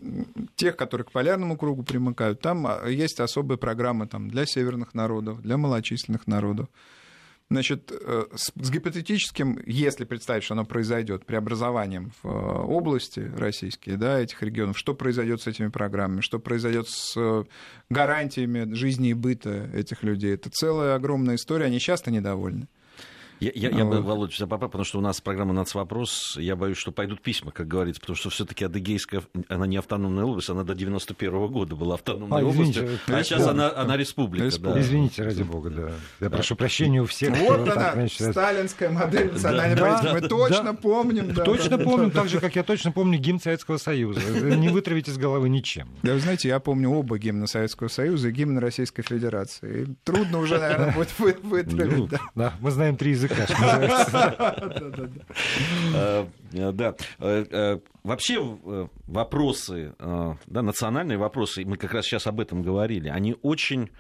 тех, 0.57 0.77
которые 0.77 1.05
к 1.05 1.13
полярному 1.13 1.57
кругу 1.57 1.83
примыкают, 1.83 2.41
там 2.41 2.67
есть 2.89 3.21
особые 3.21 3.59
программы 3.59 4.07
там, 4.07 4.29
для 4.29 4.47
северных 4.47 4.95
народов, 4.95 5.43
для 5.43 5.57
малочисленных 5.57 6.27
народов. 6.27 6.69
Значит, 7.51 7.91
э, 7.91 8.25
с, 8.35 8.53
гипотетическим, 8.55 9.59
если 9.65 10.05
представить, 10.05 10.45
что 10.45 10.53
оно 10.53 10.67
произойдет, 10.67 11.25
преобразованием 11.25 12.13
в 12.23 12.29
э, 12.29 12.31
области 12.31 13.21
российские, 13.21 13.97
да, 13.97 14.21
этих 14.21 14.43
регионов, 14.43 14.77
что 14.77 14.95
произойдет 14.95 15.41
с 15.41 15.47
этими 15.47 15.69
программами, 15.69 16.21
что 16.21 16.39
произойдет 16.39 16.89
с 16.89 17.15
э, 17.17 17.45
гарантиями 17.89 18.75
жизни 18.75 19.11
и 19.11 19.15
быта 19.15 19.71
этих 19.73 20.03
людей, 20.03 20.35
это 20.35 20.51
целая 20.51 20.95
огромная 20.95 21.37
история, 21.37 21.67
они 21.67 21.81
часто 21.81 22.11
недовольны. 22.11 22.69
Я, 23.40 23.51
я, 23.55 23.70
я 23.70 23.85
бы, 23.85 24.01
Володя, 24.01 24.33
тебя 24.33 24.46
поправил, 24.46 24.70
потому 24.70 24.85
что 24.85 24.98
у 24.98 25.01
нас 25.01 25.20
программа 25.20 25.53
«Нацвопрос», 25.53 26.37
я 26.38 26.57
боюсь, 26.57 26.77
что 26.77 26.92
пойдут 26.92 27.22
письма, 27.22 27.53
как 27.53 27.68
говорится, 27.68 28.01
потому 28.01 28.16
что 28.16 28.31
все 28.31 28.44
таки 28.44 28.64
Адыгейская, 28.64 29.22
она 29.48 29.66
не 29.66 29.77
автономная 29.77 30.24
область, 30.24 30.51
она 30.51 30.64
до 30.64 30.74
91 30.74 31.33
-го 31.33 31.48
года 31.48 31.77
была 31.77 31.94
автономной 31.94 32.42
а, 32.42 32.44
областью, 32.44 32.85
извините, 32.85 33.03
а 33.07 33.22
сейчас 33.22 33.46
она, 33.46 33.72
она 33.77 33.96
республика. 33.96 34.44
республика. 34.44 34.74
Да. 34.74 34.81
Извините, 34.81 35.22
ради 35.22 35.42
бога, 35.42 35.70
да. 35.70 35.90
Я 36.20 36.31
прошу 36.31 36.57
прощения 36.57 37.01
у 37.01 37.07
всех. 37.07 37.37
Вот 37.38 37.68
она, 37.68 37.92
значит, 37.92 38.31
сталинская 38.31 38.90
модель 38.90 39.33
национальной 39.33 39.77
да, 39.77 39.83
политики. 39.83 40.12
Мы 40.12 40.20
да, 40.20 40.29
точно 40.29 40.64
да, 40.64 40.72
помним. 40.72 41.35
Да, 41.35 41.44
точно 41.44 41.79
да, 41.79 41.85
помним, 41.85 42.11
да, 42.11 42.20
так 42.20 42.29
же, 42.29 42.40
как 42.40 42.57
я 42.57 42.62
точно 42.62 42.92
помню 42.92 43.18
гимн 43.18 43.40
Советского 43.40 43.77
Союза. 43.77 44.20
Не 44.20 44.68
вытравить 44.68 45.09
из 45.09 45.16
головы 45.16 45.48
ничем. 45.48 45.88
Да, 46.03 46.14
вы 46.14 46.20
знаете, 46.20 46.48
я 46.48 46.59
помню 46.61 46.90
оба 46.90 47.18
гимна 47.18 47.46
Советского 47.46 47.88
Союза 47.88 48.29
и 48.29 48.33
гимн 48.33 48.59
Российской 48.59 49.03
Федерации. 49.03 49.96
Трудно 50.05 50.38
уже, 50.38 50.59
наверное, 50.59 50.92
будет 50.92 51.42
вытравить. 51.42 51.96
Ну, 51.96 52.09
да, 52.35 52.55
мы 52.61 52.70
знаем 52.70 52.96
три 52.96 53.12
языка, 53.12 53.28
Э, 55.95 56.73
да. 56.73 56.95
Э, 57.19 57.45
э, 57.51 57.79
вообще 58.05 58.41
вопросы, 59.07 59.95
да, 59.99 60.62
национальные 60.62 61.19
вопросы, 61.19 61.64
мы 61.67 61.77
как 61.77 61.93
раз 61.93 62.07
сейчас 62.07 62.27
об 62.27 62.41
этом 62.41 62.62
говорили, 62.62 63.09
они 63.09 63.37
очень 63.43 63.91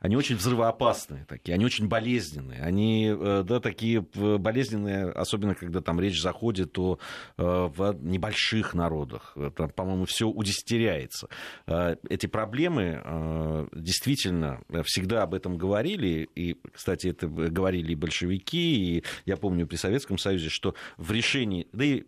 они 0.00 0.16
очень 0.16 0.36
взрывоопасные 0.36 1.24
такие, 1.26 1.54
они 1.54 1.64
очень 1.64 1.88
болезненные, 1.88 2.62
они, 2.62 3.14
э, 3.16 3.42
да, 3.46 3.60
такие 3.60 4.00
болезненные, 4.00 5.10
особенно 5.10 5.54
когда 5.54 5.80
там 5.80 6.00
речь 6.00 6.20
заходит 6.20 6.78
о 6.78 6.98
в 7.36 7.96
небольших 8.00 8.74
народах, 8.74 9.36
там, 9.56 9.70
по-моему, 9.70 10.04
все 10.06 10.28
удесятеряется. 10.28 11.28
Эти 11.66 12.26
проблемы 12.26 13.68
действительно 13.72 14.60
всегда 14.84 15.22
об 15.22 15.34
этом 15.34 15.56
говорили, 15.56 16.28
и, 16.34 16.56
кстати, 16.72 17.08
это 17.08 17.28
говорили 17.28 17.92
и 17.92 17.94
большевики, 17.94 18.98
и 18.98 19.04
я 19.26 19.36
помню 19.36 19.66
при 19.66 19.76
Советском 19.76 20.18
Союзе, 20.18 20.48
что 20.48 20.74
в 20.96 21.12
решении, 21.12 21.68
да 21.72 21.84
и 21.84 22.04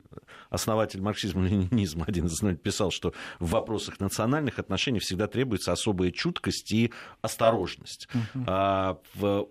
основатель 0.51 1.01
марксизма-ленинизма 1.01 2.05
один 2.07 2.27
из 2.27 2.41
писал, 2.59 2.91
что 2.91 3.13
в 3.39 3.51
вопросах 3.51 4.01
национальных 4.01 4.59
отношений 4.59 4.99
всегда 4.99 5.27
требуется 5.27 5.73
особая 5.73 6.11
чуткость 6.11 6.73
и 6.73 6.93
осторожность. 7.23 7.70
Uh-huh. 7.79 8.45
А, 8.47 8.99
в, 9.15 9.49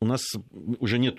у 0.00 0.06
нас 0.06 0.22
уже 0.78 0.98
нет 0.98 1.18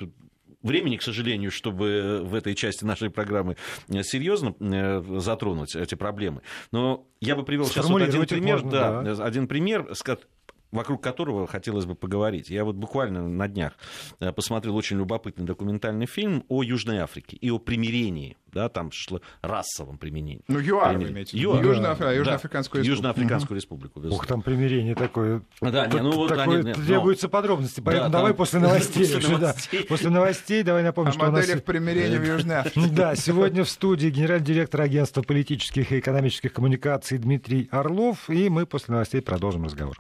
времени, 0.62 0.98
к 0.98 1.02
сожалению, 1.02 1.52
чтобы 1.52 2.22
в 2.24 2.34
этой 2.34 2.56
части 2.56 2.84
нашей 2.84 3.10
программы 3.10 3.58
серьезно 3.88 4.56
э, 4.60 5.20
затронуть 5.20 5.76
эти 5.76 5.96
проблемы. 5.96 6.42
Но 6.72 7.08
я 7.22 7.36
бы 7.36 7.44
привел 7.44 7.66
сейчас 7.66 7.90
вот 7.90 8.02
один 8.02 8.26
пример, 8.26 8.64
можно, 8.64 8.72
да, 8.72 9.02
да. 9.02 9.24
один 9.24 9.48
пример, 9.48 9.94
вокруг 10.72 11.02
которого 11.02 11.48
хотелось 11.48 11.86
бы 11.86 11.96
поговорить. 11.96 12.50
Я 12.50 12.66
вот 12.66 12.76
буквально 12.76 13.28
на 13.28 13.48
днях 13.48 13.74
э, 14.20 14.32
посмотрел 14.32 14.76
очень 14.76 14.98
любопытный 14.98 15.46
документальный 15.46 16.06
фильм 16.06 16.44
о 16.50 16.64
Южной 16.64 17.00
Африке 17.00 17.38
и 17.38 17.50
о 17.50 17.60
примирении, 17.60 18.38
да, 18.52 18.70
там 18.70 18.92
шло 18.92 19.22
расовом 19.42 19.98
применении. 19.98 20.44
Ну, 20.48 20.60
ЮАР 20.60 20.98
вы 20.98 21.10
имеете 21.10 21.38
ЮАР. 21.38 21.64
Южно- 21.64 21.98
да. 21.98 22.12
Южноафриканскую 22.12 22.84
да. 22.84 22.90
республику. 22.90 23.08
Южноафриканскую 23.08 23.56
республику. 23.56 24.00
Ух, 24.02 24.26
там 24.26 24.42
примирение 24.42 24.96
такое. 24.96 25.44
Да, 25.62 25.88
не, 25.88 26.02
ну, 26.02 26.12
вот, 26.12 26.30
такое 26.30 26.64
да, 26.64 26.74
требуются 26.74 27.28
но... 27.28 27.32
подробности, 27.32 27.82
поэтому 27.82 28.10
да, 28.10 28.18
давай 28.18 28.32
там... 28.32 28.38
после 28.38 28.60
новостей. 28.60 29.08
после, 29.14 29.38
новостей. 29.38 29.86
после 29.86 30.10
новостей 30.10 30.64
давай 30.64 30.84
напомним, 30.84 31.12
о 31.12 31.14
что 31.14 31.28
у 31.28 31.32
нас... 31.32 31.46
примирения 31.62 32.20
в 32.20 32.26
Южной 32.26 32.56
Африке. 32.58 32.88
Да, 32.98 33.16
сегодня 33.16 33.64
в 33.64 33.70
студии 33.70 34.10
генеральный 34.10 34.46
директор 34.46 34.82
агентства 34.82 35.22
политических 35.22 35.92
и 35.92 36.00
экономических 36.00 36.52
коммуникаций 36.54 37.18
Дмитрий 37.18 37.68
Орлов, 37.72 38.30
и 38.30 38.50
мы 38.50 38.66
после 38.66 38.94
новостей 38.94 39.22
продолжим 39.22 39.66
разговор. 39.66 39.98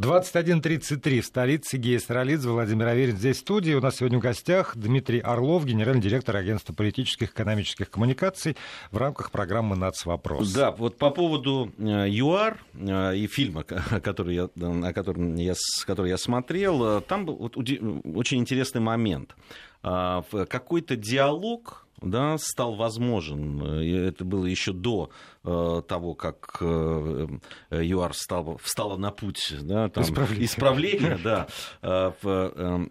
21.33 0.00 1.20
в 1.20 1.26
столице 1.26 1.76
Гея 1.76 1.98
Саралидзе, 1.98 2.48
Владимир 2.48 2.86
Аверин 2.86 3.18
здесь 3.18 3.36
в 3.36 3.40
студии. 3.40 3.74
У 3.74 3.82
нас 3.82 3.96
сегодня 3.96 4.18
в 4.18 4.22
гостях 4.22 4.74
Дмитрий 4.74 5.20
Орлов, 5.20 5.66
генеральный 5.66 6.00
директор 6.00 6.36
агентства 6.36 6.72
политических 6.72 7.28
и 7.28 7.32
экономических 7.32 7.90
коммуникаций 7.90 8.56
в 8.92 8.96
рамках 8.96 9.30
программы 9.30 9.76
«Нацвопрос». 9.76 10.54
Да, 10.54 10.70
вот 10.70 10.96
по 10.96 11.10
поводу 11.10 11.70
э, 11.76 12.06
ЮАР 12.08 12.64
э, 12.72 13.16
и 13.16 13.26
фильма, 13.26 13.62
который 13.62 14.36
я, 14.36 14.44
о 14.44 14.92
котором 14.94 15.34
я, 15.34 15.54
который 15.84 16.08
я 16.08 16.16
смотрел, 16.16 16.98
э, 16.98 17.00
там 17.02 17.26
был 17.26 17.36
вот 17.36 17.58
очень 17.58 18.38
интересный 18.38 18.80
момент. 18.80 19.36
А, 19.82 20.22
какой-то 20.48 20.96
диалог 20.96 21.86
да, 22.02 22.38
стал 22.38 22.74
возможен. 22.74 23.62
Это 23.62 24.24
было 24.24 24.46
еще 24.46 24.72
до 24.72 25.10
э, 25.44 25.82
того, 25.86 26.14
как 26.14 26.56
э, 26.60 27.26
ЮАР 27.70 28.14
стал, 28.14 28.58
встала 28.62 28.96
на 28.96 29.10
путь 29.10 29.54
да, 29.62 29.88
там, 29.88 30.04
исправления. 30.04 30.44
исправления 30.44 31.18
да, 31.22 31.46
э, 31.82 32.12
в, 32.22 32.88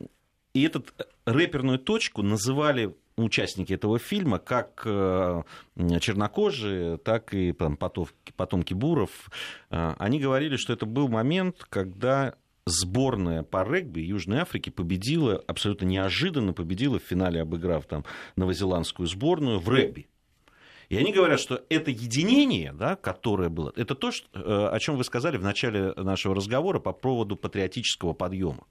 и 0.54 0.63
эту 0.63 0.84
рэперную 1.26 1.80
точку 1.80 2.22
называли 2.22 2.95
участники 3.17 3.74
этого 3.74 4.00
фильма, 4.00 4.39
как 4.39 4.84
чернокожие, 4.86 6.98
так 6.98 7.34
и 7.34 7.52
там, 7.52 7.76
потомки, 7.76 8.32
потомки 8.36 8.74
буров. 8.74 9.30
Они 9.69 10.19
говорили, 10.19 10.56
что 10.56 10.72
это 10.72 10.86
был 10.86 11.10
момент, 11.10 11.65
когда 11.69 12.36
сборная 12.69 13.43
по 13.43 13.63
регби 13.63 13.99
Южной 13.99 14.39
Африки 14.39 14.69
победила, 14.69 15.43
абсолютно 15.47 15.86
неожиданно 15.86 16.53
победила 16.53 16.99
в 16.99 17.03
финале, 17.03 17.41
обыграв 17.41 17.86
там 17.86 18.05
новозеландскую 18.36 19.08
сборную 19.08 19.60
в 19.60 19.69
регби. 19.69 20.08
И 20.89 20.97
они 20.97 21.13
говорят, 21.13 21.39
что 21.39 21.63
это 21.69 21.91
единение, 21.91 22.73
да, 22.73 22.95
которое 22.95 23.49
было, 23.49 23.71
это 23.75 23.93
то, 23.93 24.12
что, 24.12 24.27
э, 24.34 24.75
о 24.75 24.79
чем 24.79 24.97
вы 24.97 25.03
сказали 25.03 25.38
в 25.38 25.43
начале 25.43 25.93
нашего 25.95 26.34
разговора 26.34 26.79
по 26.79 26.93
поводу 26.93 27.36
патриотического 27.36 28.13
подъема. 28.13 28.65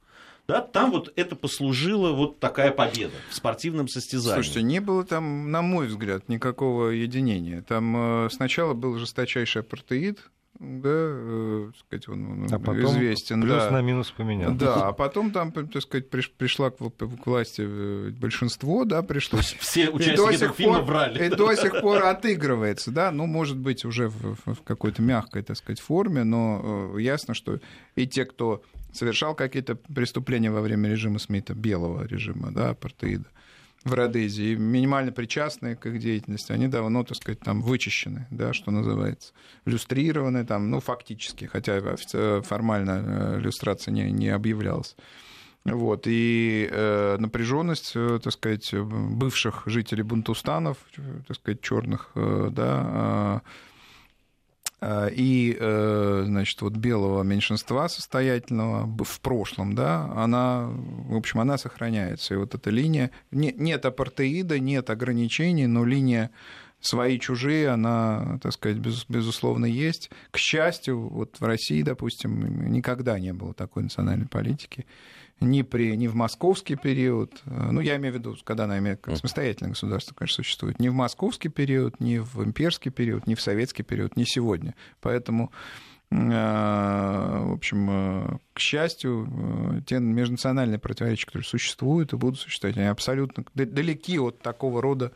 Да, 0.48 0.62
там 0.62 0.90
вот 0.90 1.12
это 1.14 1.36
послужило 1.36 2.12
вот 2.12 2.40
такая 2.40 2.72
победа 2.72 3.12
в 3.28 3.34
спортивном 3.34 3.86
состязании. 3.86 4.42
Слушайте, 4.42 4.62
не 4.62 4.80
было 4.80 5.04
там, 5.04 5.50
на 5.50 5.60
мой 5.62 5.86
взгляд, 5.86 6.28
никакого 6.28 6.88
единения. 6.88 7.62
Там 7.62 8.24
э, 8.24 8.30
сначала 8.30 8.72
был 8.72 8.96
жесточайший 8.98 9.60
апартеид, 9.60 10.30
да, 10.60 10.90
э, 10.92 11.70
сказать, 11.78 12.08
он, 12.08 12.44
он 12.44 12.48
а 12.52 12.58
потом 12.58 12.86
известен. 12.86 13.42
Плюс 13.42 13.62
да. 13.62 13.70
на 13.70 13.80
минус 13.80 14.10
поменял. 14.10 14.54
Да, 14.54 14.88
а 14.88 14.92
потом 14.92 15.30
там, 15.30 15.52
так 15.52 15.82
сказать, 15.82 16.10
приш, 16.10 16.30
пришла 16.32 16.70
к, 16.70 16.76
к 16.76 17.26
власти 17.26 17.62
э, 17.64 18.10
большинство, 18.10 18.84
да, 18.84 19.02
пришло. 19.02 19.38
Все 19.60 19.88
участники 19.88 20.34
этого 20.34 20.52
фильма 20.52 20.82
брали. 20.82 21.26
И 21.26 21.28
до 21.28 21.54
сих 21.54 21.80
пор 21.80 22.04
отыгрывается, 22.04 22.90
да, 22.90 23.12
ну, 23.12 23.26
может 23.26 23.56
быть, 23.56 23.84
уже 23.84 24.08
в, 24.08 24.34
в 24.46 24.62
какой-то 24.64 25.00
мягкой, 25.00 25.42
так 25.42 25.56
сказать, 25.56 25.80
форме, 25.80 26.24
но 26.24 26.92
э, 26.96 27.02
ясно, 27.02 27.34
что 27.34 27.60
и 27.94 28.06
те, 28.08 28.24
кто 28.24 28.62
совершал 28.92 29.36
какие-то 29.36 29.76
преступления 29.76 30.50
во 30.50 30.60
время 30.60 30.90
режима 30.90 31.20
Смита, 31.20 31.54
белого 31.54 32.04
режима, 32.04 32.50
да, 32.50 32.70
апартеида, 32.70 33.26
в 33.88 33.94
Родезии, 33.94 34.54
минимально 34.54 35.12
причастные 35.12 35.76
к 35.76 35.86
их 35.86 35.98
деятельности, 35.98 36.52
они 36.52 36.68
давно, 36.68 37.04
так 37.04 37.16
сказать, 37.16 37.40
там 37.40 37.62
вычищены, 37.62 38.26
да, 38.30 38.52
что 38.52 38.70
называется, 38.70 39.32
люстрированы 39.64 40.44
там, 40.44 40.70
ну, 40.70 40.80
фактически, 40.80 41.46
хотя 41.46 41.80
формально 42.42 43.04
э, 43.36 43.40
люстрация 43.40 43.92
не, 43.92 44.10
не 44.10 44.28
объявлялась. 44.28 44.96
Вот, 45.64 46.06
и 46.06 46.68
э, 46.70 47.16
напряженность, 47.18 47.92
э, 47.94 48.20
так 48.22 48.32
сказать, 48.32 48.72
бывших 48.72 49.64
жителей 49.66 50.02
Бунтустанов, 50.02 50.78
э, 50.96 51.20
так 51.26 51.36
сказать, 51.36 51.60
черных, 51.60 52.10
да, 52.14 52.88
Э, 53.28 53.40
и, 54.80 55.56
э, 55.58 56.22
значит, 56.26 56.60
вот 56.62 56.76
белого 56.76 57.22
меньшинства 57.24 57.88
состоятельного 57.88 58.86
в 59.04 59.20
прошлом, 59.20 59.74
да, 59.74 60.04
она, 60.14 60.68
в 60.68 61.16
общем, 61.16 61.40
она 61.40 61.58
сохраняется. 61.58 62.34
И 62.34 62.36
вот 62.36 62.54
эта 62.54 62.70
линия, 62.70 63.10
нет 63.32 63.84
апартеида, 63.84 64.58
нет 64.60 64.90
ограничений, 64.90 65.66
но 65.66 65.84
линия 65.84 66.30
свои 66.80 67.18
чужие, 67.18 67.70
она, 67.70 68.38
так 68.40 68.52
сказать, 68.52 68.78
безусловно, 68.78 69.66
есть. 69.66 70.10
К 70.30 70.38
счастью, 70.38 71.08
вот 71.08 71.40
в 71.40 71.44
России, 71.44 71.82
допустим, 71.82 72.70
никогда 72.70 73.18
не 73.18 73.32
было 73.32 73.54
такой 73.54 73.82
национальной 73.82 74.28
политики 74.28 74.86
ни, 75.40 75.62
при, 75.62 75.96
ни 75.96 76.06
в 76.06 76.14
московский 76.14 76.76
период, 76.76 77.42
э, 77.46 77.70
ну, 77.70 77.80
я 77.80 77.96
имею 77.96 78.14
в 78.14 78.16
виду, 78.18 78.36
когда 78.44 78.64
она 78.64 78.78
имеет 78.78 79.00
как 79.00 79.16
самостоятельное 79.16 79.70
государство, 79.70 80.14
конечно, 80.14 80.42
существует, 80.42 80.80
ни 80.80 80.88
в 80.88 80.94
московский 80.94 81.48
период, 81.48 82.00
ни 82.00 82.18
в 82.18 82.42
имперский 82.42 82.90
период, 82.90 83.26
ни 83.26 83.34
в 83.34 83.40
советский 83.40 83.82
период, 83.82 84.16
ни 84.16 84.24
сегодня. 84.24 84.74
Поэтому 85.00 85.52
э, 86.10 86.16
в 86.16 87.52
общем, 87.52 87.88
э, 87.90 88.38
к 88.52 88.58
счастью, 88.58 89.82
те 89.86 89.98
межнациональные 89.98 90.78
противоречия, 90.78 91.26
которые 91.26 91.46
существуют 91.46 92.12
и 92.12 92.16
будут 92.16 92.40
существовать, 92.40 92.76
они 92.76 92.86
абсолютно 92.86 93.44
далеки 93.54 94.18
от 94.18 94.40
такого 94.40 94.82
рода 94.82 95.12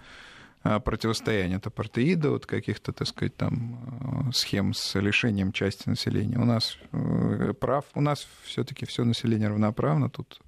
противостояние 0.63 1.57
от 1.57 1.67
апартеида, 1.67 2.35
от 2.35 2.47
каких-то, 2.47 2.93
так 2.93 3.09
сказать, 3.09 3.37
там 3.37 4.29
э, 4.29 4.33
схем 4.33 4.75
с 4.75 4.99
лишением 4.99 5.53
части 5.53 5.89
населения. 5.89 6.39
У 6.39 6.45
нас 6.45 6.79
э, 6.93 7.53
прав, 7.59 7.85
у 7.95 8.01
нас 8.01 8.29
все-таки 8.45 8.87
все 8.87 9.05
население 9.05 9.49
равноправно 9.49 10.09
тут. 10.09 10.41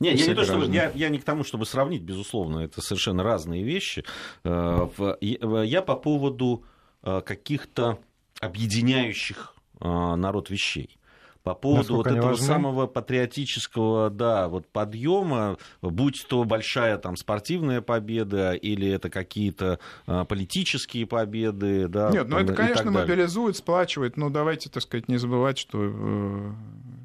Не, 0.00 0.14
я 0.14 0.26
не, 0.26 0.34
то, 0.34 0.44
чтобы, 0.44 0.66
я, 0.66 0.90
я 0.94 1.08
не 1.08 1.18
к 1.18 1.24
тому, 1.24 1.44
чтобы 1.44 1.66
сравнить, 1.66 2.02
безусловно, 2.02 2.60
это 2.60 2.80
совершенно 2.80 3.22
разные 3.22 3.62
вещи. 3.62 4.04
Э, 4.44 4.88
я 5.20 5.82
по 5.82 5.96
поводу 5.96 6.64
каких-то 7.02 8.00
объединяющих 8.40 9.54
народ 9.80 10.50
вещей 10.50 10.98
по 11.46 11.54
поводу 11.54 11.94
вот 11.94 12.08
этого 12.08 12.30
важны? 12.30 12.44
самого 12.44 12.88
патриотического, 12.88 14.10
да, 14.10 14.48
вот 14.48 14.66
подъема, 14.66 15.58
будь 15.80 16.26
то 16.28 16.42
большая 16.42 16.98
там 16.98 17.14
спортивная 17.14 17.80
победа 17.80 18.54
или 18.54 18.90
это 18.90 19.10
какие-то 19.10 19.78
а, 20.08 20.24
политические 20.24 21.06
победы, 21.06 21.86
да. 21.86 22.10
Нет, 22.10 22.26
ну 22.28 22.38
это, 22.38 22.52
конечно, 22.52 22.90
мобилизует, 22.90 23.56
сплачивает, 23.56 24.16
но 24.16 24.28
давайте, 24.28 24.70
так 24.70 24.82
сказать, 24.82 25.06
не 25.06 25.18
забывать, 25.18 25.56
что 25.56 25.78
э, 25.84 26.52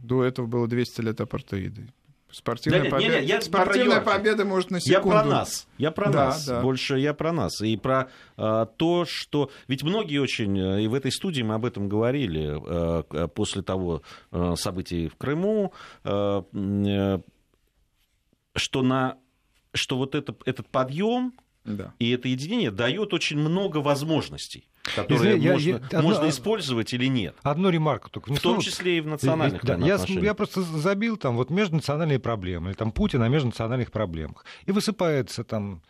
до 0.01 0.23
этого 0.23 0.47
было 0.47 0.67
200 0.67 1.01
лет 1.01 1.21
апартеида. 1.21 1.84
Спортивная, 2.32 2.84
да, 2.84 2.89
победа, 2.89 3.20
нет, 3.20 3.30
я 3.30 3.41
спортивная 3.41 4.02
про 4.02 4.13
победа 4.13 4.46
может 4.46 4.72
на 4.72 4.80
секунду. 4.80 5.10
Я 5.10 5.22
про 5.22 5.30
нас. 5.30 5.67
Я 5.78 5.91
про 5.91 6.10
да, 6.10 6.26
нас. 6.28 6.46
Да. 6.46 6.62
Больше 6.62 6.98
я 6.98 7.13
про 7.13 7.32
нас. 7.32 7.62
И 7.62 7.76
про 7.78 8.10
а, 8.38 8.65
то, 8.65 9.06
что... 9.06 9.52
Ведь 9.67 9.84
многие 9.84 10.20
очень... 10.20 10.58
Э, 10.58 10.82
и 10.82 10.88
в 10.88 10.94
этой 10.94 11.12
студии 11.12 11.41
мы 11.41 11.56
об 11.56 11.65
этом 11.65 11.89
говорили 11.89 12.52
а, 12.54 13.28
после 13.28 13.62
того 13.62 14.02
а, 14.32 14.56
событий 14.56 15.08
в 15.08 15.15
Крыму, 15.15 15.74
а, 16.04 16.46
что, 18.56 18.82
на, 18.82 19.17
что 19.74 19.98
вот 19.98 20.15
это, 20.15 20.36
этот 20.46 20.70
подъем 20.70 21.34
да. 21.65 21.94
и 22.00 22.10
это 22.12 22.28
единение 22.28 22.72
дает 22.72 23.13
очень 23.13 23.38
много 23.38 23.78
возможностей. 23.78 24.67
Которые 24.96 25.38
я, 25.38 25.54
можно, 25.54 25.70
я, 25.70 26.02
можно 26.02 26.20
одно, 26.20 26.30
использовать 26.30 26.94
или 26.94 27.06
нет. 27.06 27.36
Одну 27.44 27.70
ремарку 27.70 28.10
только 28.10 28.30
внесу. 28.30 28.39
В 28.39 28.44
том 28.44 28.62
числе 28.62 28.98
и 28.98 29.02
в 29.02 29.08
национальных 29.08 29.63
да, 29.63 29.76
я, 29.78 29.98
я 30.08 30.34
просто 30.34 30.62
забил 30.62 31.17
там 31.17 31.36
вот 31.36 31.50
межнациональные 31.50 32.20
проблемы, 32.20 32.70
или 32.70 32.76
там 32.76 32.91
Путин 32.91 33.22
о 33.22 33.30
межнациональных 33.30 33.91
проблемах. 33.91 34.46
И 34.65 34.72
высыпается 34.72 35.44
там 35.44 35.82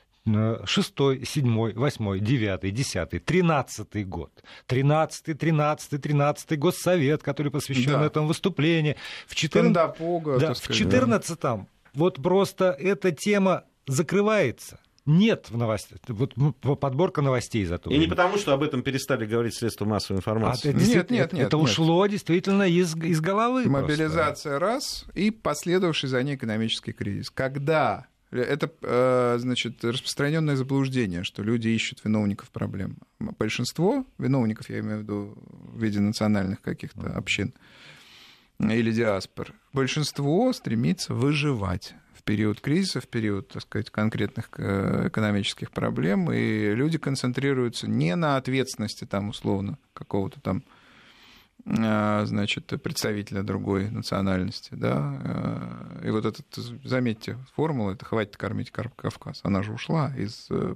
шестой, 0.65 1.25
седьмой, 1.25 1.73
восьмой, 1.73 2.19
девятый, 2.19 2.71
десятый, 2.71 3.19
тринадцатый 3.19 4.03
год. 4.03 4.31
Тринадцатый, 4.67 5.33
тринадцатый, 5.33 5.97
тринадцатый 5.97 6.57
год 6.57 6.75
Совет, 6.75 7.23
который 7.23 7.51
посвящен 7.51 7.93
да. 7.93 8.05
этому 8.05 8.27
выступлению. 8.27 8.97
В 9.25 9.33
14... 9.33 9.73
да, 9.73 10.53
в 10.53 10.73
четырнадцатом 10.73 11.67
вот 11.93 12.21
просто 12.21 12.75
эта 12.79 13.11
тема 13.11 13.63
закрывается. 13.87 14.79
Нет 15.05 15.49
в 15.49 15.57
новостях. 15.57 15.99
Вот 16.07 16.35
подборка 16.79 17.21
новостей 17.21 17.65
зато. 17.65 17.89
И 17.89 17.97
не 17.97 18.07
потому, 18.07 18.37
что 18.37 18.53
об 18.53 18.61
этом 18.61 18.83
перестали 18.83 19.25
говорить 19.25 19.55
средства 19.55 19.85
массовой 19.85 20.19
информации. 20.19 20.69
А, 20.69 20.73
нет, 20.73 21.09
нет, 21.09 21.31
нет. 21.33 21.33
Это 21.33 21.57
нет. 21.57 21.65
ушло 21.65 22.05
действительно 22.05 22.63
из, 22.63 22.95
из 22.95 23.19
головы. 23.19 23.67
Мобилизация 23.67 24.59
просто. 24.59 24.59
раз 24.59 25.05
и 25.15 25.31
последовавший 25.31 26.07
за 26.09 26.21
ней 26.21 26.35
экономический 26.35 26.93
кризис. 26.93 27.31
Когда 27.31 28.07
это, 28.31 28.71
э, 28.81 29.37
значит, 29.39 29.83
распространенное 29.83 30.55
заблуждение, 30.55 31.23
что 31.23 31.43
люди 31.43 31.67
ищут 31.67 32.03
виновников 32.03 32.49
проблем. 32.49 32.97
Большинство 33.19 34.05
виновников, 34.17 34.69
я 34.69 34.79
имею 34.79 34.99
в 34.99 35.01
виду 35.01 35.33
в 35.49 35.81
виде 35.81 35.99
национальных 35.99 36.61
каких-то 36.61 37.07
общин 37.13 37.53
или 38.59 38.91
диаспор, 38.91 39.53
большинство 39.73 40.53
стремится 40.53 41.13
выживать 41.13 41.95
в 42.13 42.23
период 42.23 42.61
кризиса, 42.61 43.01
в 43.01 43.07
период, 43.07 43.49
так 43.49 43.61
сказать, 43.61 43.89
конкретных 43.89 44.49
э, 44.57 45.07
экономических 45.07 45.71
проблем, 45.71 46.31
и 46.31 46.73
люди 46.73 46.97
концентрируются 46.97 47.89
не 47.89 48.15
на 48.15 48.37
ответственности 48.37 49.05
там 49.05 49.29
условно 49.29 49.77
какого-то 49.93 50.39
там 50.41 50.63
а, 51.65 52.25
значит, 52.25 52.65
представителя 52.81 53.43
другой 53.43 53.89
национальности, 53.89 54.69
да, 54.71 55.21
э, 56.01 56.07
и 56.07 56.09
вот 56.09 56.25
этот, 56.25 56.47
заметьте, 56.83 57.37
формула, 57.55 57.91
это 57.91 58.03
«хватит 58.03 58.35
кормить 58.35 58.71
Кавказ», 58.71 59.41
она 59.43 59.61
же 59.61 59.73
ушла 59.73 60.11
из 60.17 60.47
э, 60.49 60.75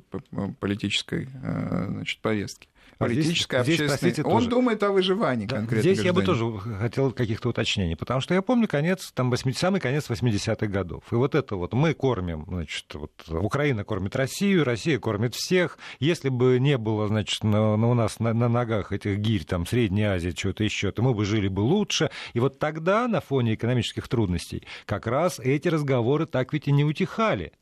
политической, 0.60 1.28
э, 1.42 1.86
значит, 1.90 2.22
повестки 2.22 2.70
политической, 2.98 3.64
здесь, 3.64 3.80
общественной. 3.80 4.12
Здесь, 4.12 4.26
Он 4.26 4.32
тоже. 4.32 4.50
думает 4.50 4.84
о 4.84 4.92
выживании 4.92 5.46
да, 5.46 5.58
конкретно. 5.58 5.82
Здесь 5.82 6.00
гражданина. 6.00 6.28
я 6.30 6.54
бы 6.54 6.62
тоже 6.62 6.80
хотел 6.80 7.12
каких-то 7.12 7.50
уточнений, 7.50 7.96
потому 7.96 8.22
что 8.22 8.34
я 8.34 8.42
помню 8.42 8.68
конец, 8.68 9.12
там, 9.14 9.30
80, 9.30 9.60
самый 9.60 9.82
конец 9.82 10.10
80-х 10.10 10.68
годов. 10.68 11.04
И 11.12 11.16
вот 11.16 11.36
это 11.36 11.56
вот 11.56 11.74
мы 11.74 11.94
кормим, 11.94 12.46
значит, 12.48 12.94
вот 12.94 13.12
Украина 13.30 13.84
кормит 13.84 14.16
Россию, 14.16 14.64
Россия 14.64 15.00
кормит 15.00 15.36
всех. 15.36 15.78
Если 16.00 16.30
бы 16.30 16.60
не 16.60 16.78
было, 16.78 17.08
значит, 17.08 17.44
на, 17.44 17.76
на 17.78 17.90
у 17.90 17.94
нас 17.94 18.20
на, 18.20 18.34
на 18.34 18.48
ногах 18.48 18.92
этих 18.92 19.18
гирь, 19.18 19.46
там, 19.46 19.66
Средней 19.66 20.04
Азии, 20.04 20.32
чего-то 20.32 20.64
еще, 20.64 20.92
то 20.92 21.02
мы 21.02 21.14
бы 21.14 21.26
жили 21.26 21.48
бы 21.48 21.62
лучше. 21.62 22.10
И 22.34 22.40
вот 22.40 22.60
тогда, 22.60 23.08
на 23.08 23.22
фоне 23.22 23.56
экономических 23.56 24.08
трудностей, 24.08 24.66
как 24.86 25.08
раз 25.08 25.40
эти 25.40 25.68
разговоры 25.68 26.26
так 26.26 26.54
ведь 26.54 26.68
и 26.68 26.72
не 26.72 26.84
утихали. 26.84 27.54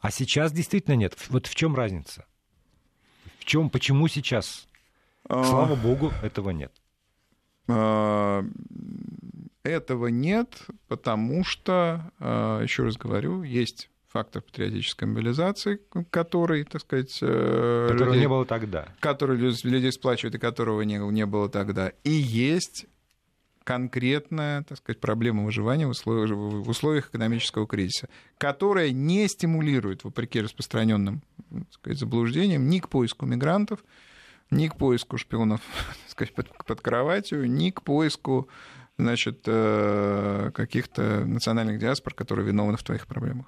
А 0.00 0.10
сейчас 0.10 0.52
действительно 0.52 0.94
нет. 0.94 1.16
Вот 1.28 1.46
в 1.46 1.54
чем 1.54 1.74
разница? 1.74 2.26
В 3.44 3.46
чем, 3.46 3.68
почему 3.68 4.08
сейчас? 4.08 4.66
А. 5.28 5.44
Слава 5.44 5.74
богу, 5.76 6.10
этого 6.22 6.48
нет. 6.48 6.72
А, 7.68 8.42
этого 9.62 10.06
нет, 10.06 10.62
потому 10.88 11.44
что, 11.44 12.10
а, 12.18 12.62
еще 12.62 12.84
раз 12.84 12.96
говорю, 12.96 13.42
есть 13.42 13.90
фактор 14.08 14.40
патриотической 14.40 15.06
мобилизации, 15.06 15.78
который, 16.08 16.64
так 16.64 16.80
сказать... 16.80 17.18
Э, 17.20 17.88
которого 17.90 18.12
людей, 18.12 18.20
не 18.22 18.28
было 18.28 18.46
тогда. 18.46 18.88
Который 19.00 19.36
людей 19.36 19.92
сплачивает 19.92 20.36
и 20.36 20.38
которого 20.38 20.80
не, 20.80 20.96
не 20.96 21.26
было 21.26 21.50
тогда. 21.50 21.92
И 22.02 22.12
есть 22.12 22.86
конкретная, 23.64 24.62
так 24.62 24.78
сказать, 24.78 25.00
проблема 25.00 25.44
выживания 25.44 25.86
в 25.86 25.90
условиях, 25.90 26.30
в 26.30 26.68
условиях 26.68 27.08
экономического 27.08 27.66
кризиса, 27.66 28.08
которая 28.38 28.90
не 28.90 29.26
стимулирует, 29.26 30.04
вопреки 30.04 30.40
распространенным 30.40 31.22
так 31.50 31.72
сказать, 31.72 31.98
заблуждениям, 31.98 32.68
ни 32.68 32.78
к 32.78 32.88
поиску 32.88 33.26
мигрантов, 33.26 33.84
ни 34.50 34.68
к 34.68 34.76
поиску 34.76 35.16
шпионов 35.16 35.60
так 36.02 36.10
сказать, 36.10 36.34
под, 36.34 36.64
под 36.64 36.80
кроватью, 36.80 37.50
ни 37.50 37.70
к 37.70 37.82
поиску 37.82 38.48
значит, 38.98 39.42
э, 39.46 40.50
каких-то 40.54 41.24
национальных 41.24 41.78
диаспор, 41.78 42.14
которые 42.14 42.46
виновны 42.46 42.76
в 42.76 42.82
твоих 42.82 43.06
проблемах. 43.06 43.46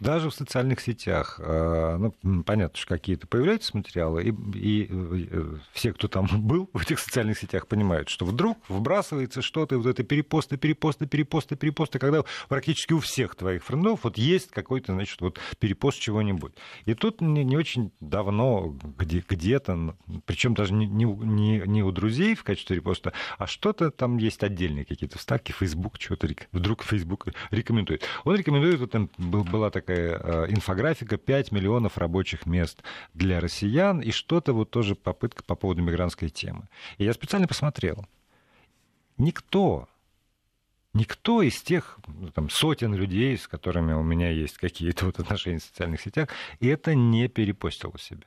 Даже 0.00 0.30
в 0.30 0.34
социальных 0.34 0.80
сетях, 0.80 1.40
э, 1.42 1.96
ну, 2.22 2.42
понятно, 2.42 2.76
что 2.78 2.88
какие-то 2.88 3.26
появляются 3.26 3.76
материалы, 3.76 4.24
и, 4.24 4.30
и 4.58 4.86
э, 4.90 5.56
все, 5.72 5.92
кто 5.92 6.08
там 6.08 6.26
был 6.32 6.70
в 6.72 6.82
этих 6.82 6.98
социальных 6.98 7.38
сетях, 7.38 7.66
понимают, 7.66 8.08
что 8.08 8.24
вдруг 8.24 8.58
вбрасывается 8.68 9.42
что-то, 9.42 9.78
вот 9.78 9.86
это 9.86 10.02
перепосты, 10.02 10.56
перепосты, 10.56 11.06
перепосты, 11.06 11.56
перепосты, 11.56 11.98
когда 11.98 12.24
практически 12.48 12.92
у 12.92 13.00
всех 13.00 13.34
твоих 13.34 13.64
френдов 13.64 14.00
вот 14.04 14.18
есть 14.18 14.50
какой-то, 14.50 14.92
значит, 14.92 15.20
вот 15.20 15.38
перепост 15.58 15.98
чего-нибудь. 15.98 16.54
И 16.84 16.94
тут 16.94 17.20
не, 17.20 17.44
не 17.44 17.56
очень 17.56 17.92
давно 18.00 18.76
где, 18.98 19.24
где-то, 19.28 19.96
причем 20.26 20.54
даже 20.54 20.74
не, 20.74 20.86
не, 20.86 21.62
не 21.66 21.82
у 21.82 21.92
друзей 21.92 22.34
в 22.34 22.44
качестве 22.44 22.76
репоста, 22.76 23.12
а 23.38 23.46
что-то 23.46 23.90
там 23.90 24.16
есть 24.18 24.42
отдельные 24.42 24.84
какие-то 24.84 25.18
вставки, 25.18 25.52
Facebook, 25.52 26.00
что-то 26.00 26.28
вдруг 26.52 26.82
Facebook 26.82 27.28
рекомендует. 27.50 28.04
Он 28.24 28.36
рекомендует, 28.36 28.80
вот 28.80 28.90
там 28.90 29.10
была 29.18 29.67
была 29.68 29.70
такая 29.70 30.18
э, 30.18 30.46
инфографика 30.50 31.16
5 31.16 31.52
миллионов 31.52 31.98
рабочих 31.98 32.46
мест 32.46 32.82
для 33.14 33.40
россиян 33.40 34.00
и 34.00 34.10
что-то 34.10 34.52
вот 34.52 34.70
тоже 34.70 34.94
попытка 34.94 35.42
по 35.44 35.54
поводу 35.54 35.82
мигрантской 35.82 36.28
темы. 36.30 36.68
И 36.98 37.04
я 37.04 37.12
специально 37.12 37.46
посмотрел. 37.46 38.06
Никто, 39.18 39.88
никто 40.94 41.42
из 41.42 41.60
тех 41.60 41.98
ну, 42.06 42.30
там, 42.30 42.50
сотен 42.50 42.94
людей, 42.94 43.36
с 43.36 43.48
которыми 43.48 43.92
у 43.92 44.02
меня 44.02 44.30
есть 44.30 44.58
какие-то 44.58 45.06
вот 45.06 45.18
отношения 45.18 45.58
в 45.58 45.64
социальных 45.64 46.00
сетях, 46.00 46.28
это 46.60 46.94
не 46.94 47.28
перепостил 47.28 47.92
у 47.94 47.98
себя 47.98 48.26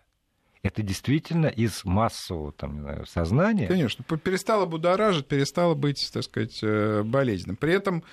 это 0.63 0.83
действительно 0.83 1.47
из 1.47 1.83
массового 1.85 2.51
там, 2.51 2.75
не 2.75 2.81
знаю, 2.81 3.05
сознания. 3.07 3.67
Конечно, 3.67 4.03
перестало 4.03 4.67
будоражить, 4.67 5.25
перестало 5.25 5.73
быть, 5.73 6.07
так 6.13 6.21
сказать, 6.23 6.59
э, 6.61 7.01
болезненным. 7.03 7.55
При 7.55 7.73
этом 7.73 8.03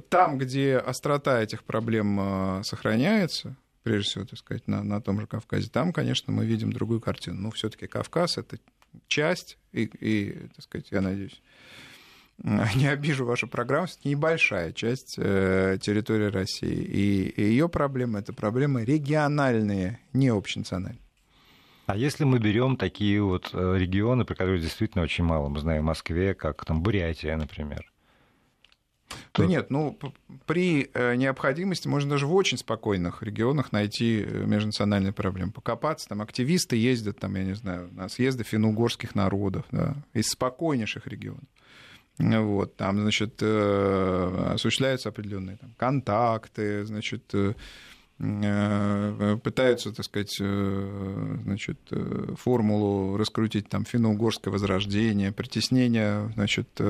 там, 0.00 0.38
где 0.38 0.76
острота 0.76 1.42
этих 1.42 1.64
проблем 1.64 2.18
э, 2.20 2.62
сохраняется, 2.64 3.56
прежде 3.82 4.08
всего, 4.08 4.24
так 4.24 4.38
сказать, 4.38 4.66
на, 4.66 4.82
на 4.82 5.00
том 5.00 5.20
же 5.20 5.26
Кавказе, 5.26 5.68
там, 5.70 5.92
конечно, 5.92 6.32
мы 6.32 6.46
видим 6.46 6.72
другую 6.72 7.00
картину. 7.00 7.40
Но 7.40 7.50
все-таки 7.50 7.86
Кавказ 7.86 8.38
это 8.38 8.58
часть, 9.06 9.58
и, 9.72 9.84
и, 9.84 10.48
так 10.54 10.64
сказать, 10.64 10.88
я 10.90 11.00
надеюсь, 11.00 11.40
не 12.38 12.88
обижу 12.88 13.24
вашу 13.24 13.46
программу, 13.46 13.86
это 13.86 14.08
небольшая 14.08 14.72
часть 14.72 15.14
э, 15.18 15.78
территории 15.80 16.26
России. 16.26 16.74
И, 16.74 17.28
и 17.28 17.42
ее 17.42 17.68
проблемы 17.68 18.18
это 18.18 18.32
проблемы 18.32 18.84
региональные, 18.84 20.00
не 20.12 20.28
общенациональные. 20.28 21.00
А 21.86 21.96
если 21.96 22.24
мы 22.24 22.38
берем 22.38 22.76
такие 22.76 23.22
вот 23.22 23.50
э, 23.52 23.76
регионы, 23.76 24.24
про 24.24 24.34
которые 24.34 24.60
действительно 24.60 25.04
очень 25.04 25.24
мало, 25.24 25.48
мы 25.48 25.60
знаем 25.60 25.82
в 25.82 25.86
Москве, 25.86 26.34
как 26.34 26.64
там 26.64 26.82
Бурятия, 26.82 27.36
например, 27.36 27.92
да 29.36 29.46
нет, 29.46 29.70
ну, 29.70 29.98
при 30.46 30.90
э, 30.94 31.16
необходимости 31.16 31.88
можно 31.88 32.10
даже 32.10 32.26
в 32.26 32.34
очень 32.34 32.56
спокойных 32.56 33.22
регионах 33.22 33.72
найти 33.72 34.22
э, 34.22 34.44
межнациональные 34.46 35.12
проблемы, 35.12 35.50
покопаться. 35.50 36.08
Там 36.08 36.22
активисты 36.22 36.76
ездят, 36.76 37.18
там, 37.18 37.34
я 37.34 37.42
не 37.42 37.54
знаю, 37.54 37.88
на 37.92 38.08
съезды 38.08 38.44
финно-угорских 38.44 39.16
народов, 39.16 39.64
да, 39.72 39.96
из 40.12 40.28
спокойнейших 40.28 41.08
регионов. 41.08 41.44
Вот, 42.18 42.76
там, 42.76 43.00
значит, 43.00 43.38
э, 43.40 44.50
осуществляются 44.54 45.08
определенные 45.08 45.56
там, 45.56 45.74
контакты, 45.76 46.84
значит, 46.84 47.34
пытаются, 48.16 49.92
так 49.92 50.04
сказать, 50.04 50.36
значит, 50.36 51.80
формулу 52.38 53.16
раскрутить 53.16 53.68
там 53.68 53.84
финно-угорское 53.84 54.52
возрождение, 54.52 55.32
притеснение, 55.32 56.30
значит, 56.34 56.80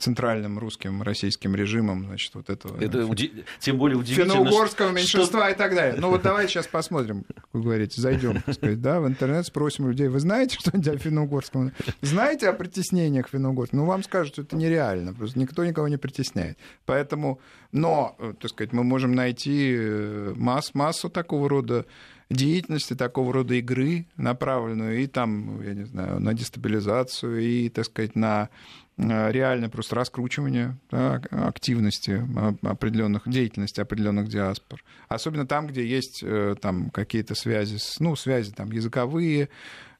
центральным 0.00 0.58
русским 0.58 1.02
российским 1.02 1.54
режимом, 1.54 2.06
значит, 2.06 2.34
вот 2.34 2.48
этого. 2.48 2.82
Это 2.82 3.06
уди... 3.06 3.44
тем 3.60 3.76
более 3.76 3.98
удивительно. 3.98 4.34
Финно-угорского 4.34 4.90
меньшинства 4.90 5.40
что... 5.40 5.50
и 5.50 5.54
так 5.54 5.74
далее. 5.74 6.00
Ну 6.00 6.08
вот 6.08 6.22
давайте 6.22 6.52
сейчас 6.52 6.66
посмотрим, 6.66 7.24
как 7.24 7.46
вы 7.52 7.62
говорите, 7.62 8.00
зайдем, 8.00 8.40
так 8.40 8.54
сказать, 8.54 8.80
да, 8.80 9.00
в 9.00 9.06
интернет, 9.06 9.46
спросим 9.46 9.88
людей, 9.88 10.08
вы 10.08 10.20
знаете 10.20 10.56
что-нибудь 10.58 10.88
о 10.88 10.98
финно-угорском? 10.98 11.72
Знаете 12.00 12.48
о 12.48 12.52
притеснениях 12.54 13.28
финно-угорских? 13.28 13.74
Ну 13.74 13.84
вам 13.84 14.02
скажут, 14.02 14.32
что 14.32 14.42
это 14.42 14.56
нереально, 14.56 15.12
просто 15.12 15.38
никто 15.38 15.64
никого 15.64 15.88
не 15.88 15.98
притесняет. 15.98 16.58
Поэтому, 16.86 17.38
но, 17.70 18.16
э, 18.18 18.32
так 18.40 18.50
сказать, 18.50 18.72
мы 18.72 18.82
можем 18.82 19.14
найти 19.14 19.74
э, 19.76 20.32
масс, 20.36 20.74
массу 20.74 21.10
такого 21.10 21.48
рода 21.48 21.84
деятельности, 22.30 22.94
такого 22.94 23.32
рода 23.32 23.54
игры, 23.54 24.06
направленную 24.16 25.02
и 25.02 25.06
там, 25.06 25.62
я 25.62 25.74
не 25.74 25.84
знаю, 25.84 26.20
на 26.20 26.34
дестабилизацию, 26.34 27.40
и, 27.40 27.68
так 27.68 27.84
сказать, 27.84 28.16
на 28.16 28.48
Э, 28.96 29.32
реально 29.32 29.68
просто 29.68 29.96
раскручивание 29.96 30.76
да, 30.90 31.20
активности 31.30 32.24
определенных, 32.62 33.28
деятельности 33.28 33.80
определенных 33.80 34.28
диаспор. 34.28 34.84
Особенно 35.08 35.46
там, 35.46 35.66
где 35.66 35.84
есть 35.84 36.22
э, 36.22 36.54
там, 36.60 36.90
какие-то 36.90 37.34
связи, 37.34 37.78
ну, 37.98 38.14
связи 38.14 38.52
там, 38.52 38.70
языковые, 38.70 39.48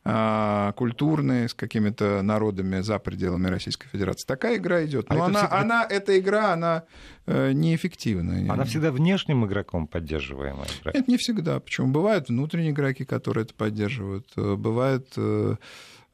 культурные, 0.04 1.48
с 1.48 1.54
какими-то 1.54 2.20
народами 2.20 2.80
за 2.80 2.98
пределами 2.98 3.48
Российской 3.48 3.88
Федерации. 3.88 4.26
Такая 4.26 4.56
игра 4.56 4.84
идет. 4.84 5.08
Но 5.08 5.22
а 5.22 5.26
она, 5.26 5.40
всегда... 5.40 5.58
она, 5.58 5.86
эта 5.88 6.18
игра, 6.18 6.52
она 6.52 6.84
э, 7.26 7.52
неэффективная. 7.52 8.52
Она 8.52 8.64
всегда 8.64 8.92
внешним 8.92 9.46
игроком 9.46 9.86
поддерживаемая 9.86 10.66
игра? 10.80 10.92
Нет, 10.94 11.08
не 11.08 11.16
всегда. 11.16 11.58
Почему? 11.58 11.88
Бывают 11.88 12.28
внутренние 12.28 12.72
игроки, 12.72 13.06
которые 13.06 13.44
это 13.44 13.54
поддерживают. 13.54 14.26
Э, 14.36 14.56
бывают 14.56 15.08
э, 15.16 15.56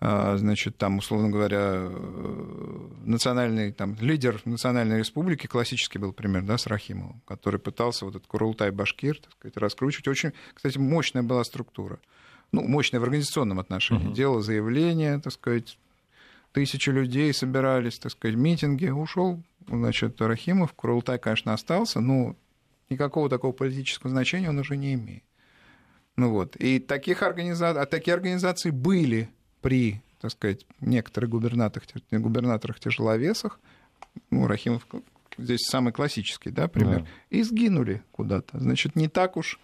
а, 0.02 0.36
значит, 0.38 0.78
там, 0.78 0.96
условно 0.96 1.28
говоря, 1.28 1.90
национальный, 3.04 3.70
там, 3.70 3.96
лидер 4.00 4.40
национальной 4.46 4.98
республики, 4.98 5.46
классический 5.46 5.98
был 5.98 6.14
пример, 6.14 6.42
да, 6.42 6.56
с 6.56 6.66
Рахимовым, 6.66 7.20
который 7.26 7.60
пытался 7.60 8.06
вот 8.06 8.16
этот 8.16 8.26
Курултай-Башкир, 8.26 9.18
так 9.18 9.32
сказать, 9.32 9.56
раскручивать. 9.58 10.08
Очень, 10.08 10.32
кстати, 10.54 10.78
мощная 10.78 11.22
была 11.22 11.44
структура 11.44 11.98
ну, 12.52 12.66
мощное 12.66 13.00
в 13.00 13.04
организационном 13.04 13.60
отношении. 13.60 14.06
Угу. 14.06 14.14
Делал 14.14 14.40
заявление, 14.40 15.20
так 15.20 15.32
сказать, 15.32 15.78
тысячи 16.52 16.90
людей 16.90 17.32
собирались, 17.32 17.98
так 17.98 18.12
сказать, 18.12 18.36
митинги. 18.36 18.88
Ушел, 18.88 19.42
значит, 19.68 20.20
Рахимов. 20.20 20.72
Курултай, 20.72 21.18
конечно, 21.18 21.52
остался, 21.52 22.00
но 22.00 22.36
никакого 22.88 23.28
такого 23.28 23.52
политического 23.52 24.10
значения 24.10 24.48
он 24.48 24.58
уже 24.58 24.76
не 24.76 24.94
имеет. 24.94 25.22
Ну 26.16 26.30
вот. 26.30 26.56
И 26.56 26.80
таких 26.80 27.22
организаций, 27.22 27.80
а 27.80 27.86
такие 27.86 28.14
организации 28.14 28.70
были 28.70 29.30
при, 29.60 30.02
так 30.20 30.32
сказать, 30.32 30.66
некоторых 30.80 31.30
губернаторах, 31.30 31.88
губернаторах 32.10 32.80
тяжеловесах. 32.80 33.60
Ну, 34.30 34.46
Рахимов 34.46 34.86
здесь 35.38 35.60
самый 35.66 35.92
классический, 35.92 36.50
да, 36.50 36.68
пример. 36.68 37.02
Да. 37.02 37.06
И 37.30 37.42
сгинули 37.42 38.02
куда-то. 38.12 38.58
Значит, 38.58 38.96
не 38.96 39.08
так 39.08 39.36
уж 39.36 39.60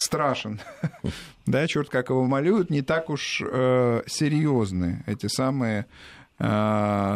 страшен. 0.00 0.60
да, 1.46 1.66
черт 1.66 1.88
как 1.88 2.08
его 2.08 2.24
малюют, 2.24 2.70
не 2.70 2.82
так 2.82 3.10
уж 3.10 3.42
э, 3.44 4.02
серьезны 4.06 5.04
эти 5.06 5.26
самые 5.26 5.86
э, 6.38 6.42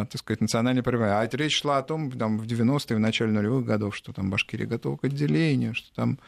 так 0.09 0.17
сказать, 0.17 0.41
национальные 0.41 0.83
проблемы. 0.83 1.11
А 1.11 1.27
речь 1.27 1.59
шла 1.61 1.79
о 1.79 1.83
том, 1.83 2.11
там, 2.11 2.37
в 2.37 2.45
90-е, 2.45 2.95
в 2.95 2.99
начале 2.99 3.31
нулевых 3.31 3.65
годов, 3.65 3.95
что 3.95 4.13
там 4.13 4.29
Башкирия 4.29 4.67
готова 4.67 4.97
к 4.97 5.03
отделению, 5.03 5.73
что 5.73 5.93
там... 5.95 6.19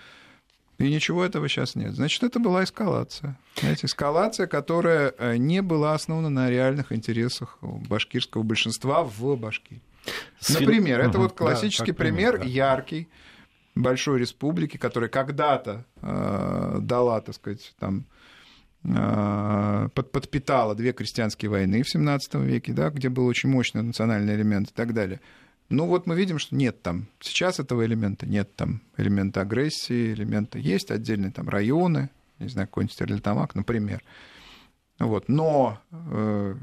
И 0.79 0.93
ничего 0.93 1.25
этого 1.25 1.49
сейчас 1.49 1.73
нет. 1.73 1.93
Значит, 1.93 2.21
это 2.21 2.39
была 2.39 2.63
эскалация. 2.63 3.35
Знаете, 3.59 3.87
эскалация, 3.87 4.45
которая 4.45 5.11
э, 5.17 5.37
не 5.37 5.63
была 5.63 5.95
основана 5.95 6.29
на 6.29 6.51
реальных 6.51 6.91
интересах 6.91 7.57
башкирского 7.61 8.43
большинства 8.43 9.03
в 9.03 9.35
Башкирии. 9.35 9.81
Например, 10.49 11.01
это 11.01 11.17
вот 11.17 11.33
классический 11.33 11.93
да, 11.93 11.97
пример, 11.97 12.37
да. 12.37 12.45
яркий, 12.45 13.07
большой 13.81 14.19
республики, 14.19 14.77
которая 14.77 15.09
когда-то 15.09 15.85
э, 16.01 16.77
дала, 16.81 17.21
так 17.21 17.35
сказать, 17.35 17.73
там, 17.79 18.05
э, 18.83 19.89
под, 19.93 20.11
подпитала 20.11 20.75
две 20.75 20.93
крестьянские 20.93 21.49
войны 21.49 21.83
в 21.83 21.89
17 21.89 22.35
веке, 22.35 22.73
да, 22.73 22.89
где 22.89 23.09
был 23.09 23.25
очень 23.25 23.49
мощный 23.49 23.83
национальный 23.83 24.35
элемент 24.35 24.69
и 24.69 24.73
так 24.73 24.93
далее. 24.93 25.19
Ну 25.69 25.85
вот 25.85 26.07
мы 26.07 26.15
видим, 26.15 26.39
что 26.39 26.55
нет 26.55 26.81
там. 26.81 27.07
Сейчас 27.19 27.59
этого 27.59 27.85
элемента 27.85 28.25
нет 28.25 28.55
там. 28.55 28.81
Элемента 28.95 29.41
агрессии, 29.41 30.13
элемента 30.13 30.57
есть 30.57 30.91
отдельные 30.91 31.31
там 31.31 31.49
районы, 31.49 32.09
не 32.39 32.47
знаю, 32.47 32.67
какой-нибудь 32.67 32.93
Стерлитамак, 32.93 33.55
например. 33.55 34.01
Вот. 34.99 35.27
Но 35.27 35.79
э, 35.91 36.55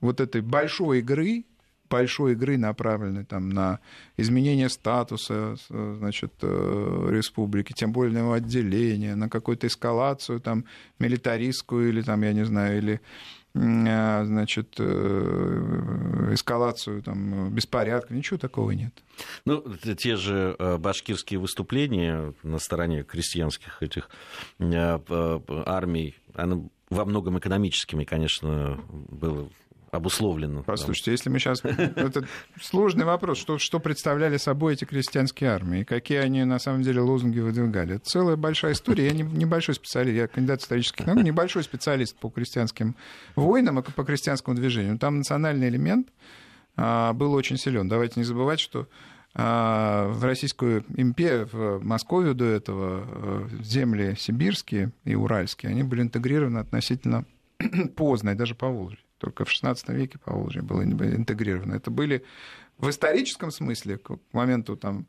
вот 0.00 0.20
этой 0.20 0.40
большой 0.40 1.00
игры 1.00 1.44
большой 1.88 2.32
игры, 2.32 2.56
направленной 2.56 3.24
там, 3.24 3.48
на 3.50 3.80
изменение 4.16 4.68
статуса 4.68 5.56
значит, 5.68 6.32
э, 6.42 7.08
республики, 7.10 7.72
тем 7.72 7.92
более 7.92 8.14
на 8.14 8.18
его 8.18 8.32
отделение, 8.32 9.14
на 9.14 9.28
какую-то 9.28 9.66
эскалацию 9.66 10.40
там, 10.40 10.64
милитаристскую 10.98 11.88
или, 11.88 12.02
там, 12.02 12.22
я 12.22 12.32
не 12.32 12.44
знаю, 12.44 12.78
или 12.78 13.00
э, 13.54 14.24
значит, 14.24 14.76
э, 14.78 16.30
эскалацию 16.32 17.02
там, 17.02 17.50
беспорядка, 17.50 18.14
ничего 18.14 18.38
такого 18.38 18.70
нет. 18.72 18.92
Ну, 19.44 19.64
те 19.96 20.16
же 20.16 20.56
башкирские 20.78 21.40
выступления 21.40 22.34
на 22.42 22.58
стороне 22.58 23.02
крестьянских 23.02 23.82
этих 23.82 24.10
армий, 24.58 26.16
оно 26.34 26.68
во 26.90 27.04
многом 27.04 27.38
экономическими, 27.38 28.04
конечно, 28.04 28.80
было 28.88 29.50
обусловлено. 29.90 30.62
Послушайте, 30.62 31.12
если 31.12 31.30
мы 31.30 31.38
сейчас... 31.38 31.64
Это 31.64 32.26
сложный 32.60 33.04
вопрос. 33.04 33.38
Что, 33.38 33.58
что 33.58 33.80
представляли 33.80 34.36
собой 34.36 34.74
эти 34.74 34.84
крестьянские 34.84 35.50
армии? 35.50 35.84
Какие 35.84 36.18
они, 36.18 36.44
на 36.44 36.58
самом 36.58 36.82
деле, 36.82 37.00
лозунги 37.00 37.40
выдвигали? 37.40 37.96
Это 37.96 38.04
целая 38.04 38.36
большая 38.36 38.72
история. 38.72 39.06
Я 39.06 39.12
не, 39.12 39.22
небольшой 39.22 39.74
специалист, 39.74 40.16
я 40.16 40.28
кандидат 40.28 40.62
исторических 40.62 41.06
наук, 41.06 41.22
небольшой 41.22 41.62
специалист 41.62 42.16
по 42.16 42.28
крестьянским 42.28 42.96
войнам 43.34 43.78
и 43.80 43.82
по 43.82 44.04
крестьянскому 44.04 44.56
движению. 44.56 44.98
Там 44.98 45.18
национальный 45.18 45.68
элемент 45.68 46.08
а, 46.76 47.12
был 47.12 47.32
очень 47.34 47.56
силен. 47.56 47.88
Давайте 47.88 48.20
не 48.20 48.24
забывать, 48.24 48.60
что 48.60 48.88
а, 49.34 50.08
в 50.08 50.24
Российскую 50.24 50.84
империю, 50.96 51.48
в 51.50 51.84
Московию 51.84 52.34
до 52.34 52.44
этого 52.44 53.04
э, 53.06 53.48
земли 53.62 54.16
сибирские 54.18 54.92
и 55.04 55.14
уральские, 55.14 55.70
они 55.70 55.82
были 55.82 56.02
интегрированы 56.02 56.58
относительно 56.58 57.24
поздно, 57.96 58.30
и 58.30 58.34
даже 58.34 58.54
по 58.54 58.68
Волжье 58.68 58.98
только 59.18 59.44
в 59.44 59.48
XVI 59.48 59.76
веке 59.94 60.18
по 60.18 60.32
Волжье 60.32 60.62
было 60.62 60.82
интегрировано. 60.82 61.74
Это 61.74 61.90
были 61.90 62.24
в 62.78 62.88
историческом 62.88 63.50
смысле, 63.50 63.98
к 63.98 64.18
моменту 64.32 64.76
там, 64.76 65.06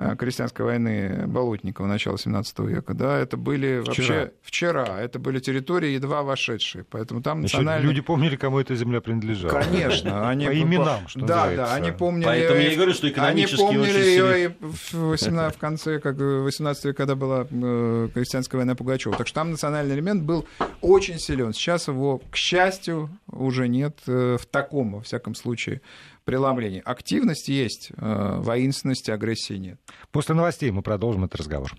Э, 0.00 0.14
крестьянской 0.14 0.64
войны 0.64 1.26
Болотникова 1.26 1.88
начала 1.88 2.16
17 2.16 2.60
века, 2.60 2.94
да, 2.94 3.18
это 3.18 3.36
были 3.36 3.80
вчера. 3.80 3.86
вообще 3.86 4.32
вчера, 4.42 5.00
это 5.00 5.18
были 5.18 5.40
территории 5.40 5.88
едва 5.88 6.22
вошедшие, 6.22 6.84
поэтому 6.84 7.20
там 7.20 7.40
национальные... 7.40 7.88
Люди 7.88 8.00
помнили, 8.00 8.36
кому 8.36 8.60
эта 8.60 8.76
земля 8.76 9.00
принадлежала. 9.00 9.60
Конечно, 9.60 10.28
они... 10.30 10.46
По 10.46 10.56
именам, 10.56 11.08
что 11.08 11.26
Да, 11.26 11.50
да, 11.50 11.74
они 11.74 11.90
помнили... 11.90 12.26
Поэтому 12.26 12.60
я 12.60 12.72
и 12.72 12.76
говорю, 12.76 12.92
что 12.92 13.08
экономически 13.08 13.60
Они 13.60 13.74
помнили 13.74 13.98
ее 13.98 14.44
и 14.44 14.50
в, 14.60 14.94
18, 14.94 15.56
в 15.56 15.58
конце, 15.58 15.98
как 15.98 16.16
18 16.16 16.84
века, 16.84 16.96
когда 16.96 17.16
была 17.16 17.44
э, 17.50 18.08
крестьянская 18.14 18.60
война 18.60 18.76
Пугачева. 18.76 19.16
Так 19.16 19.26
что 19.26 19.34
там 19.34 19.50
национальный 19.50 19.96
элемент 19.96 20.22
был 20.22 20.46
очень 20.80 21.18
силен. 21.18 21.52
Сейчас 21.52 21.88
его, 21.88 22.22
к 22.30 22.36
счастью, 22.36 23.10
уже 23.38 23.68
нет 23.68 24.00
э, 24.06 24.36
в 24.40 24.46
таком, 24.46 24.94
во 24.94 25.00
всяком 25.00 25.34
случае, 25.34 25.80
преломлений. 26.24 26.80
Активность 26.80 27.48
есть, 27.48 27.90
э, 27.96 28.36
воинственности, 28.40 29.10
агрессии 29.10 29.54
нет. 29.54 29.80
После 30.10 30.34
новостей 30.34 30.70
мы 30.70 30.82
продолжим 30.82 31.24
этот 31.24 31.40
разговор. 31.40 31.72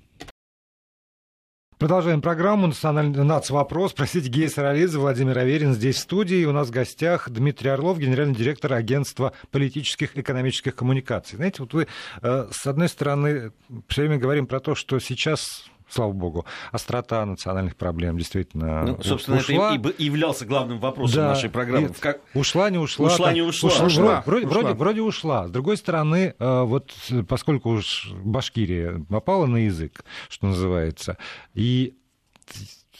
Продолжаем 1.79 2.21
программу 2.21 2.67
«Национальный 2.67 3.23
нацвопрос». 3.23 3.93
Простите, 3.93 4.27
Гея 4.27 4.49
Саралидзе, 4.49 4.97
Владимир 4.97 5.37
Аверин 5.37 5.73
здесь 5.73 5.95
в 5.95 5.99
студии. 5.99 6.43
У 6.43 6.51
нас 6.51 6.67
в 6.67 6.71
гостях 6.71 7.29
Дмитрий 7.29 7.69
Орлов, 7.69 7.99
генеральный 7.99 8.35
директор 8.35 8.73
агентства 8.73 9.31
политических 9.49 10.17
и 10.17 10.19
экономических 10.19 10.75
коммуникаций. 10.75 11.37
Знаете, 11.37 11.61
вот 11.61 11.73
вы, 11.73 11.87
э, 12.21 12.47
с 12.51 12.67
одной 12.67 12.89
стороны, 12.89 13.53
все 13.87 14.01
время 14.01 14.17
говорим 14.17 14.45
про 14.45 14.59
то, 14.59 14.75
что 14.75 14.99
сейчас 14.99 15.69
слава 15.89 16.11
богу, 16.11 16.45
острота 16.71 17.25
национальных 17.25 17.75
проблем 17.75 18.17
действительно 18.17 18.83
ну, 18.83 19.03
собственно, 19.03 19.37
ушла. 19.37 19.75
это 19.75 19.89
и 19.89 20.05
являлся 20.05 20.45
главным 20.45 20.79
вопросом 20.79 21.15
да, 21.15 21.27
нашей 21.29 21.49
программы. 21.49 21.89
Как... 21.99 22.21
Ушла, 22.33 22.69
не 22.69 22.77
ушла. 22.77 23.07
Ушла, 23.07 23.25
там, 23.27 23.35
не 23.35 23.41
ушла. 23.41 23.69
ушла, 23.69 23.85
ушла. 23.85 24.23
Вроде, 24.25 24.45
ушла. 24.45 24.61
Вроде, 24.61 24.73
вроде 24.75 25.01
ушла. 25.01 25.47
С 25.47 25.51
другой 25.51 25.77
стороны, 25.77 26.35
э, 26.37 26.61
вот 26.63 26.93
поскольку 27.27 27.71
уж 27.71 28.11
Башкирия 28.23 29.03
попала 29.09 29.45
на 29.45 29.57
язык, 29.57 30.03
что 30.29 30.47
называется, 30.47 31.17
и 31.53 31.95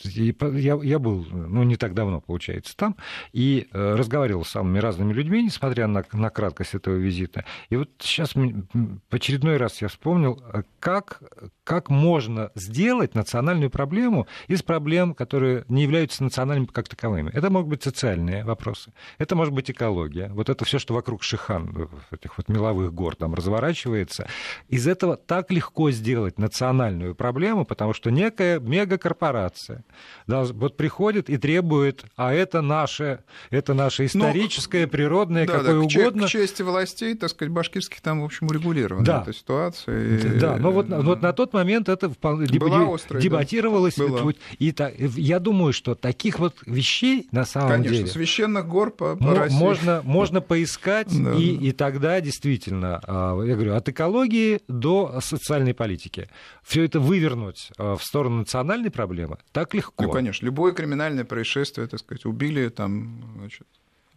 я, 0.04 0.80
я 0.82 1.00
был, 1.00 1.26
ну, 1.30 1.64
не 1.64 1.76
так 1.76 1.94
давно, 1.94 2.22
получается, 2.22 2.76
там, 2.76 2.96
и 3.34 3.68
э, 3.72 3.96
разговаривал 3.96 4.46
с 4.46 4.50
самыми 4.50 4.80
разными 4.80 5.14
людьми, 5.14 5.44
несмотря 5.44 5.88
на, 5.88 6.06
на 6.14 6.30
краткость 6.30 6.76
этого 6.76 6.96
визита. 6.96 7.46
И 7.70 7.76
вот 7.76 7.90
сейчас 8.00 8.36
в 8.36 8.64
очередной 9.10 9.58
раз 9.58 9.82
я 9.82 9.88
вспомнил, 9.88 10.42
э, 10.54 10.64
как, 10.80 11.22
как 11.70 11.92
можно 11.92 12.50
сделать 12.56 13.14
национальную 13.14 13.70
проблему 13.70 14.26
из 14.48 14.64
проблем, 14.64 15.14
которые 15.14 15.66
не 15.70 15.84
являются 15.84 16.24
национальными 16.24 16.66
как 16.66 16.90
таковыми. 16.90 17.30
Это 17.32 17.52
могут 17.52 17.70
быть 17.70 17.84
социальные 17.84 18.44
вопросы, 18.44 18.92
это 19.20 19.36
может 19.36 19.54
быть 19.54 19.70
экология. 19.70 20.30
Вот 20.34 20.50
это 20.50 20.66
все, 20.66 20.80
что 20.80 20.96
вокруг 20.96 21.22
Шихан, 21.22 21.88
этих 22.10 22.40
вот 22.40 22.50
меловых 22.50 22.92
гор 22.92 23.16
там 23.16 23.36
разворачивается. 23.36 24.28
Из 24.68 24.88
этого 24.88 25.16
так 25.16 25.52
легко 25.52 25.92
сделать 25.92 26.40
национальную 26.40 27.14
проблему, 27.14 27.66
потому 27.66 27.94
что 27.94 28.10
некая 28.10 28.60
мегакорпорация 28.60 29.84
вот 30.26 30.76
приходит 30.76 31.30
и 31.30 31.38
требует, 31.38 32.04
а 32.16 32.34
это 32.34 32.62
наше, 32.62 33.24
это 33.52 33.76
наше 33.76 34.08
историческое, 34.08 34.86
Но, 34.86 34.90
природное, 34.90 35.46
да, 35.46 35.60
какое 35.60 35.74
да, 35.74 35.80
угодно. 35.82 36.26
К 36.26 36.30
чести 36.30 36.64
властей, 36.64 37.14
так 37.14 37.30
сказать, 37.30 37.54
башкирских 37.54 38.02
там, 38.02 38.22
в 38.22 38.26
общем, 38.26 38.48
урегулирована 38.48 39.06
да. 39.06 39.22
эта 39.22 39.34
ситуация. 39.34 40.40
Да, 40.40 40.58
но 40.58 40.72
вот, 40.72 40.88
вот 40.90 41.22
на 41.22 41.32
тот 41.32 41.54
момент 41.54 41.59
это 41.68 42.10
вполне 42.10 42.48
дебатировалось. 42.48 43.96
Да. 43.96 44.08
Была. 44.08 44.34
И 44.58 44.72
так, 44.72 44.94
я 44.98 45.40
думаю, 45.40 45.74
что 45.74 45.96
таких 45.96 46.40
вот 46.40 46.56
вещей 46.66 47.28
на 47.32 47.46
самом 47.46 47.70
Конечно, 47.70 47.84
деле... 47.84 47.98
Конечно, 48.04 48.20
священных 48.20 48.68
гор 48.68 48.92
по, 48.92 49.16
по 49.16 49.36
России. 49.36 49.58
Можно, 49.58 50.02
можно 50.04 50.42
поискать, 50.42 51.08
да, 51.10 51.34
и, 51.34 51.56
да. 51.56 51.66
и 51.66 51.72
тогда 51.72 52.22
действительно, 52.22 53.02
а, 53.06 53.42
я 53.44 53.56
говорю, 53.56 53.76
от 53.76 53.90
экологии 53.90 54.62
до 54.68 55.20
социальной 55.22 55.74
политики. 55.74 56.30
Все 56.64 56.84
это 56.84 57.00
вывернуть 57.00 57.72
а, 57.78 57.96
в 57.96 58.04
сторону 58.04 58.38
национальной 58.38 58.92
проблемы 58.92 59.38
так 59.52 59.74
легко. 59.74 60.04
Ну, 60.04 60.12
конечно, 60.12 60.46
любое 60.46 60.74
криминальное 60.74 61.26
происшествие, 61.26 61.88
так 61.88 62.00
сказать, 62.00 62.26
убили 62.26 62.70
там, 62.70 63.34
значит, 63.38 63.68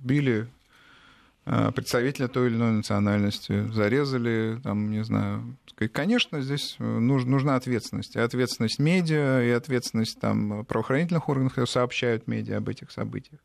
убили 0.03 0.49
представителя 1.45 2.29
той 2.29 2.49
или 2.49 2.57
иной 2.57 2.73
национальности, 2.73 3.67
зарезали, 3.73 4.61
там, 4.63 4.91
не 4.91 5.03
знаю. 5.05 5.57
Конечно, 5.93 6.41
здесь 6.41 6.77
э, 6.79 6.85
нужна 6.85 7.57
ответственность. 7.57 8.15
И 8.15 8.21
ответственность 8.21 8.79
медиа, 8.79 9.43
и 9.43 9.51
ответственность 9.51 10.21
там, 10.21 10.65
правоохранительных 10.65 11.29
органов, 11.29 11.53
которые 11.53 11.69
сообщают 11.69 12.29
медиа 12.29 12.59
об 12.59 12.69
этих 12.69 12.93
событиях. 12.93 13.41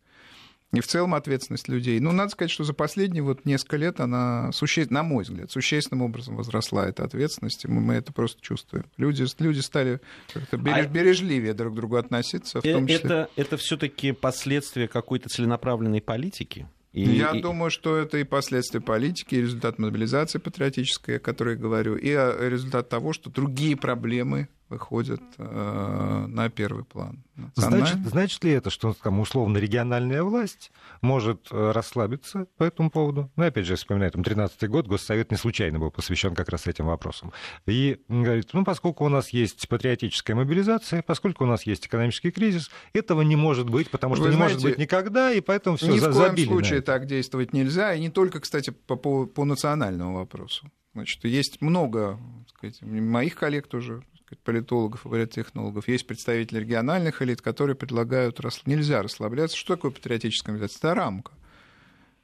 И 0.74 0.82
в 0.82 0.88
целом 0.88 1.16
ответственность 1.16 1.70
людей. 1.70 2.00
Ну, 2.02 2.12
надо 2.12 2.30
сказать, 2.30 2.52
что 2.52 2.66
за 2.66 2.74
последние 2.74 3.24
вот 3.24 3.46
несколько 3.46 3.78
лет 3.78 4.02
она, 4.02 4.52
суще... 4.52 4.86
на 4.90 5.02
мой 5.02 5.24
взгляд, 5.24 5.50
существенным 5.50 6.04
образом 6.04 6.36
возросла 6.36 6.88
эта 6.88 7.06
ответственность, 7.06 7.64
и 7.64 7.70
мы 7.70 7.94
это 7.94 8.12
просто 8.12 8.42
чувствуем. 8.42 8.86
Люди, 8.98 9.26
люди 9.40 9.60
стали 9.62 10.02
как-то 10.34 10.58
береж... 10.58 10.86
а... 10.86 10.90
бережливее 10.90 11.54
друг 11.54 11.74
к 11.74 11.76
другу 11.78 11.96
относиться, 11.96 12.60
в 12.60 12.64
том 12.64 12.84
э, 12.84 12.88
числе... 12.90 12.98
Это, 12.98 13.30
это 13.38 13.58
все 13.58 13.78
таки 13.78 14.12
последствия 14.12 14.90
какой-то 14.90 15.30
целенаправленной 15.30 16.02
политики? 16.02 16.68
И, 16.98 17.04
Я 17.04 17.30
и... 17.30 17.42
думаю, 17.42 17.70
что 17.70 17.96
это 17.96 18.18
и 18.18 18.24
последствия 18.24 18.82
политики, 18.82 19.36
и 19.36 19.42
результат 19.42 19.78
мобилизации 19.78 20.40
патриотической, 20.40 21.18
о 21.18 21.20
которой 21.20 21.54
я 21.54 21.62
говорю, 21.62 21.96
и 21.96 22.12
а, 22.12 22.36
результат 22.50 22.90
того, 22.90 23.14
что 23.14 23.30
другие 23.30 23.78
проблемы 23.78 24.50
выходят 24.70 25.22
э, 25.38 26.26
на 26.28 26.50
первый 26.50 26.84
план. 26.84 27.24
Значит, 27.56 27.98
значит 28.06 28.44
ли 28.44 28.52
это, 28.52 28.70
что 28.70 28.94
там, 28.94 29.20
условно 29.20 29.58
региональная 29.58 30.24
власть 30.24 30.72
может 31.02 31.48
э, 31.52 31.72
расслабиться 31.72 32.48
по 32.58 32.64
этому 32.64 32.90
поводу? 32.90 33.32
Ну, 33.36 33.46
опять 33.46 33.66
же, 33.66 33.76
вспоминаю, 33.76 34.12
там 34.12 34.24
13 34.24 34.70
год, 34.70 34.88
Госсовет 34.88 35.32
не 35.32 35.38
случайно 35.38 35.80
был 35.80 35.92
посвящен 35.92 36.36
как 36.36 36.50
раз 36.50 36.68
этим 36.68 36.88
вопросам. 36.88 37.32
И 37.66 38.02
говорит, 38.08 38.50
ну, 38.54 38.66
поскольку 38.66 39.06
у 39.06 39.10
нас 39.10 39.30
есть 39.30 39.68
патриотическая 39.70 40.36
мобилизация, 40.36 41.02
поскольку 41.02 41.44
у 41.44 41.48
нас 41.48 41.64
есть 41.64 41.86
экономический 41.88 42.32
кризис, 42.32 42.70
этого 42.94 43.22
не 43.22 43.36
может 43.36 43.70
быть, 43.70 43.90
потому 43.90 44.16
что 44.16 44.24
Вы 44.24 44.30
не 44.32 44.36
знаете, 44.36 44.56
может 44.56 44.70
быть 44.70 44.78
никогда, 44.78 45.32
и 45.32 45.42
поэтому 45.42 45.78
все 45.78 45.92
Ни 45.92 46.00
в 46.00 46.12
коем 46.12 46.38
случае 46.38 46.82
так 46.82 47.06
действовать 47.06 47.54
нельзя, 47.54 47.94
и 47.94 48.00
не 48.00 48.10
только, 48.10 48.40
кстати, 48.40 48.72
по, 48.72 48.96
по, 48.96 49.26
по 49.26 49.46
национальному 49.46 50.16
вопросу. 50.16 50.70
Значит, 50.94 51.24
есть 51.26 51.62
много 51.62 52.20
сказать, 52.48 52.82
моих 52.82 53.36
коллег 53.36 53.68
тоже 53.68 54.02
политологов 54.44 55.06
и 55.06 55.10
политтехнологов, 55.10 55.88
есть 55.88 56.08
представители 56.08 56.60
региональных 56.60 57.22
элит, 57.22 57.42
которые 57.42 57.76
предлагают, 57.76 58.40
нельзя 58.66 59.02
расслабляться. 59.02 59.58
Что 59.58 59.76
такое 59.76 59.92
патриотическая 59.92 60.54
мобилизация? 60.54 60.80
Это 60.80 60.96
рамка. 60.96 61.32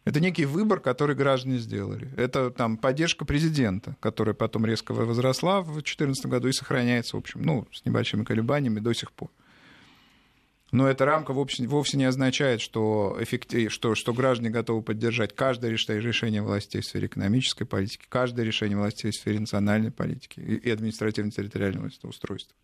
Это 0.06 0.20
некий 0.20 0.46
выбор, 0.46 0.82
который 0.82 1.16
граждане 1.16 1.58
сделали. 1.58 2.12
Это 2.18 2.52
там 2.52 2.78
поддержка 2.78 3.24
президента, 3.24 3.96
которая 4.02 4.36
потом 4.36 4.66
резко 4.66 4.94
возросла 4.94 5.62
в 5.62 5.74
2014 5.74 6.26
году 6.26 6.50
и 6.50 6.52
сохраняется, 6.52 7.16
в 7.16 7.20
общем, 7.20 7.42
ну, 7.42 7.68
с 7.72 7.86
небольшими 7.86 8.26
колебаниями 8.26 8.82
до 8.82 8.94
сих 8.94 9.14
пор. 9.14 9.30
Но 10.74 10.88
эта 10.88 11.06
рамка 11.06 11.34
вовсе, 11.34 11.68
вовсе 11.68 11.98
не 11.98 12.06
означает, 12.06 12.60
что, 12.60 13.16
эффектив, 13.20 13.72
что, 13.72 13.94
что 13.94 14.12
граждане 14.12 14.50
готовы 14.50 14.82
поддержать 14.82 15.36
каждое 15.36 15.70
решение 15.70 16.42
властей 16.42 16.82
в 16.82 16.86
сфере 16.86 17.06
экономической 17.06 17.64
политики, 17.64 18.06
каждое 18.10 18.44
решение 18.44 18.76
властей 18.76 19.12
в 19.12 19.16
сфере 19.16 19.40
национальной 19.40 19.92
политики 19.92 20.40
и 20.40 20.72
административно-территориального 20.72 21.92
устройства, 22.02 22.56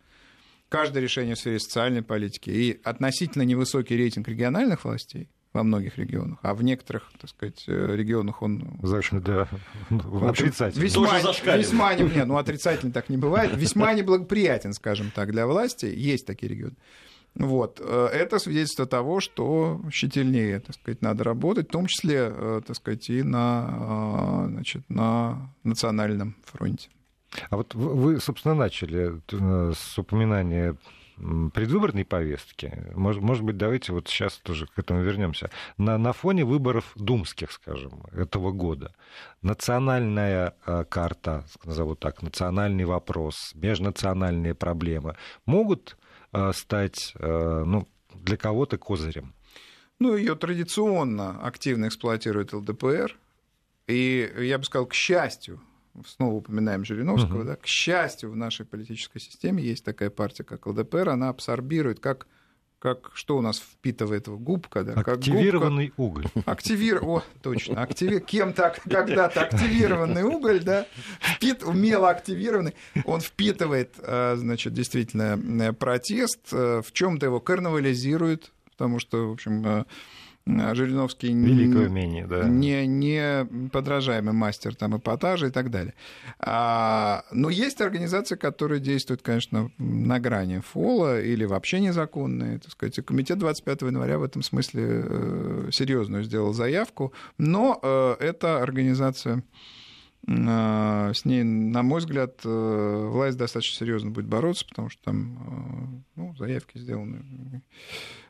каждое 0.68 1.00
решение 1.00 1.36
в 1.36 1.38
сфере 1.38 1.60
социальной 1.60 2.02
политики 2.02 2.50
и 2.50 2.80
относительно 2.82 3.42
невысокий 3.42 3.96
рейтинг 3.96 4.26
региональных 4.26 4.84
властей 4.84 5.28
во 5.52 5.62
многих 5.62 5.96
регионах, 5.96 6.40
а 6.42 6.54
в 6.54 6.64
некоторых, 6.64 7.12
так 7.20 7.30
сказать, 7.30 7.62
э, 7.68 7.94
регионах 7.94 8.42
он... 8.42 8.76
Значит, 8.82 9.22
да, 9.22 9.48
отрицательный. 9.88 10.86
Весьма, 10.86 11.20
весьма 11.56 11.94
не, 11.94 12.02
не, 12.02 12.24
ну 12.24 12.38
отрицательный 12.38 12.92
так 12.92 13.08
не 13.08 13.18
бывает, 13.18 13.52
весьма 13.54 13.92
неблагоприятен, 13.94 14.72
скажем 14.72 15.12
так, 15.14 15.30
для 15.30 15.46
власти. 15.46 15.86
Есть 15.86 16.26
такие 16.26 16.48
регионы. 16.48 16.74
Вот. 17.34 17.80
Э, 17.82 18.08
это 18.12 18.38
свидетельство 18.38 18.86
того, 18.86 19.20
что 19.20 19.80
щительнее, 19.90 20.60
так 20.60 20.74
сказать, 20.74 21.02
надо 21.02 21.24
работать, 21.24 21.68
в 21.68 21.72
том 21.72 21.86
числе, 21.86 22.32
э, 22.32 22.60
так 22.66 22.76
сказать, 22.76 23.08
и 23.08 23.22
на, 23.22 24.46
э, 24.46 24.48
значит, 24.48 24.82
на 24.88 25.52
национальном 25.64 26.36
фронте. 26.44 26.88
А 27.48 27.56
вот 27.56 27.74
вы, 27.74 28.20
собственно, 28.20 28.54
начали 28.54 29.20
с 29.30 29.98
упоминания 29.98 30.76
предвыборной 31.52 32.04
повестки. 32.04 32.72
Может, 32.94 33.22
может 33.22 33.44
быть, 33.44 33.56
давайте 33.56 33.92
вот 33.92 34.08
сейчас 34.08 34.38
тоже 34.38 34.66
к 34.66 34.78
этому 34.78 35.02
вернемся. 35.02 35.50
На, 35.76 35.98
на 35.98 36.12
фоне 36.12 36.44
выборов 36.44 36.92
думских, 36.96 37.52
скажем, 37.52 38.02
этого 38.12 38.52
года, 38.52 38.94
национальная 39.42 40.54
карта, 40.88 41.44
назову 41.62 41.94
так, 41.94 42.22
национальный 42.22 42.86
вопрос, 42.86 43.52
межнациональные 43.54 44.54
проблемы 44.54 45.14
могут 45.44 45.98
стать 46.52 47.14
э, 47.18 47.64
ну, 47.64 47.88
для 48.14 48.36
кого-то 48.36 48.78
козырем? 48.78 49.34
Ну, 49.98 50.16
ее 50.16 50.34
традиционно 50.34 51.40
активно 51.42 51.88
эксплуатирует 51.88 52.52
ЛДПР. 52.52 53.16
И 53.86 54.32
я 54.38 54.58
бы 54.58 54.64
сказал, 54.64 54.86
к 54.86 54.94
счастью, 54.94 55.60
снова 56.06 56.34
упоминаем 56.34 56.84
Жириновского, 56.84 57.42
uh-huh. 57.42 57.46
да, 57.46 57.56
к 57.56 57.66
счастью, 57.66 58.30
в 58.30 58.36
нашей 58.36 58.64
политической 58.64 59.18
системе 59.18 59.62
есть 59.62 59.84
такая 59.84 60.10
партия, 60.10 60.44
как 60.44 60.66
ЛДПР, 60.66 61.08
она 61.08 61.28
абсорбирует, 61.28 62.00
как 62.00 62.26
как 62.80 63.10
что 63.12 63.36
у 63.36 63.42
нас 63.42 63.58
впитывает 63.58 64.26
губка, 64.26 64.82
да, 64.82 64.94
активированный 64.94 65.88
как 65.88 65.96
губка. 65.96 66.30
уголь. 66.30 66.44
Активир, 66.46 67.04
о, 67.04 67.22
точно, 67.42 67.82
активи... 67.82 68.20
кем-то 68.20 68.74
когда-то 68.90 69.42
активированный 69.42 70.22
уголь, 70.22 70.60
да, 70.64 70.86
впит... 71.20 71.62
умело 71.62 72.08
активированный, 72.08 72.74
он 73.04 73.20
впитывает, 73.20 73.94
э, 73.98 74.34
значит, 74.36 74.72
действительно 74.72 75.38
э, 75.38 75.72
протест, 75.74 76.40
э, 76.52 76.80
в 76.82 76.90
чем-то 76.92 77.26
его 77.26 77.38
карнавализирует, 77.38 78.50
потому 78.70 78.98
что, 78.98 79.28
в 79.28 79.32
общем, 79.32 79.84
Жириновский 80.46 81.32
Великое 81.32 81.88
умение, 81.88 82.26
да. 82.26 82.48
не, 82.48 82.86
не 82.86 83.46
подражаемый 83.70 84.32
мастер 84.32 84.74
там, 84.74 84.96
эпатажа 84.96 85.46
и 85.46 85.50
так 85.50 85.70
далее. 85.70 85.94
А, 86.38 87.24
но 87.30 87.50
есть 87.50 87.80
организации, 87.80 88.36
которые 88.36 88.80
действуют, 88.80 89.22
конечно, 89.22 89.70
на 89.78 90.18
грани 90.18 90.60
фола 90.60 91.20
или 91.20 91.44
вообще 91.44 91.80
незаконные. 91.80 92.58
Так 92.58 92.72
сказать. 92.72 92.98
И 92.98 93.02
комитет 93.02 93.38
25 93.38 93.82
января 93.82 94.18
в 94.18 94.22
этом 94.22 94.42
смысле 94.42 95.04
э, 95.04 95.68
серьезную 95.72 96.24
сделал 96.24 96.52
заявку, 96.52 97.12
но 97.38 97.78
э, 97.82 98.16
эта 98.20 98.62
организация 98.62 99.44
э, 100.26 101.12
с 101.14 101.24
ней, 101.24 101.42
на 101.42 101.82
мой 101.82 102.00
взгляд, 102.00 102.40
власть 102.44 103.36
достаточно 103.36 103.76
серьезно 103.78 104.10
будет 104.10 104.26
бороться, 104.26 104.66
потому 104.66 104.88
что 104.88 105.02
там 105.02 106.04
ну, 106.16 106.34
заявки 106.36 106.78
сделаны 106.78 107.62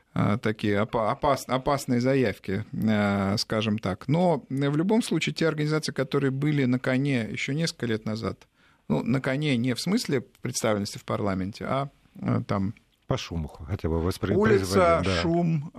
такие 0.41 0.79
опас, 0.79 1.45
опасные 1.47 2.01
заявки, 2.01 2.65
э, 2.73 3.37
скажем 3.37 3.79
так. 3.79 4.07
Но 4.07 4.43
в 4.49 4.75
любом 4.75 5.01
случае 5.01 5.33
те 5.33 5.47
организации, 5.47 5.93
которые 5.93 6.31
были 6.31 6.65
на 6.65 6.79
коне 6.79 7.27
еще 7.31 7.55
несколько 7.55 7.85
лет 7.85 8.05
назад, 8.05 8.47
ну, 8.89 9.03
на 9.03 9.21
коне 9.21 9.55
не 9.55 9.73
в 9.73 9.79
смысле 9.79 10.21
представленности 10.41 10.97
в 10.97 11.05
парламенте, 11.05 11.65
а 11.65 11.89
э, 12.19 12.41
там 12.45 12.73
по 13.07 13.17
шуму 13.17 13.49
хотя 13.67 13.89
бы 13.89 14.01
Улица, 14.37 15.01
да. 15.03 15.21
шум, 15.21 15.69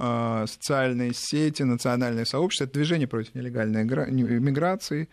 социальные 0.46 1.12
сети, 1.14 1.62
национальное 1.62 2.26
сообщество, 2.26 2.64
это 2.64 2.74
движение 2.74 3.08
против 3.08 3.34
нелегальной 3.34 3.84
миграции, 3.84 5.08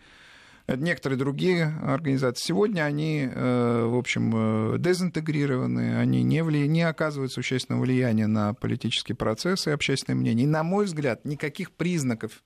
некоторые 0.68 1.18
другие 1.18 1.74
организации. 1.82 2.46
Сегодня 2.46 2.82
они, 2.82 3.28
э, 3.30 3.84
в 3.86 3.96
общем, 3.96 4.74
э, 4.74 4.78
дезинтегрированы, 4.78 5.98
они 5.98 6.22
не, 6.22 6.42
вли... 6.42 6.68
не 6.68 6.82
оказывают 6.82 7.32
существенного 7.32 7.82
влияния 7.82 8.26
на 8.26 8.54
политические 8.54 9.16
процессы 9.16 9.70
и 9.70 9.72
общественное 9.72 10.16
мнение. 10.16 10.44
И, 10.44 10.48
на 10.48 10.62
мой 10.62 10.84
взгляд, 10.84 11.24
никаких 11.24 11.72
признаков 11.72 12.42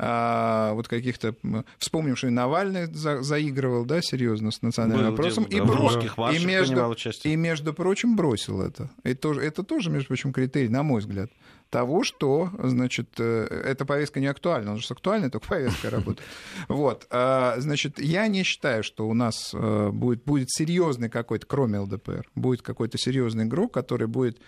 а, 0.00 0.74
вот 0.74 0.86
каких-то... 0.86 1.34
Вспомним, 1.78 2.14
что 2.14 2.28
и 2.28 2.30
Навальный 2.30 2.86
за, 2.86 3.20
заигрывал, 3.22 3.84
да, 3.84 4.00
серьезно 4.00 4.52
с 4.52 4.62
национальным 4.62 5.06
Был 5.06 5.10
вопросом. 5.10 5.44
Дело, 5.46 5.64
и, 5.64 5.66
да, 5.66 5.72
брос... 5.72 6.34
и, 6.34 6.46
между... 6.46 6.96
и, 7.24 7.36
между 7.36 7.74
прочим, 7.74 8.14
бросил 8.14 8.62
это. 8.62 8.90
И 9.02 9.14
тоже, 9.14 9.42
это 9.42 9.64
тоже, 9.64 9.90
между 9.90 10.06
прочим, 10.08 10.32
критерий, 10.32 10.68
на 10.68 10.84
мой 10.84 11.00
взгляд 11.00 11.30
того, 11.70 12.02
что, 12.02 12.50
значит, 12.58 13.08
э, 13.18 13.46
эта 13.64 13.84
повестка 13.84 14.20
не 14.20 14.26
актуальна. 14.26 14.76
Же 14.76 14.86
с 14.86 14.90
актуальной 14.90 15.30
только 15.30 15.48
повесткой 15.48 15.90
работает. 15.90 16.26
Вот. 16.68 17.06
А, 17.10 17.56
значит, 17.58 17.98
я 18.00 18.26
не 18.28 18.42
считаю, 18.42 18.82
что 18.82 19.08
у 19.08 19.14
нас 19.14 19.52
э, 19.54 19.90
будет, 19.90 20.24
будет 20.24 20.50
серьезный 20.50 21.08
какой-то, 21.08 21.46
кроме 21.46 21.78
ЛДПР, 21.80 22.26
будет 22.34 22.62
какой-то 22.62 22.98
серьезный 22.98 23.44
игрок, 23.44 23.72
который 23.72 24.06
будет 24.06 24.40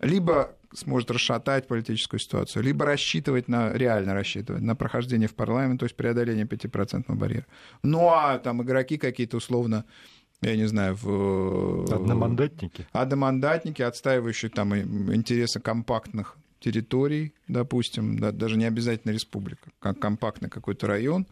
либо 0.00 0.56
сможет 0.74 1.10
расшатать 1.10 1.68
политическую 1.68 2.18
ситуацию, 2.18 2.62
либо 2.62 2.84
рассчитывать 2.84 3.48
на, 3.48 3.72
реально 3.72 4.14
рассчитывать 4.14 4.62
на 4.62 4.74
прохождение 4.74 5.28
в 5.28 5.34
парламент, 5.34 5.80
то 5.80 5.84
есть 5.84 5.96
преодоление 5.96 6.46
5% 6.46 7.04
барьера. 7.14 7.46
Ну, 7.82 8.08
а 8.08 8.38
там 8.38 8.62
игроки 8.62 8.98
какие-то 8.98 9.36
условно 9.36 9.84
я 10.42 10.56
не 10.56 10.66
знаю, 10.66 10.96
в... 11.00 11.92
Одномандатники? 11.92 12.84
Одномандатники, 12.90 13.80
отстаивающие 13.80 14.50
там 14.50 14.74
интересы 14.74 15.60
компактных 15.60 16.36
территорий, 16.62 17.34
допустим, 17.48 18.18
да, 18.18 18.32
даже 18.32 18.56
не 18.56 18.64
обязательно 18.64 19.12
республика, 19.12 19.70
как 19.80 19.98
компактный 19.98 20.48
какой-то 20.48 20.86
район, 20.86 21.26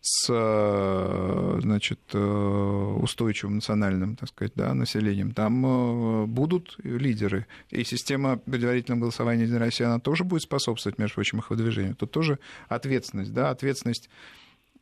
с 0.00 0.28
э, 0.30 1.58
значит, 1.60 1.98
э, 2.12 2.18
устойчивым 2.18 3.56
национальным 3.56 4.14
так 4.14 4.28
сказать, 4.28 4.52
да, 4.54 4.72
населением, 4.72 5.32
там 5.32 5.66
э, 5.66 6.26
будут 6.26 6.76
лидеры. 6.84 7.46
И 7.70 7.82
система 7.82 8.36
предварительного 8.36 9.00
голосования 9.00 9.42
«Единая 9.42 9.60
Россия», 9.60 9.88
она 9.88 9.98
тоже 9.98 10.22
будет 10.22 10.42
способствовать, 10.42 10.98
между 10.98 11.16
прочим, 11.16 11.38
их 11.40 11.50
выдвижению. 11.50 11.96
Тут 11.96 12.12
тоже 12.12 12.38
ответственность, 12.68 13.32
да, 13.32 13.50
ответственность 13.50 14.08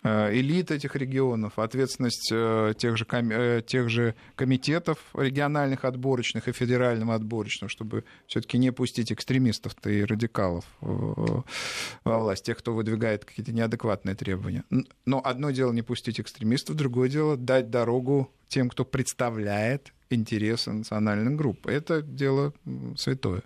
элит 0.07 0.71
этих 0.71 0.97
регионов, 0.97 1.59
ответственность 1.59 2.31
э, 2.33 2.75
тех 2.77 2.97
же, 2.97 3.07
э, 3.11 3.63
тех 3.67 3.89
же 3.89 4.15
комитетов 4.35 4.99
региональных 5.15 5.85
отборочных 5.85 6.49
и 6.49 6.53
федерального 6.53 7.15
отборочного, 7.15 7.69
чтобы 7.69 8.05
все-таки 8.27 8.59
не 8.59 8.73
пустить 8.73 9.13
экстремистов-то 9.13 9.91
и 9.91 10.05
радикалов 10.05 10.65
во 10.81 11.45
власть, 12.05 12.45
тех, 12.45 12.59
кто 12.59 12.75
выдвигает 12.75 13.25
какие-то 13.25 13.53
неадекватные 13.53 14.15
требования. 14.15 14.65
Но 15.05 15.21
одно 15.25 15.51
дело 15.51 15.73
не 15.73 15.83
пустить 15.83 16.21
экстремистов, 16.21 16.77
другое 16.77 17.09
дело 17.09 17.37
дать 17.37 17.71
дорогу 17.71 18.33
тем, 18.49 18.69
кто 18.69 18.85
представляет 18.85 19.93
интересы 20.11 20.73
национальных 20.73 21.37
групп. 21.37 21.67
Это 21.67 22.03
дело 22.03 22.53
святое. 22.97 23.43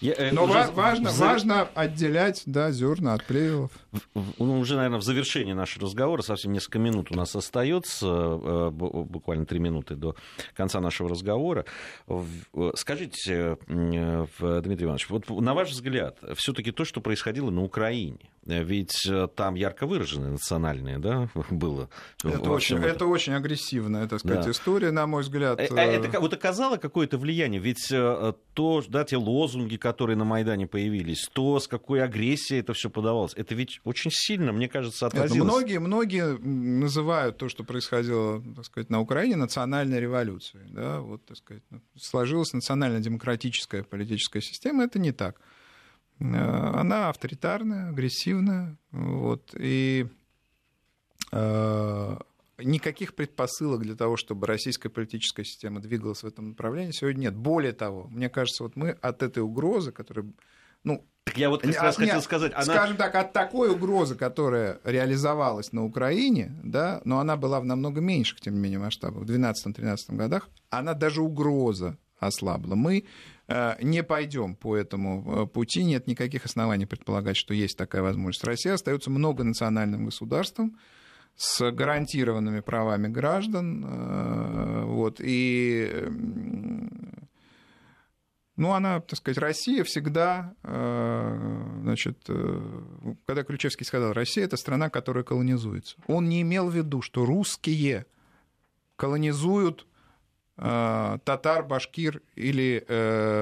Я, 0.00 0.14
э, 0.14 0.32
Но 0.32 0.44
уже... 0.44 0.70
важно, 0.72 1.10
в... 1.10 1.18
важно 1.18 1.62
отделять 1.74 2.42
да, 2.46 2.70
зерна 2.70 3.14
от 3.14 3.24
плевелов. 3.24 3.70
Ну, 4.14 4.60
уже, 4.60 4.76
наверное, 4.76 4.98
в 4.98 5.02
завершении 5.02 5.52
нашего 5.52 5.86
разговора, 5.86 6.22
совсем 6.22 6.52
несколько 6.52 6.78
минут 6.78 7.10
у 7.10 7.14
нас 7.14 7.34
остается, 7.36 8.06
э, 8.06 8.70
буквально 8.70 9.46
три 9.46 9.58
минуты 9.58 9.94
до 9.94 10.16
конца 10.54 10.80
нашего 10.80 11.08
разговора. 11.08 11.64
Скажите, 12.74 13.58
Дмитрий 13.66 14.84
Иванович, 14.84 15.10
вот 15.10 15.28
на 15.28 15.54
ваш 15.54 15.70
взгляд, 15.70 16.18
все-таки 16.34 16.72
то, 16.72 16.84
что 16.84 17.00
происходило 17.00 17.50
на 17.50 17.62
Украине, 17.62 18.30
ведь 18.44 19.08
там 19.34 19.54
ярко 19.54 19.86
выраженное 19.86 20.30
национальное 20.30 20.98
да, 20.98 21.28
было. 21.50 21.88
Это 22.22 22.50
очень, 22.50 22.78
это 22.78 23.06
очень 23.06 23.34
агрессивная, 23.34 24.06
так 24.08 24.20
сказать, 24.20 24.44
да. 24.44 24.50
история, 24.50 24.90
на 24.90 25.06
мой 25.06 25.22
взгляд. 25.22 25.60
Это, 25.60 25.80
это 25.80 26.20
вот 26.20 26.32
оказало 26.32 26.76
какое-то 26.76 27.18
влияние, 27.18 27.60
ведь 27.60 27.88
то, 27.88 28.82
да, 28.88 29.04
те 29.04 29.16
лозунги, 29.16 29.76
которые 29.76 30.16
на 30.16 30.24
Майдане 30.24 30.66
появились, 30.66 31.28
то, 31.32 31.58
с 31.60 31.68
какой 31.68 32.02
агрессией 32.02 32.60
это 32.60 32.72
все 32.72 32.90
подавалось, 32.90 33.34
это 33.34 33.54
ведь 33.54 33.80
очень 33.86 34.10
сильно, 34.12 34.50
мне 34.50 34.68
кажется, 34.68 35.06
отразилось. 35.06 35.48
Многие, 35.48 35.78
многие 35.78 36.36
называют 36.38 37.38
то, 37.38 37.48
что 37.48 37.62
происходило, 37.62 38.42
так 38.56 38.64
сказать, 38.64 38.90
на 38.90 39.00
Украине, 39.00 39.36
национальной 39.36 40.00
революцией. 40.00 40.64
Да? 40.70 41.00
Вот, 41.00 41.24
так 41.24 41.36
сказать, 41.36 41.62
ну, 41.70 41.80
сложилась 41.96 42.52
национально-демократическая 42.52 43.84
политическая 43.84 44.40
система, 44.40 44.82
это 44.82 44.98
не 44.98 45.12
так. 45.12 45.40
Э, 46.18 46.24
она 46.24 47.10
авторитарная, 47.10 47.90
агрессивная, 47.90 48.76
вот, 48.90 49.54
и 49.56 50.08
э, 51.30 52.16
никаких 52.58 53.14
предпосылок 53.14 53.82
для 53.82 53.94
того, 53.94 54.16
чтобы 54.16 54.48
российская 54.48 54.88
политическая 54.88 55.44
система 55.44 55.80
двигалась 55.80 56.24
в 56.24 56.26
этом 56.26 56.48
направлении, 56.48 56.90
сегодня 56.90 57.26
нет. 57.26 57.36
Более 57.36 57.72
того, 57.72 58.08
мне 58.08 58.28
кажется, 58.30 58.64
вот 58.64 58.74
мы 58.74 58.90
от 58.90 59.22
этой 59.22 59.44
угрозы, 59.44 59.92
которая 59.92 60.26
ну, 60.86 61.04
так 61.24 61.36
я 61.36 61.50
вот 61.50 61.62
как 61.62 61.82
раз 61.82 61.98
нет, 61.98 62.08
хотел 62.08 62.22
сказать, 62.22 62.52
она... 62.54 62.62
скажем 62.62 62.96
так, 62.96 63.14
от 63.16 63.32
такой 63.32 63.70
угрозы, 63.70 64.14
которая 64.14 64.78
реализовалась 64.84 65.72
на 65.72 65.84
Украине, 65.84 66.52
да, 66.62 67.00
но 67.04 67.18
она 67.18 67.36
была 67.36 67.58
в 67.58 67.64
намного 67.64 68.00
меньших, 68.00 68.40
тем 68.40 68.54
не 68.54 68.60
менее, 68.60 68.78
масштабах, 68.78 69.24
в 69.24 69.30
2012-2013 69.30 69.96
годах, 70.10 70.48
она 70.70 70.94
даже 70.94 71.22
угроза 71.22 71.98
ослабла. 72.20 72.76
Мы 72.76 73.04
э, 73.48 73.74
не 73.82 74.04
пойдем 74.04 74.54
по 74.54 74.76
этому 74.76 75.42
э, 75.42 75.46
пути, 75.46 75.82
нет 75.82 76.06
никаких 76.06 76.44
оснований 76.44 76.86
предполагать, 76.86 77.36
что 77.36 77.52
есть 77.52 77.76
такая 77.76 78.02
возможность. 78.02 78.44
Россия 78.44 78.74
остается 78.74 79.10
многонациональным 79.10 80.04
государством, 80.04 80.78
с 81.34 81.70
гарантированными 81.72 82.60
правами 82.60 83.08
граждан. 83.08 83.84
Э, 83.84 84.84
вот, 84.84 85.20
и 85.20 86.08
ну, 88.56 88.72
она, 88.72 89.00
так 89.00 89.18
сказать, 89.18 89.38
Россия 89.38 89.84
всегда, 89.84 90.54
э, 90.62 91.78
значит, 91.82 92.18
э, 92.28 93.14
когда 93.26 93.44
Ключевский 93.44 93.84
сказал, 93.86 94.12
Россия– 94.12 94.44
это 94.46 94.56
страна, 94.56 94.90
которая 94.90 95.24
колонизуется. 95.24 95.96
Он 96.06 96.28
не 96.28 96.42
имел 96.42 96.68
в 96.68 96.74
виду, 96.74 97.02
что 97.02 97.24
русские 97.24 98.06
колонизуют 98.96 99.86
татар, 100.56 101.66
башкир 101.66 102.22
или, 102.34 102.82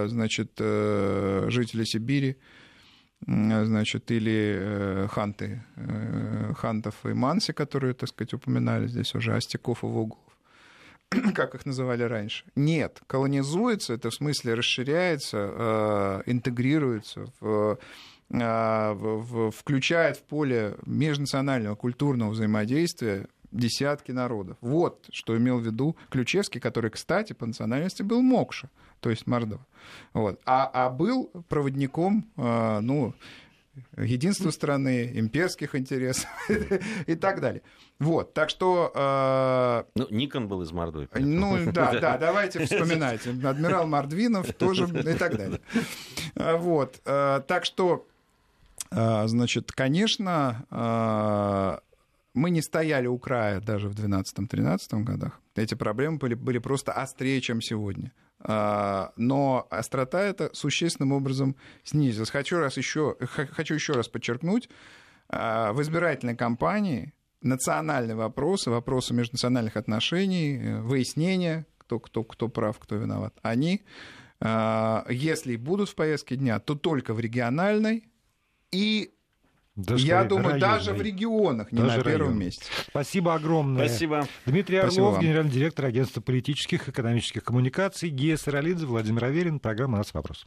значит, 0.08 0.54
жители 0.58 1.84
Сибири, 1.84 2.38
значит, 3.26 4.10
или 4.10 4.56
э, 4.58 5.08
ханты, 5.10 5.62
э, 5.76 6.52
хантов 6.56 6.94
и 7.06 7.14
манси, 7.14 7.52
которые, 7.52 7.94
так 7.94 8.08
сказать, 8.08 8.34
упоминали 8.34 8.86
здесь 8.86 9.14
уже, 9.14 9.34
Остяков 9.34 9.82
и 9.82 9.86
Вуглов, 9.86 10.33
как 11.34 11.54
их 11.54 11.66
называли 11.66 12.02
раньше. 12.02 12.44
Нет, 12.56 13.00
колонизуется, 13.06 13.94
это 13.94 14.10
в 14.10 14.14
смысле 14.14 14.54
расширяется, 14.54 15.50
э, 15.52 16.22
интегрируется 16.26 17.26
в 17.40 17.78
включает 18.30 20.16
в 20.16 20.22
поле 20.22 20.76
межнационального 20.86 21.76
культурного 21.76 22.30
взаимодействия 22.30 23.28
десятки 23.54 24.12
народов. 24.12 24.56
Вот 24.60 25.06
что 25.10 25.36
имел 25.36 25.58
в 25.58 25.64
виду 25.64 25.96
Ключевский, 26.10 26.60
который, 26.60 26.90
кстати, 26.90 27.32
по 27.32 27.46
национальности 27.46 28.02
был 28.02 28.20
Мокша, 28.20 28.68
то 29.00 29.10
есть 29.10 29.26
Мордова. 29.26 29.64
Вот. 30.12 30.40
А, 30.44 30.68
а 30.72 30.90
был 30.90 31.30
проводником, 31.48 32.26
э, 32.36 32.80
ну, 32.80 33.14
единства 33.96 34.50
страны, 34.50 35.10
имперских 35.14 35.74
интересов 35.74 36.28
и 37.06 37.14
так 37.14 37.40
далее. 37.40 37.62
Вот, 37.98 38.34
так 38.34 38.50
что... 38.50 38.92
Э... 38.94 39.84
Ну, 39.94 40.06
Никон 40.10 40.48
был 40.48 40.62
из 40.62 40.72
Мордовии. 40.72 41.08
Ну, 41.14 41.72
да, 41.72 41.98
да, 42.00 42.18
давайте 42.18 42.64
вспоминайте. 42.64 43.30
Адмирал 43.30 43.86
Мордвинов 43.86 44.52
тоже 44.54 44.84
и 44.84 45.14
так 45.14 45.36
далее. 45.36 45.60
Вот, 46.34 47.00
э, 47.04 47.42
так 47.46 47.64
что, 47.64 48.06
значит, 48.90 49.72
конечно, 49.72 51.80
мы 52.34 52.50
не 52.50 52.60
стояли 52.60 53.06
у 53.06 53.18
края 53.18 53.60
даже 53.60 53.88
в 53.88 53.94
2012-2013 53.94 55.02
годах. 55.04 55.40
Эти 55.54 55.74
проблемы 55.74 56.18
были, 56.18 56.34
были 56.34 56.58
просто 56.58 56.92
острее, 56.92 57.40
чем 57.40 57.60
сегодня. 57.60 58.12
А, 58.40 59.12
но 59.16 59.66
острота 59.70 60.20
это 60.20 60.50
существенным 60.52 61.12
образом 61.12 61.56
снизилась. 61.84 62.30
Хочу, 62.30 62.58
раз 62.58 62.76
еще, 62.76 63.16
хочу 63.20 63.74
еще 63.74 63.92
раз 63.94 64.08
подчеркнуть, 64.08 64.68
а, 65.28 65.72
в 65.72 65.80
избирательной 65.80 66.36
кампании 66.36 67.14
национальные 67.40 68.16
вопросы, 68.16 68.70
вопросы 68.70 69.14
межнациональных 69.14 69.76
отношений, 69.76 70.56
э, 70.56 70.80
выяснения, 70.80 71.66
кто, 71.78 72.00
кто, 72.00 72.24
кто 72.24 72.48
прав, 72.48 72.78
кто 72.78 72.96
виноват, 72.96 73.34
они, 73.42 73.84
а, 74.40 75.06
если 75.08 75.56
будут 75.56 75.90
в 75.90 75.94
повестке 75.94 76.36
дня, 76.36 76.58
то 76.58 76.74
только 76.74 77.14
в 77.14 77.20
региональной 77.20 78.08
и 78.72 79.14
даже 79.76 80.06
Я 80.06 80.24
думаю, 80.24 80.44
районной. 80.54 80.60
даже 80.60 80.92
в 80.92 81.02
регионах, 81.02 81.72
не 81.72 81.80
даже 81.80 81.98
на 81.98 82.04
первом 82.04 82.26
район. 82.28 82.38
месте. 82.38 82.64
Спасибо 82.88 83.34
огромное. 83.34 83.88
Спасибо. 83.88 84.26
Дмитрий 84.46 84.76
Орлов, 84.76 84.92
Спасибо 84.94 85.20
генеральный 85.20 85.50
директор 85.52 85.86
агентства 85.86 86.20
политических 86.20 86.88
и 86.88 86.90
экономических 86.92 87.42
коммуникаций, 87.42 88.08
Гея 88.08 88.36
Саралидзе, 88.36 88.86
Владимир 88.86 89.24
Аверин, 89.24 89.58
программа 89.58 89.98
«Нас 89.98 90.14
вопрос». 90.14 90.46